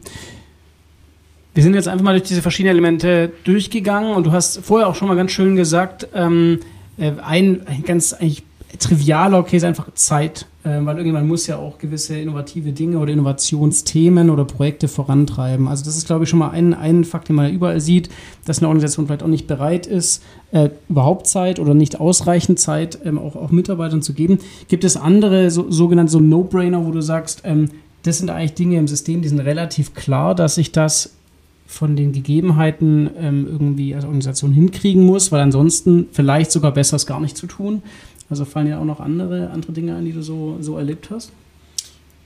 Wir 1.55 1.63
sind 1.63 1.75
jetzt 1.75 1.89
einfach 1.89 2.05
mal 2.05 2.13
durch 2.13 2.29
diese 2.29 2.41
verschiedenen 2.41 2.77
Elemente 2.77 3.31
durchgegangen 3.45 4.15
und 4.15 4.25
du 4.25 4.33
hast 4.33 4.65
vorher 4.65 4.89
auch 4.89 4.95
schon 4.95 5.09
mal 5.09 5.17
ganz 5.17 5.33
schön 5.33 5.55
gesagt, 5.55 6.09
ähm, 6.15 6.61
äh, 6.97 7.13
ein, 7.23 7.67
ein 7.67 7.83
ganz 7.83 8.15
eigentlich 8.15 8.43
trivialer 8.79 9.43
Case 9.43 9.67
einfach 9.67 9.93
Zeit, 9.95 10.47
äh, 10.65 10.71
weil 10.81 10.97
irgendjemand 10.97 11.29
muss 11.29 11.47
ja 11.47 11.57
auch 11.57 11.79
gewisse 11.79 12.17
innovative 12.19 12.73
Dinge 12.73 12.99
oder 12.99 13.13
Innovationsthemen 13.13 14.31
oder 14.31 14.45
Projekte 14.45 14.89
vorantreiben. 14.89 15.69
Also 15.69 15.85
das 15.85 15.97
ist, 15.97 16.07
glaube 16.07 16.25
ich, 16.25 16.31
schon 16.31 16.39
mal 16.39 16.51
ein, 16.51 16.75
ein 16.75 17.05
Fakt, 17.05 17.29
den 17.29 17.37
man 17.37 17.53
überall 17.53 17.81
sieht, 17.81 18.09
dass 18.45 18.59
eine 18.59 18.69
Organisation 18.69 19.07
vielleicht 19.07 19.23
auch 19.23 19.29
nicht 19.29 19.47
bereit 19.47 19.87
ist, 19.87 20.23
äh, 20.53 20.71
überhaupt 20.89 21.27
Zeit 21.27 21.59
oder 21.59 21.75
nicht 21.75 22.01
ausreichend 22.01 22.59
Zeit 22.59 22.99
ähm, 23.05 23.19
auch, 23.19 23.37
auch 23.37 23.51
Mitarbeitern 23.51 24.03
zu 24.03 24.15
geben. 24.15 24.39
Gibt 24.69 24.85
es 24.85 24.97
andere 24.97 25.51
so, 25.51 25.71
sogenannte 25.71 26.13
so 26.13 26.21
No-Brainer, 26.21 26.87
wo 26.87 26.91
du 26.91 27.01
sagst, 27.01 27.43
ähm, 27.45 27.69
das 28.03 28.19
sind 28.19 28.31
eigentlich 28.31 28.55
Dinge 28.55 28.79
im 28.79 28.89
System, 28.89 29.23
die 29.23 29.29
sind 29.29 29.41
relativ 29.41 29.95
klar, 29.95 30.35
dass 30.35 30.59
ich 30.59 30.73
das 30.73 31.13
von 31.73 31.97
den 31.97 32.13
Gegebenheiten 32.13 33.11
ähm, 33.19 33.47
irgendwie 33.51 33.95
als 33.95 34.05
Organisation 34.05 34.53
hinkriegen 34.53 35.05
muss, 35.05 35.33
weil 35.33 35.41
ansonsten 35.41 36.07
vielleicht 36.13 36.53
sogar 36.53 36.73
besser 36.73 36.97
es 36.97 37.07
gar 37.07 37.19
nicht 37.19 37.37
zu 37.37 37.47
tun. 37.47 37.83
Also 38.33 38.47
fallen 38.47 38.65
dir 38.65 38.81
auch 38.81 38.87
noch 38.87 38.99
andere, 38.99 39.51
andere 39.51 39.73
Dinge 39.73 39.95
ein, 39.95 40.07
die 40.07 40.13
du 40.15 40.23
so, 40.23 40.57
so 40.59 40.79
erlebt 40.79 41.11
hast? 41.11 41.33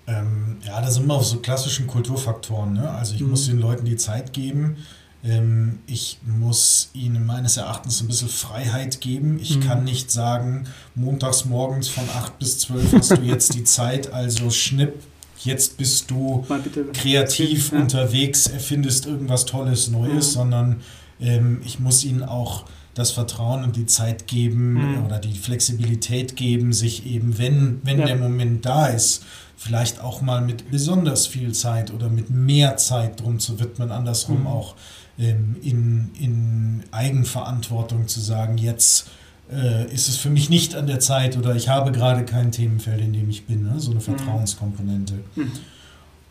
Ähm, 0.07 0.59
ja, 0.65 0.81
das 0.81 0.95
sind 0.95 1.03
immer 1.03 1.21
so 1.21 1.39
klassischen 1.39 1.89
Kulturfaktoren. 1.89 2.75
Ne? 2.75 2.89
Also 2.89 3.17
ich 3.17 3.23
mhm. 3.23 3.31
muss 3.31 3.47
den 3.47 3.59
Leuten 3.59 3.85
die 3.85 3.97
Zeit 3.97 4.33
geben. 4.33 4.77
Ähm, 5.25 5.81
ich 5.89 6.19
muss 6.25 6.91
ihnen 6.95 7.27
meines 7.27 7.57
Erachtens 7.57 8.01
ein 8.01 8.07
bisschen 8.07 8.29
Freiheit 8.29 9.01
geben. 9.01 9.41
Ich 9.43 9.57
mhm. 9.57 9.63
kann 9.65 9.83
nicht 9.83 10.13
sagen, 10.13 10.69
montags 10.95 11.45
morgens 11.45 11.89
von 11.89 12.05
8 12.09 12.39
bis 12.39 12.61
12 12.61 12.93
hast 12.93 13.11
du 13.17 13.23
jetzt 13.23 13.55
die 13.55 13.65
Zeit, 13.65 14.13
also 14.13 14.51
schnipp, 14.51 15.03
jetzt 15.41 15.77
bist 15.77 16.09
du 16.13 16.47
kreativ 16.93 17.73
ja. 17.73 17.81
unterwegs, 17.81 18.47
erfindest 18.47 19.07
irgendwas 19.07 19.45
Tolles, 19.45 19.89
Neues, 19.89 20.29
mhm. 20.29 20.39
sondern 20.39 20.81
ähm, 21.21 21.63
ich 21.65 21.81
muss 21.81 22.05
ihnen 22.05 22.23
auch 22.23 22.65
das 22.97 23.11
Vertrauen 23.11 23.63
und 23.63 23.77
die 23.77 23.85
Zeit 23.85 24.27
geben 24.27 24.73
mhm. 24.73 25.05
oder 25.05 25.19
die 25.19 25.35
Flexibilität 25.35 26.35
geben, 26.35 26.73
sich 26.73 27.07
eben, 27.07 27.37
wenn, 27.39 27.81
wenn 27.85 27.99
ja. 28.01 28.07
der 28.07 28.17
Moment 28.17 28.65
da 28.65 28.87
ist, 28.87 29.23
vielleicht 29.57 30.01
auch 30.01 30.23
mal 30.23 30.41
mit 30.41 30.71
besonders 30.71 31.27
viel 31.27 31.53
Zeit 31.53 31.93
oder 31.93 32.09
mit 32.09 32.31
mehr 32.31 32.79
Zeit 32.79 33.21
drum 33.21 33.39
zu 33.39 33.61
widmen, 33.61 33.91
andersrum 33.91 34.41
mhm. 34.41 34.47
auch 34.47 34.77
ähm, 35.19 35.57
in, 35.63 36.11
in 36.19 36.85
Eigenverantwortung 36.91 38.09
zu 38.09 38.21
sagen, 38.21 38.57
jetzt 38.57 39.09
äh, 39.53 39.93
ist 39.93 40.09
es 40.09 40.17
für 40.17 40.31
mich 40.31 40.49
nicht 40.49 40.75
an 40.75 40.87
der 40.87 40.99
Zeit 40.99 41.37
oder 41.37 41.55
ich 41.55 41.69
habe 41.69 41.93
gerade 41.93 42.25
kein 42.25 42.51
Themenfeld, 42.51 43.03
in 43.03 43.13
dem 43.13 43.29
ich 43.29 43.45
bin, 43.45 43.65
ne? 43.65 43.75
so 43.79 43.91
eine 43.91 44.01
mhm. 44.01 44.05
Vertrauenskomponente. 44.05 45.15
Mhm. 45.35 45.53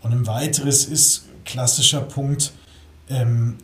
Und 0.02 0.12
ein 0.12 0.26
weiteres 0.26 0.86
ist 0.86 1.26
klassischer 1.46 2.02
Punkt, 2.02 2.54
ähm, 3.08 3.58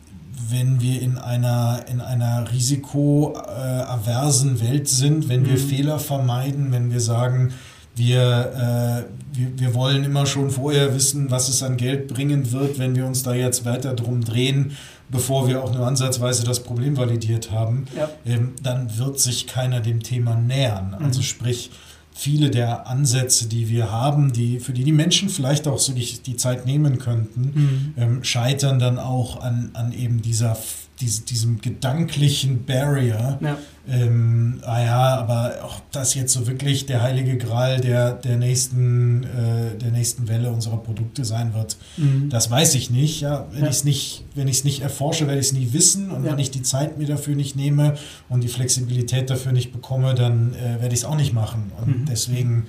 wenn 0.48 0.80
wir 0.80 1.02
in 1.02 1.18
einer, 1.18 1.84
in 1.90 2.00
einer 2.00 2.50
risikoaversen 2.50 4.60
Welt 4.60 4.88
sind, 4.88 5.28
wenn 5.28 5.44
wir 5.44 5.52
mhm. 5.52 5.68
Fehler 5.68 5.98
vermeiden, 5.98 6.72
wenn 6.72 6.90
wir 6.90 7.00
sagen, 7.00 7.52
wir, 7.94 8.16
äh, 8.16 9.36
wir, 9.36 9.58
wir 9.58 9.74
wollen 9.74 10.04
immer 10.04 10.24
schon 10.24 10.50
vorher 10.50 10.94
wissen, 10.94 11.30
was 11.30 11.48
es 11.48 11.62
an 11.62 11.76
Geld 11.76 12.08
bringen 12.08 12.52
wird, 12.52 12.78
wenn 12.78 12.96
wir 12.96 13.06
uns 13.06 13.22
da 13.22 13.34
jetzt 13.34 13.66
weiter 13.66 13.94
drum 13.94 14.24
drehen, 14.24 14.76
bevor 15.10 15.46
wir 15.46 15.62
auch 15.62 15.74
nur 15.74 15.86
ansatzweise 15.86 16.44
das 16.44 16.62
Problem 16.62 16.96
validiert 16.96 17.50
haben, 17.50 17.84
ja. 17.94 18.08
ähm, 18.24 18.54
dann 18.62 18.96
wird 18.96 19.20
sich 19.20 19.46
keiner 19.46 19.80
dem 19.80 20.02
Thema 20.02 20.36
nähern. 20.36 20.96
Also 20.98 21.20
mhm. 21.20 21.24
sprich, 21.24 21.70
viele 22.14 22.50
der 22.50 22.86
Ansätze, 22.86 23.48
die 23.48 23.68
wir 23.68 23.90
haben, 23.90 24.32
die, 24.32 24.60
für 24.60 24.72
die 24.72 24.84
die 24.84 24.92
Menschen 24.92 25.28
vielleicht 25.28 25.66
auch 25.66 25.78
so 25.78 25.92
die, 25.92 26.18
die 26.24 26.36
Zeit 26.36 26.66
nehmen 26.66 26.98
könnten, 26.98 27.40
mhm. 27.54 27.94
ähm, 27.96 28.24
scheitern 28.24 28.78
dann 28.78 28.98
auch 28.98 29.40
an, 29.40 29.70
an 29.74 29.92
eben 29.92 30.22
dieser 30.22 30.56
diese, 31.00 31.22
diesem 31.22 31.60
gedanklichen 31.60 32.64
Barrier. 32.64 33.38
Ja. 33.40 33.58
Ähm, 33.88 34.60
ah 34.64 34.80
ja, 34.80 35.16
aber 35.16 35.56
ob 35.64 35.90
das 35.90 36.14
jetzt 36.14 36.32
so 36.32 36.46
wirklich 36.46 36.86
der 36.86 37.02
heilige 37.02 37.36
Gral 37.36 37.80
der, 37.80 38.12
der, 38.12 38.36
nächsten, 38.36 39.24
äh, 39.24 39.76
der 39.76 39.90
nächsten 39.90 40.28
Welle 40.28 40.52
unserer 40.52 40.76
Produkte 40.76 41.24
sein 41.24 41.52
wird, 41.52 41.76
mhm. 41.96 42.28
das 42.30 42.48
weiß 42.48 42.76
ich 42.76 42.90
nicht. 42.90 43.20
Ja, 43.20 43.46
wenn 43.50 43.64
ja. 43.64 43.70
ich 43.70 43.76
es 43.76 43.84
nicht, 43.84 44.24
nicht 44.36 44.82
erforsche, 44.82 45.26
werde 45.26 45.40
ich 45.40 45.46
es 45.46 45.52
nie 45.52 45.72
wissen. 45.72 46.10
Und 46.10 46.24
ja. 46.24 46.32
wenn 46.32 46.38
ich 46.38 46.52
die 46.52 46.62
Zeit 46.62 46.96
mir 46.96 47.06
dafür 47.06 47.34
nicht 47.34 47.56
nehme 47.56 47.96
und 48.28 48.44
die 48.44 48.48
Flexibilität 48.48 49.30
dafür 49.30 49.50
nicht 49.50 49.72
bekomme, 49.72 50.14
dann 50.14 50.54
äh, 50.54 50.80
werde 50.80 50.94
ich 50.94 51.00
es 51.00 51.04
auch 51.04 51.16
nicht 51.16 51.32
machen. 51.32 51.72
Und 51.80 52.00
mhm. 52.00 52.04
deswegen 52.06 52.66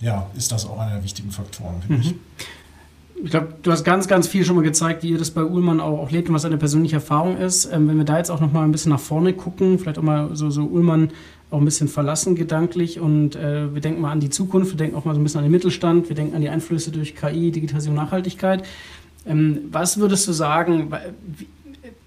ja, 0.00 0.30
ist 0.36 0.52
das 0.52 0.66
auch 0.66 0.78
einer 0.78 0.94
der 0.94 1.04
wichtigen 1.04 1.30
Faktoren, 1.30 1.80
finde 1.82 2.02
mhm. 2.02 2.10
ich 2.10 2.14
ich 3.22 3.30
glaube, 3.30 3.54
du 3.62 3.70
hast 3.70 3.84
ganz, 3.84 4.08
ganz 4.08 4.28
viel 4.28 4.44
schon 4.44 4.56
mal 4.56 4.62
gezeigt, 4.62 5.02
wie 5.02 5.10
ihr 5.10 5.18
das 5.18 5.30
bei 5.30 5.44
Ullmann 5.44 5.80
auch, 5.80 5.98
auch 5.98 6.10
lebt 6.10 6.28
und 6.28 6.34
was 6.34 6.42
deine 6.42 6.56
persönliche 6.56 6.96
Erfahrung 6.96 7.36
ist. 7.36 7.66
Ähm, 7.72 7.88
wenn 7.88 7.96
wir 7.96 8.04
da 8.04 8.18
jetzt 8.18 8.30
auch 8.30 8.40
noch 8.40 8.52
mal 8.52 8.64
ein 8.64 8.72
bisschen 8.72 8.92
nach 8.92 9.00
vorne 9.00 9.32
gucken, 9.32 9.78
vielleicht 9.78 9.98
auch 9.98 10.02
mal 10.02 10.34
so, 10.34 10.50
so 10.50 10.64
Ullmann 10.64 11.10
auch 11.50 11.58
ein 11.58 11.64
bisschen 11.64 11.88
verlassen 11.88 12.36
gedanklich 12.36 13.00
und 13.00 13.34
äh, 13.34 13.74
wir 13.74 13.80
denken 13.80 14.00
mal 14.00 14.12
an 14.12 14.20
die 14.20 14.30
Zukunft, 14.30 14.72
wir 14.72 14.76
denken 14.76 14.96
auch 14.96 15.04
mal 15.04 15.14
so 15.14 15.20
ein 15.20 15.24
bisschen 15.24 15.38
an 15.38 15.44
den 15.44 15.52
Mittelstand, 15.52 16.08
wir 16.08 16.16
denken 16.16 16.34
an 16.36 16.42
die 16.42 16.48
Einflüsse 16.48 16.92
durch 16.92 17.16
KI, 17.16 17.50
Digitalisierung, 17.50 17.96
Nachhaltigkeit. 17.96 18.64
Ähm, 19.26 19.58
was 19.70 19.98
würdest 19.98 20.26
du 20.28 20.32
sagen, 20.32 20.92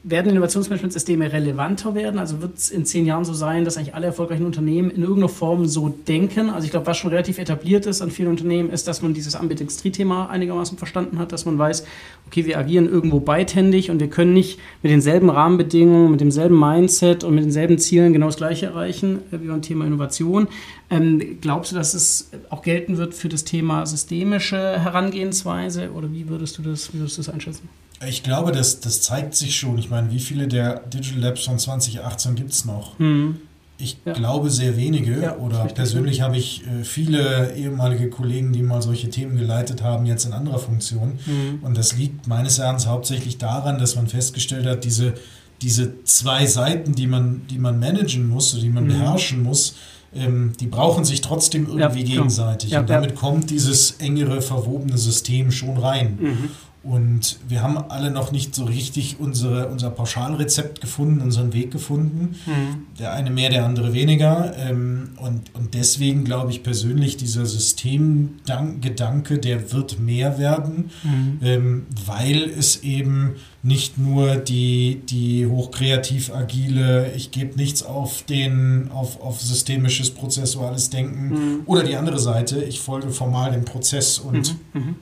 werden 0.03 0.31
Innovationsmanagementsysteme 0.31 1.31
relevanter 1.31 1.95
werden? 1.95 2.19
Also 2.19 2.41
wird 2.41 2.57
es 2.57 2.69
in 2.69 2.85
zehn 2.85 3.05
Jahren 3.05 3.23
so 3.23 3.33
sein, 3.33 3.63
dass 3.63 3.77
eigentlich 3.77 3.95
alle 3.95 4.07
erfolgreichen 4.07 4.45
Unternehmen 4.45 4.91
in 4.91 5.01
irgendeiner 5.01 5.29
Form 5.29 5.65
so 5.65 5.87
denken? 5.89 6.49
Also 6.49 6.65
ich 6.65 6.71
glaube, 6.71 6.87
was 6.87 6.97
schon 6.97 7.11
relativ 7.11 7.39
etabliert 7.39 7.85
ist 7.85 8.01
an 8.01 8.11
vielen 8.11 8.27
Unternehmen, 8.29 8.69
ist, 8.69 8.87
dass 8.87 9.01
man 9.01 9.13
dieses 9.13 9.35
Ambidextrie-Thema 9.35 10.29
einigermaßen 10.29 10.77
verstanden 10.77 11.19
hat, 11.19 11.31
dass 11.31 11.45
man 11.45 11.57
weiß, 11.57 11.85
okay, 12.27 12.45
wir 12.45 12.57
agieren 12.57 12.87
irgendwo 12.87 13.21
beidhändig 13.21 13.91
und 13.91 14.01
wir 14.01 14.09
können 14.09 14.33
nicht 14.33 14.59
mit 14.81 14.91
denselben 14.91 15.29
Rahmenbedingungen, 15.29 16.11
mit 16.11 16.19
demselben 16.19 16.59
Mindset 16.59 17.23
und 17.23 17.35
mit 17.35 17.45
denselben 17.45 17.77
Zielen 17.77 18.11
genau 18.11 18.25
das 18.25 18.37
Gleiche 18.37 18.67
erreichen 18.67 19.19
äh, 19.31 19.39
wie 19.41 19.47
beim 19.47 19.61
Thema 19.61 19.85
Innovation. 19.85 20.49
Ähm, 20.89 21.37
glaubst 21.39 21.71
du, 21.71 21.75
dass 21.75 21.93
es 21.93 22.29
auch 22.49 22.61
gelten 22.61 22.97
wird 22.97 23.13
für 23.13 23.29
das 23.29 23.45
Thema 23.45 23.85
systemische 23.85 24.57
Herangehensweise 24.57 25.91
oder 25.91 26.11
wie 26.11 26.27
würdest 26.27 26.57
du 26.57 26.61
das, 26.61 26.93
wie 26.93 26.99
würdest 26.99 27.17
du 27.17 27.21
das 27.21 27.33
einschätzen? 27.33 27.69
Ich 28.07 28.23
glaube, 28.23 28.51
das, 28.51 28.79
das 28.79 29.01
zeigt 29.01 29.35
sich 29.35 29.57
schon. 29.57 29.77
Ich 29.77 29.89
meine, 29.89 30.11
wie 30.11 30.19
viele 30.19 30.47
der 30.47 30.79
Digital 30.81 31.21
Labs 31.21 31.45
von 31.45 31.57
2018 31.57 32.35
gibt 32.35 32.51
es 32.51 32.65
noch? 32.65 32.99
Mhm. 32.99 33.37
Ich 33.77 33.97
ja. 34.05 34.13
glaube 34.13 34.49
sehr 34.49 34.77
wenige 34.77 35.19
ja, 35.19 35.37
oder 35.37 35.65
persönlich 35.65 36.21
habe 36.21 36.37
ich 36.37 36.63
äh, 36.67 36.83
viele 36.83 37.53
ehemalige 37.55 38.09
Kollegen, 38.09 38.53
die 38.53 38.61
mal 38.61 38.81
solche 38.81 39.09
Themen 39.09 39.35
geleitet 39.37 39.81
haben, 39.81 40.05
jetzt 40.05 40.25
in 40.25 40.33
anderer 40.33 40.59
Funktion. 40.59 41.19
Mhm. 41.25 41.59
Und 41.63 41.77
das 41.77 41.97
liegt 41.97 42.27
meines 42.27 42.59
Erachtens 42.59 42.87
hauptsächlich 42.87 43.39
daran, 43.39 43.79
dass 43.79 43.95
man 43.95 44.07
festgestellt 44.07 44.65
hat, 44.65 44.83
diese 44.83 45.15
diese 45.63 46.03
zwei 46.03 46.45
Seiten, 46.45 46.93
die 46.93 47.07
man, 47.07 47.41
die 47.49 47.57
man 47.57 47.79
managen 47.79 48.27
muss, 48.27 48.59
die 48.59 48.69
man 48.69 48.83
mhm. 48.83 48.89
beherrschen 48.89 49.41
muss, 49.41 49.75
ähm, 50.13 50.51
die 50.59 50.67
brauchen 50.67 51.05
sich 51.05 51.21
trotzdem 51.21 51.67
irgendwie 51.67 52.01
ja, 52.01 52.15
gegenseitig. 52.15 52.75
Und 52.75 52.89
damit 52.89 53.15
kommt 53.15 53.49
dieses 53.49 53.91
engere, 53.91 54.41
verwobene 54.41 54.97
System 54.97 55.51
schon 55.51 55.77
rein. 55.77 56.17
Mhm. 56.19 56.49
Und 56.83 57.39
wir 57.47 57.63
haben 57.63 57.77
alle 57.77 58.11
noch 58.11 58.33
nicht 58.33 58.53
so 58.53 58.65
richtig 58.65 59.15
unsere, 59.17 59.69
unser 59.69 59.89
Pauschalrezept 59.89 60.81
gefunden, 60.81 61.21
unseren 61.21 61.53
Weg 61.53 61.71
gefunden. 61.71 62.35
Mhm. 62.45 62.87
Der 62.99 63.13
eine 63.13 63.31
mehr, 63.31 63.49
der 63.49 63.65
andere 63.65 63.93
weniger. 63.93 64.53
Ähm, 64.57 65.11
und, 65.15 65.55
und 65.55 65.73
deswegen 65.75 66.25
glaube 66.25 66.51
ich 66.51 66.61
persönlich, 66.61 67.15
dieser 67.15 67.45
Systemgedanke, 67.45 69.39
der 69.39 69.71
wird 69.71 70.01
mehr 70.01 70.37
werden, 70.37 70.91
mhm. 71.03 71.39
ähm, 71.41 71.85
weil 72.05 72.43
es 72.49 72.83
eben 72.83 73.35
nicht 73.61 73.97
nur 73.97 74.35
die, 74.35 75.03
die 75.09 75.47
hochkreativ 75.47 76.35
agile, 76.35 77.13
ich 77.13 77.31
gebe 77.31 77.55
nichts 77.55 77.81
auf 77.83 78.23
den, 78.23 78.91
auf, 78.91 79.21
auf 79.21 79.39
systemisches, 79.39 80.11
prozessuales 80.11 80.89
Denken 80.89 81.29
mhm. 81.29 81.61
oder 81.65 81.83
die 81.83 81.95
andere 81.95 82.19
Seite, 82.19 82.61
ich 82.61 82.81
folge 82.81 83.09
formal 83.09 83.53
dem 83.53 83.63
Prozess 83.63 84.19
und 84.19 84.57
mhm. 84.73 84.95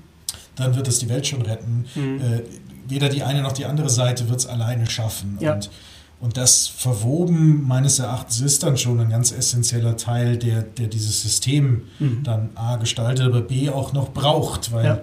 Dann 0.55 0.75
wird 0.75 0.87
es 0.87 0.99
die 0.99 1.09
Welt 1.09 1.25
schon 1.25 1.41
retten. 1.41 1.85
Mhm. 1.95 2.21
Äh, 2.21 2.41
weder 2.87 3.09
die 3.09 3.23
eine 3.23 3.41
noch 3.41 3.53
die 3.53 3.65
andere 3.65 3.89
Seite 3.89 4.29
wird 4.29 4.39
es 4.39 4.45
alleine 4.45 4.89
schaffen. 4.89 5.37
Ja. 5.39 5.53
Und, 5.53 5.69
und 6.19 6.37
das 6.37 6.67
Verwoben 6.67 7.67
meines 7.67 7.99
Erachtens 7.99 8.41
ist 8.41 8.63
dann 8.63 8.77
schon 8.77 8.99
ein 8.99 9.09
ganz 9.09 9.31
essentieller 9.31 9.97
Teil, 9.97 10.37
der, 10.37 10.61
der 10.61 10.87
dieses 10.87 11.21
System 11.21 11.83
mhm. 11.99 12.23
dann 12.23 12.49
A 12.55 12.75
gestaltet, 12.75 13.25
aber 13.25 13.41
B 13.41 13.69
auch 13.69 13.93
noch 13.93 14.11
braucht, 14.11 14.71
weil 14.71 14.85
ja. 14.85 15.01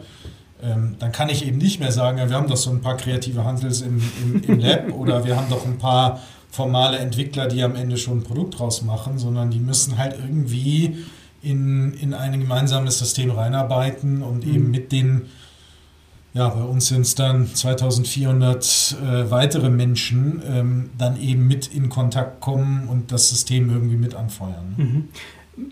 ähm, 0.62 0.96
dann 0.98 1.10
kann 1.10 1.28
ich 1.28 1.44
eben 1.44 1.58
nicht 1.58 1.80
mehr 1.80 1.90
sagen, 1.90 2.18
ja, 2.18 2.28
wir 2.28 2.36
haben 2.36 2.46
doch 2.46 2.56
so 2.56 2.70
ein 2.70 2.80
paar 2.80 2.96
kreative 2.96 3.44
Handels 3.44 3.80
im, 3.80 4.00
im, 4.22 4.42
im 4.44 4.58
Lab 4.60 4.92
oder 4.92 5.24
wir 5.24 5.36
haben 5.36 5.48
doch 5.48 5.66
ein 5.66 5.78
paar 5.78 6.20
formale 6.50 6.98
Entwickler, 6.98 7.46
die 7.46 7.62
am 7.62 7.74
Ende 7.74 7.96
schon 7.96 8.18
ein 8.18 8.22
Produkt 8.22 8.58
draus 8.58 8.82
machen, 8.82 9.18
sondern 9.18 9.50
die 9.50 9.58
müssen 9.58 9.98
halt 9.98 10.14
irgendwie 10.18 11.04
in, 11.42 11.92
in 11.94 12.14
ein 12.14 12.38
gemeinsames 12.40 12.98
System 12.98 13.30
reinarbeiten 13.30 14.22
und 14.22 14.46
mhm. 14.46 14.54
eben 14.54 14.70
mit 14.70 14.92
den 14.92 15.22
ja, 16.34 16.48
bei 16.50 16.62
uns 16.62 16.88
sind 16.88 17.00
es 17.00 17.14
dann 17.14 17.52
2400 17.52 18.96
äh, 19.02 19.30
weitere 19.30 19.70
Menschen, 19.70 20.42
ähm, 20.46 20.90
dann 20.96 21.20
eben 21.20 21.48
mit 21.48 21.66
in 21.68 21.88
Kontakt 21.88 22.40
kommen 22.40 22.86
und 22.86 23.10
das 23.10 23.30
System 23.30 23.70
irgendwie 23.70 23.96
mit 23.96 24.14
anfeuern. 24.14 24.74
Mhm. 24.76 25.08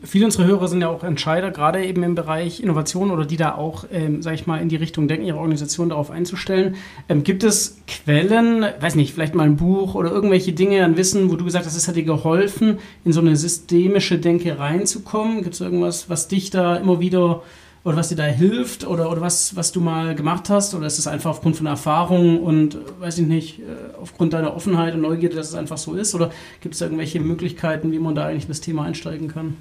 Viele 0.02 0.24
unserer 0.24 0.46
Hörer 0.46 0.68
sind 0.68 0.80
ja 0.80 0.88
auch 0.88 1.04
Entscheider, 1.04 1.50
gerade 1.50 1.84
eben 1.84 2.02
im 2.02 2.14
Bereich 2.14 2.60
Innovation 2.60 3.10
oder 3.10 3.24
die 3.24 3.36
da 3.36 3.54
auch, 3.54 3.84
ähm, 3.92 4.22
sage 4.22 4.34
ich 4.34 4.46
mal, 4.46 4.60
in 4.60 4.68
die 4.68 4.76
Richtung 4.76 5.08
denken, 5.08 5.26
ihre 5.26 5.38
Organisation 5.38 5.90
darauf 5.90 6.10
einzustellen. 6.10 6.76
Ähm, 7.08 7.22
gibt 7.22 7.44
es 7.44 7.78
Quellen, 7.86 8.64
weiß 8.80 8.94
nicht, 8.94 9.14
vielleicht 9.14 9.34
mal 9.34 9.44
ein 9.44 9.56
Buch 9.56 9.94
oder 9.94 10.10
irgendwelche 10.10 10.52
Dinge 10.52 10.84
an 10.84 10.96
Wissen, 10.96 11.30
wo 11.30 11.36
du 11.36 11.44
gesagt 11.44 11.66
hast, 11.66 11.76
es 11.76 11.88
hat 11.88 11.96
dir 11.96 12.04
geholfen, 12.04 12.78
in 13.04 13.12
so 13.12 13.20
eine 13.20 13.36
systemische 13.36 14.18
Denke 14.18 14.58
reinzukommen? 14.58 15.42
Gibt 15.42 15.54
es 15.54 15.60
irgendwas, 15.60 16.10
was 16.10 16.28
dich 16.28 16.50
da 16.50 16.76
immer 16.76 17.00
wieder 17.00 17.42
oder 17.86 17.96
was 17.96 18.08
dir 18.08 18.16
da 18.16 18.24
hilft 18.24 18.84
oder, 18.84 19.08
oder 19.12 19.20
was, 19.20 19.54
was 19.54 19.70
du 19.70 19.80
mal 19.80 20.16
gemacht 20.16 20.50
hast? 20.50 20.74
Oder 20.74 20.88
ist 20.88 20.98
es 20.98 21.06
einfach 21.06 21.30
aufgrund 21.30 21.56
von 21.56 21.66
Erfahrung 21.66 22.42
und, 22.42 22.76
weiß 22.98 23.18
ich 23.18 23.28
nicht, 23.28 23.60
äh, 23.60 23.62
aufgrund 24.02 24.32
deiner 24.32 24.56
Offenheit 24.56 24.94
und 24.94 25.02
Neugierde, 25.02 25.36
dass 25.36 25.50
es 25.50 25.54
einfach 25.54 25.78
so 25.78 25.94
ist? 25.94 26.12
Oder 26.12 26.32
gibt 26.60 26.74
es 26.74 26.80
da 26.80 26.86
irgendwelche 26.86 27.20
Möglichkeiten, 27.20 27.92
wie 27.92 28.00
man 28.00 28.16
da 28.16 28.26
eigentlich 28.26 28.42
in 28.42 28.48
das 28.48 28.60
Thema 28.60 28.82
einsteigen 28.82 29.28
kann? 29.28 29.56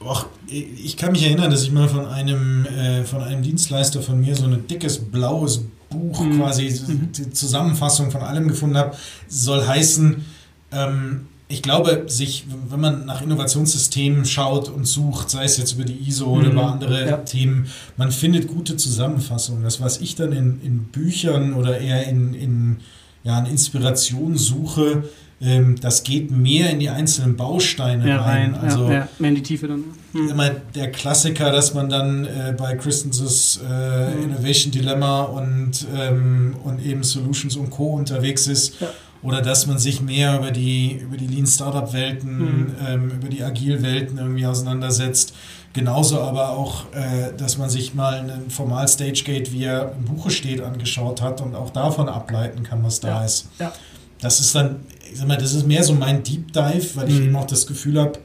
Och, 0.00 0.26
ich 0.46 0.96
kann 0.96 1.10
mich 1.10 1.24
erinnern, 1.24 1.50
dass 1.50 1.64
ich 1.64 1.72
mal 1.72 1.88
von 1.88 2.06
einem, 2.06 2.64
äh, 2.66 3.02
von 3.02 3.20
einem 3.20 3.42
Dienstleister 3.42 4.00
von 4.00 4.20
mir 4.20 4.36
so 4.36 4.44
ein 4.44 4.68
dickes 4.68 5.00
blaues 5.00 5.64
Buch, 5.90 6.20
mhm. 6.20 6.38
quasi 6.38 6.72
mhm. 6.86 7.10
die 7.10 7.32
Zusammenfassung 7.32 8.12
von 8.12 8.20
allem 8.20 8.46
gefunden 8.46 8.76
habe. 8.76 8.96
Soll 9.26 9.66
heißen, 9.66 10.24
ähm, 10.70 11.26
ich 11.50 11.62
glaube, 11.62 12.04
sich, 12.08 12.44
wenn 12.68 12.80
man 12.80 13.06
nach 13.06 13.22
Innovationssystemen 13.22 14.26
schaut 14.26 14.68
und 14.68 14.86
sucht, 14.86 15.30
sei 15.30 15.44
es 15.44 15.56
jetzt 15.56 15.72
über 15.72 15.84
die 15.84 16.06
ISO 16.06 16.26
oder 16.26 16.50
über 16.50 16.64
mhm. 16.64 16.72
andere 16.72 17.08
ja. 17.08 17.16
Themen, 17.16 17.68
man 17.96 18.12
findet 18.12 18.48
gute 18.48 18.76
Zusammenfassungen. 18.76 19.62
Das, 19.62 19.80
was 19.80 20.00
ich 20.02 20.14
dann 20.14 20.32
in, 20.32 20.60
in 20.62 20.84
Büchern 20.84 21.54
oder 21.54 21.78
eher 21.78 22.06
in, 22.06 22.34
in, 22.34 22.76
ja, 23.24 23.38
in 23.38 23.46
Inspiration 23.46 24.36
suche, 24.36 25.04
ähm, 25.40 25.76
das 25.80 26.02
geht 26.02 26.30
mehr 26.30 26.68
in 26.68 26.80
die 26.80 26.90
einzelnen 26.90 27.36
Bausteine 27.36 28.06
ja, 28.06 28.20
rein. 28.20 28.54
rein. 28.54 28.68
Also, 28.68 28.90
ja, 28.90 29.08
mehr 29.18 29.30
in 29.30 29.36
die 29.36 29.42
Tiefe 29.42 29.68
dann. 29.68 29.84
Hm. 30.12 30.28
Immer 30.28 30.50
der 30.74 30.92
Klassiker, 30.92 31.50
dass 31.50 31.72
man 31.72 31.88
dann 31.88 32.26
äh, 32.26 32.54
bei 32.58 32.74
Christens's 32.74 33.58
äh, 33.58 34.12
hm. 34.12 34.24
Innovation 34.24 34.70
Dilemma 34.70 35.22
und, 35.22 35.86
ähm, 35.96 36.56
und 36.62 36.84
eben 36.84 37.02
Solutions 37.04 37.56
und 37.56 37.70
Co. 37.70 37.94
unterwegs 37.94 38.46
ist. 38.48 38.80
Ja 38.80 38.88
oder 39.22 39.42
dass 39.42 39.66
man 39.66 39.78
sich 39.78 40.00
mehr 40.00 40.38
über 40.38 40.50
die, 40.50 40.92
über 40.92 41.16
die 41.16 41.26
Lean 41.26 41.46
Startup 41.46 41.92
Welten, 41.92 42.38
mhm. 42.38 42.74
ähm, 42.86 43.10
über 43.10 43.28
die 43.28 43.42
Agil 43.42 43.82
Welten 43.82 44.18
irgendwie 44.18 44.46
auseinandersetzt. 44.46 45.34
Genauso 45.72 46.20
aber 46.20 46.50
auch, 46.50 46.92
äh, 46.92 47.36
dass 47.36 47.58
man 47.58 47.68
sich 47.68 47.94
mal 47.94 48.14
einen 48.14 48.50
Formal 48.50 48.88
Stage 48.88 49.22
Gate, 49.24 49.52
wie 49.52 49.64
er 49.64 49.92
im 49.92 50.04
Buche 50.04 50.30
steht, 50.30 50.60
angeschaut 50.60 51.20
hat 51.20 51.40
und 51.40 51.54
auch 51.54 51.70
davon 51.70 52.08
ableiten 52.08 52.62
kann, 52.62 52.82
was 52.82 53.00
da 53.00 53.08
ja. 53.08 53.24
ist. 53.24 53.48
Ja. 53.58 53.72
Das 54.20 54.40
ist 54.40 54.54
dann, 54.54 54.80
ich 55.10 55.18
sag 55.18 55.28
mal, 55.28 55.36
das 55.36 55.54
ist 55.54 55.66
mehr 55.66 55.84
so 55.84 55.94
mein 55.94 56.22
Deep 56.22 56.52
Dive, 56.52 56.96
weil 56.96 57.08
ich 57.08 57.16
mhm. 57.16 57.26
eben 57.26 57.36
auch 57.36 57.46
das 57.46 57.66
Gefühl 57.66 58.00
habe, 58.00 58.18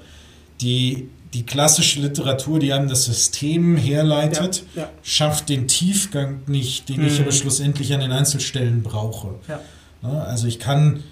die, 0.61 1.09
die 1.33 1.45
klassische 1.45 1.99
Literatur, 1.99 2.59
die 2.59 2.71
einem 2.73 2.87
das 2.87 3.05
System 3.05 3.75
herleitet, 3.75 4.63
ja. 4.75 4.89
schafft 5.01 5.49
den 5.49 5.67
Tiefgang 5.67 6.41
nicht, 6.47 6.89
den 6.89 7.01
mhm. 7.01 7.07
ich 7.07 7.19
aber 7.19 7.31
schlussendlich 7.31 7.93
an 7.93 7.99
den 7.99 8.11
Einzelstellen 8.11 8.83
brauche. 8.83 9.35
Ja. 9.47 9.59
Ne? 10.03 10.21
Also 10.23 10.47
ich 10.47 10.59
kann, 10.59 11.03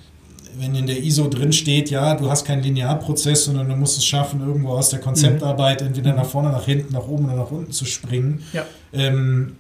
wenn 0.60 0.76
in 0.76 0.88
der 0.88 1.02
ISO 1.02 1.28
drin 1.28 1.54
steht, 1.54 1.90
ja, 1.90 2.16
du 2.16 2.30
hast 2.30 2.46
keinen 2.46 2.62
Linearprozess, 2.62 3.46
sondern 3.46 3.70
du 3.70 3.76
musst 3.76 3.98
es 3.98 4.06
schaffen, 4.06 4.42
irgendwo 4.42 4.70
aus 4.70 4.90
der 4.90 5.00
Konzeptarbeit 5.00 5.82
mhm. 5.82 5.88
entweder 5.88 6.14
nach 6.14 6.26
vorne, 6.26 6.50
nach 6.50 6.66
hinten, 6.66 6.94
nach 6.94 7.08
oben 7.08 7.26
oder 7.26 7.36
nach 7.36 7.52
unten 7.52 7.72
zu 7.72 7.86
springen. 7.86 8.44
Ja. 8.54 8.66
Ähm, 8.94 9.56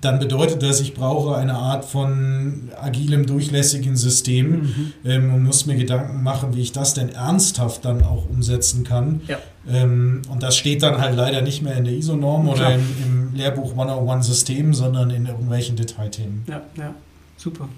dann 0.00 0.18
bedeutet 0.18 0.62
das, 0.62 0.80
ich 0.80 0.94
brauche 0.94 1.36
eine 1.36 1.54
Art 1.54 1.84
von 1.84 2.70
agilem, 2.80 3.26
durchlässigen 3.26 3.96
System 3.96 4.50
mhm. 4.50 4.92
ähm, 5.04 5.34
und 5.34 5.42
muss 5.42 5.66
mir 5.66 5.76
Gedanken 5.76 6.22
machen, 6.22 6.54
wie 6.56 6.62
ich 6.62 6.72
das 6.72 6.94
denn 6.94 7.10
ernsthaft 7.10 7.84
dann 7.84 8.02
auch 8.02 8.28
umsetzen 8.28 8.82
kann. 8.82 9.20
Ja. 9.28 9.38
Ähm, 9.68 10.22
und 10.30 10.42
das 10.42 10.56
steht 10.56 10.82
dann 10.82 10.98
halt 11.00 11.16
leider 11.16 11.42
nicht 11.42 11.62
mehr 11.62 11.76
in 11.76 11.84
der 11.84 11.92
ISO-Norm 11.92 12.48
oder 12.48 12.74
im, 12.74 12.86
im, 13.04 13.34
Lehrbuch 13.34 13.70
101 13.72 14.26
System, 14.26 14.74
sondern 14.74 15.10
in 15.10 15.26
irgendwelchen 15.26 15.76
Detailthemen. 15.76 16.44
Ja, 16.48 16.62
ja, 16.76 16.94
super. 17.36 17.68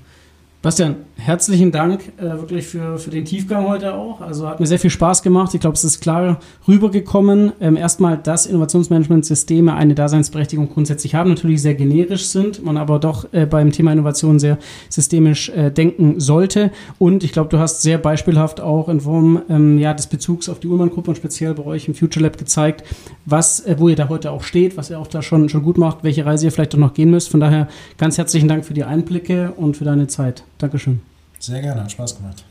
Bastian, 0.62 0.94
herzlichen 1.16 1.72
Dank 1.72 2.12
äh, 2.18 2.22
wirklich 2.22 2.68
für, 2.68 2.96
für 2.96 3.10
den 3.10 3.24
Tiefgang 3.24 3.66
heute 3.66 3.94
auch. 3.94 4.20
Also 4.20 4.48
hat 4.48 4.60
mir 4.60 4.66
sehr 4.66 4.78
viel 4.78 4.90
Spaß 4.90 5.24
gemacht. 5.24 5.52
Ich 5.54 5.60
glaube, 5.60 5.74
es 5.74 5.82
ist 5.82 6.00
klar 6.00 6.38
rübergekommen. 6.68 7.50
Ähm, 7.60 7.76
erstmal, 7.76 8.16
dass 8.16 8.46
Innovationsmanagement-Systeme 8.46 9.74
eine 9.74 9.96
Daseinsberechtigung 9.96 10.68
grundsätzlich 10.72 11.16
haben, 11.16 11.30
natürlich 11.30 11.62
sehr 11.62 11.74
generisch 11.74 12.26
sind, 12.26 12.64
man 12.64 12.76
aber 12.76 13.00
doch 13.00 13.26
äh, 13.32 13.44
beim 13.44 13.72
Thema 13.72 13.92
Innovation 13.92 14.38
sehr 14.38 14.56
systemisch 14.88 15.48
äh, 15.48 15.72
denken 15.72 16.20
sollte. 16.20 16.70
Und 17.00 17.24
ich 17.24 17.32
glaube, 17.32 17.48
du 17.48 17.58
hast 17.58 17.82
sehr 17.82 17.98
beispielhaft 17.98 18.60
auch 18.60 18.88
in 18.88 19.00
Form 19.00 19.42
ähm, 19.48 19.78
ja, 19.78 19.94
des 19.94 20.06
Bezugs 20.06 20.48
auf 20.48 20.60
die 20.60 20.68
Ullmann-Gruppe 20.68 21.10
und 21.10 21.16
speziell 21.16 21.54
bei 21.54 21.64
euch 21.64 21.88
im 21.88 21.96
Future 21.96 22.22
Lab 22.22 22.38
gezeigt, 22.38 22.84
was, 23.26 23.66
äh, 23.66 23.74
wo 23.80 23.88
ihr 23.88 23.96
da 23.96 24.08
heute 24.08 24.30
auch 24.30 24.44
steht, 24.44 24.76
was 24.76 24.90
ihr 24.90 25.00
auch 25.00 25.08
da 25.08 25.22
schon, 25.22 25.48
schon 25.48 25.64
gut 25.64 25.76
macht, 25.76 26.04
welche 26.04 26.24
Reise 26.24 26.46
ihr 26.46 26.52
vielleicht 26.52 26.76
auch 26.76 26.78
noch 26.78 26.94
gehen 26.94 27.10
müsst. 27.10 27.30
Von 27.30 27.40
daher 27.40 27.66
ganz 27.98 28.16
herzlichen 28.16 28.46
Dank 28.46 28.64
für 28.64 28.74
die 28.74 28.84
Einblicke 28.84 29.54
und 29.56 29.76
für 29.76 29.84
deine 29.84 30.06
Zeit. 30.06 30.44
Dankeschön. 30.62 31.00
Sehr 31.40 31.60
gerne, 31.60 31.82
hat 31.82 31.90
Spaß 31.90 32.16
gemacht. 32.18 32.44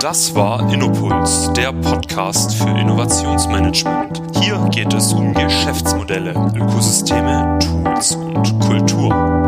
Das 0.00 0.32
war 0.36 0.72
Innopuls, 0.72 1.52
der 1.54 1.72
Podcast 1.72 2.54
für 2.54 2.68
Innovationsmanagement. 2.68 4.22
Hier 4.40 4.64
geht 4.70 4.94
es 4.94 5.12
um 5.12 5.34
Geschäftsmodelle, 5.34 6.30
Ökosysteme, 6.54 7.58
Tools 7.58 8.14
und 8.14 8.60
Kultur. 8.60 9.41